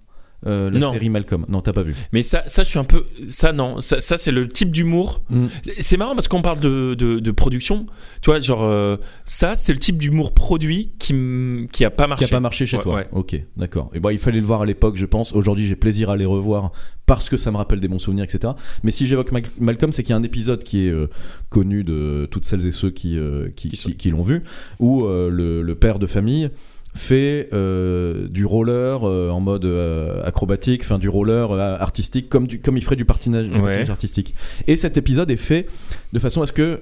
[0.47, 0.91] Euh, La Non.
[0.93, 1.45] série Malcolm.
[1.49, 1.95] Non, t'as pas vu.
[2.13, 3.05] Mais ça, ça, je suis un peu.
[3.29, 3.81] Ça, non.
[3.81, 5.21] Ça, ça c'est le type d'humour.
[5.29, 5.45] Mm.
[5.77, 7.85] C'est marrant parce qu'on parle de, de, de production.
[8.21, 12.09] Tu vois, genre, euh, ça, c'est le type d'humour produit qui, qui a pas Qui
[12.09, 12.25] marché.
[12.25, 12.95] a pas marché chez Ouais, toi.
[12.95, 13.07] ouais.
[13.11, 13.89] Ok, d'accord.
[13.93, 15.33] Et bon, il fallait le voir à l'époque, je pense.
[15.33, 16.71] Aujourd'hui, j'ai plaisir à les revoir
[17.07, 18.53] parce que ça me rappelle des bons souvenirs, etc.
[18.83, 21.07] Mais si j'évoque Mal- Malcolm, c'est qu'il y a un épisode qui est euh,
[21.49, 23.17] connu de toutes celles et ceux qui,
[23.55, 24.43] qui, Qui qui- qui l'ont vu,
[24.79, 26.49] où le, le père de famille
[26.95, 32.59] fait euh, du roller euh, en mode euh, acrobatique, enfin du roller artistique, comme, du,
[32.59, 33.61] comme il ferait du patinage, du Ouais.
[33.61, 34.33] patinage artistique.
[34.67, 35.67] Et cet épisode est fait
[36.13, 36.79] de façon à ce que...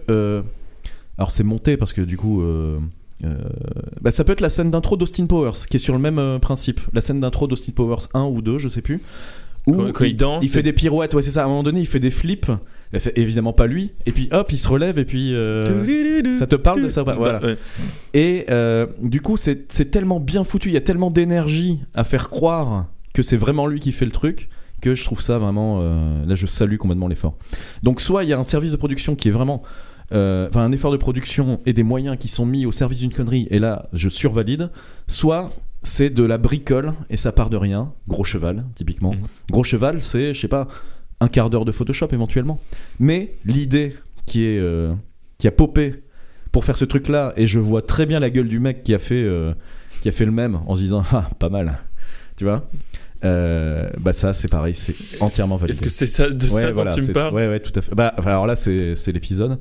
[1.18, 2.44] alors c'est monté parce que du coup...
[4.02, 6.80] bah, ça peut être la scène d'intro d'Austin Powers, qui est sur le même principe.
[6.94, 9.02] La scène d'intro d'Austin Powers 1 ou 2, je sais plus.
[9.66, 11.42] Où Quand- quand il danse, il fait des pirouettes, ouais, c'est ça.
[11.44, 12.52] À un moment donné, il fait des flips.
[13.00, 13.92] Fait évidemment pas lui.
[14.06, 15.34] Et puis hop, il se relève et puis.
[15.34, 15.62] euh,
[16.38, 17.42] ça te parle de ça Voilà.
[17.44, 17.58] Ouais.
[18.14, 20.70] Et euh, du coup, c'est c'est tellement bien foutu.
[20.70, 24.12] Il y a tellement d'énergie à faire croire que c'est vraiment lui qui fait le
[24.12, 24.50] truc
[24.82, 25.80] que je trouve ça vraiment.
[25.82, 27.38] euh, là, je salue complètement l'effort.
[27.84, 29.64] Donc, soit il y a un service de production qui est vraiment.
[30.12, 33.14] euh, Enfin, un effort de production et des moyens qui sont mis au service d'une
[33.14, 34.70] connerie, et là, je survalide.
[35.08, 35.52] Soit
[35.84, 37.92] c'est de la bricole et ça part de rien.
[38.08, 39.12] Gros cheval, typiquement.
[39.14, 39.20] Mhm.
[39.52, 40.68] Gros cheval, c'est, je sais pas,
[41.24, 42.60] un quart d'heure de Photoshop éventuellement.
[43.00, 43.96] Mais l'idée
[44.26, 44.60] qui est.
[44.60, 44.94] euh,
[45.40, 45.96] qui a popé
[46.52, 48.94] pour faire ce truc là et je vois très bien la gueule du mec qui
[48.94, 49.54] a fait euh,
[50.02, 51.80] qui a fait le même en se disant ah pas mal
[52.38, 52.70] tu vois?
[53.26, 55.76] Euh, bah ça c'est pareil, c'est entièrement validé.
[55.78, 57.34] Est-ce que c'est ça de Ouais, ça voilà, dont tu me parles?
[57.34, 57.96] Ouais, ouais, tout à fait.
[57.96, 59.60] Bah, enfin, alors là, c'est c'est l'épisode.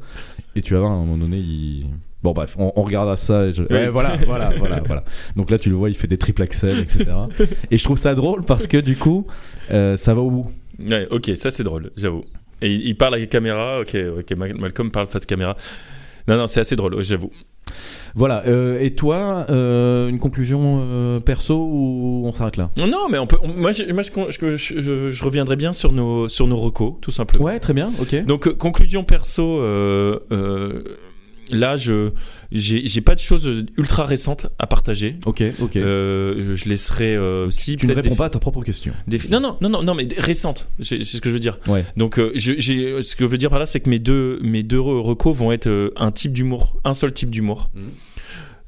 [0.57, 1.87] Et tu vas voir, à un moment donné, il.
[2.25, 3.47] Bon, bref, on, on regardera ça.
[3.47, 5.05] Et je- Ouais, voilà, voilà, voilà, voilà.
[5.37, 7.07] Donc là, tu le vois, il fait des triple axels, etc.
[7.71, 9.27] et je trouve ça drôle parce que du coup,
[9.71, 10.51] euh, ça va au bout.
[10.89, 12.25] Ouais, ok, ça c'est drôle, j'avoue.
[12.61, 15.57] Et il, il parle avec caméra, ok, ok, Ma- Malcolm parle face caméra.
[16.29, 17.31] Non, non, c'est assez drôle, j'avoue.
[18.15, 18.43] Voilà.
[18.47, 22.71] euh, et toi, euh, une conclusion euh, perso ou on s'arrête là?
[22.77, 23.39] Non, mais on peut.
[23.43, 26.95] on- moi, je, moi, je, je, je- je reviendrai bien sur nos, sur nos recos,
[27.01, 27.45] tout simplement.
[27.47, 28.25] Ouais, très bien, ok.
[28.27, 29.61] Donc, conclusion perso,
[31.51, 32.11] là, je
[32.55, 35.17] j'ai j'ai pas de choses ultra récentes à partager.
[35.27, 35.77] Ok, ok.
[35.77, 38.93] Euh, je laisserai euh, si tu ne réponds pas à ta propre question.
[39.31, 41.59] non, non, non, non, non, mais récentes, c'est ce que je veux dire.
[41.67, 41.85] Ouais.
[41.97, 44.39] Donc, euh, je- j'ai, ce que je veux dire par là, c'est que mes deux,
[44.43, 47.71] mes deux re- recos vont être euh, un type d'humour, un seul type d'humour.
[47.75, 47.83] Mhm.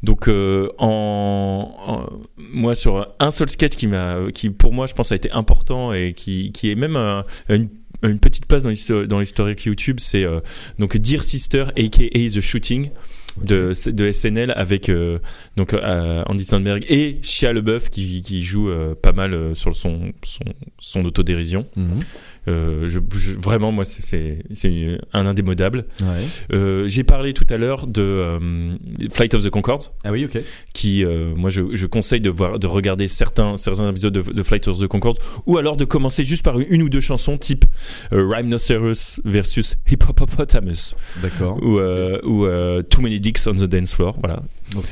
[0.03, 2.07] Donc, euh, en, en-
[2.37, 5.93] moi, sur un seul sketch qui m'a, qui pour moi, je pense, a été important
[5.95, 7.69] et qui, qui est même un- une,
[8.03, 10.41] une petite place dans l'histo- dans l'historique YouTube, c'est euh,
[10.79, 12.91] donc Dear Sister, aka The Shooting.
[13.43, 15.19] De, de SNL avec euh,
[15.57, 20.45] donc euh, Andy Sandberg et Shia LeBeouf qui, joue euh, pas mal sur son, son,
[20.79, 21.67] son autodérision.
[21.77, 22.01] Mhm.
[22.49, 24.43] Euh, je, je- vraiment, moi, c'est-
[25.13, 25.87] un indémodable.
[26.03, 26.07] Ouais.
[26.53, 28.77] Euh, J'ai parlé tout à l'heure de euh,
[29.13, 30.39] Flight of the Conchords, Ah oui, ok.
[30.75, 34.43] qui, euh, moi, je, je conseille de, voir, de regarder certains, certains épisodes de, de
[34.43, 35.17] Flight of the Conchords,
[35.47, 37.65] ou alors de commencer juste par une, une ou deux chansons, type
[38.13, 41.59] euh, Rhinoceros versus Hippopotamus, D'accord.
[41.63, 44.43] ou, euh, ou euh, Too Many Dicks on the Dance Floor, voilà.
[44.77, 44.89] Ok.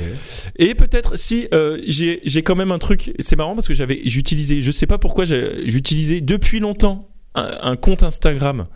[0.56, 4.00] Et peut-être si euh, j'ai j'ai quand même un truc, c'est marrant parce que j'avais
[4.04, 8.66] j'utilisais, je sais pas pourquoi j'utilisais depuis longtemps un, un compte Instagram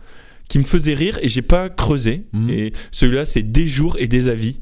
[0.49, 2.25] qui me faisait rire et j'ai pas creusé.
[2.33, 2.49] Mhm.
[2.49, 4.59] Et celui-là c'est des jours et des avis.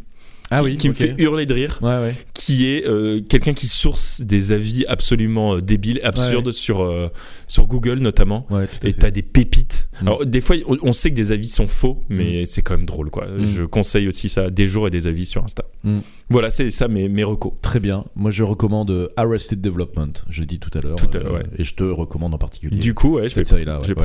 [0.52, 2.16] Ah qui, oui, qui me fait hurler de rire, Ouais, ouais.
[2.36, 6.54] qui est euh, quelqu'un qui source des avis absolument euh, débiles, absurdes Ouais.
[6.54, 7.10] sur, euh,
[7.48, 8.46] sur Google notamment.
[8.84, 9.85] Et t'as des pépites.
[10.02, 10.08] Mm.
[10.08, 13.10] Alors des fois on, sait que des avis sont faux, mais c'est quand même drôle
[13.10, 13.28] quoi.
[13.28, 13.46] Mm.
[13.46, 15.64] Je conseille aussi ça, des jours et des avis sur Insta.
[15.84, 16.00] Mm.
[16.30, 17.54] Voilà, c'est ça mes, mes recos.
[17.62, 18.04] Très bien.
[18.16, 20.14] Moi, je recommande euh, Arrested Development.
[20.30, 20.96] Je l'ai dit tout à l'heure.
[20.96, 21.46] Tout à l'heure, euh, ouais.
[21.58, 22.80] Et je te recommande en particulier.
[22.80, 23.80] Du coup, ouais, je vais, cette série-là.
[23.82, 23.96] ouais.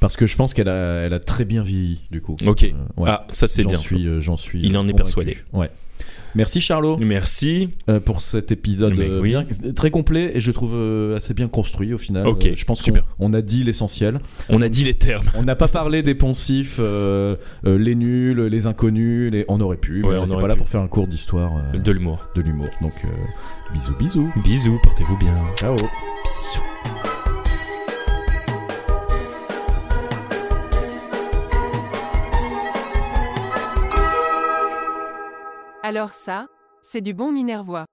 [0.00, 2.36] Parce que je pense qu'elle a, elle a très bien vieilli, du coup.
[2.46, 2.64] Ok.
[2.64, 3.04] Euh.
[3.06, 3.78] Ah, ça c'est J'en bien.
[3.78, 4.60] suis, euh, j'en suis.
[4.60, 4.96] Il en est convaincu.
[4.96, 5.38] persuadé.
[5.52, 5.70] Ouais.
[6.36, 7.70] Merci Charlot Merci.
[7.88, 9.30] euh, pour cet épisode euh, oui.
[9.30, 9.44] bien-
[9.74, 12.26] très complet et je trouve euh, assez bien construit au final.
[12.28, 13.04] Ok, je pense qu'on super.
[13.18, 14.20] on a dit l'essentiel.
[14.48, 15.24] On a dit les termes.
[15.34, 19.32] On n'a pas parlé des poncifs, les nuls, les inconnus.
[19.32, 19.44] Les...
[19.48, 20.58] On aurait pu, Ouais, on aurait pas là pu.
[20.58, 22.28] pour faire un cours d'histoire De l'humour.
[22.34, 22.68] de l'humour.
[22.82, 22.92] Donc
[23.72, 24.32] bisous, bisous.
[24.44, 25.34] Bisous, portez-vous bien.
[25.58, 25.74] Ciao.
[25.74, 27.15] Bisous.
[35.88, 36.48] Alors ça,
[36.82, 37.84] c'est du bon Minervois.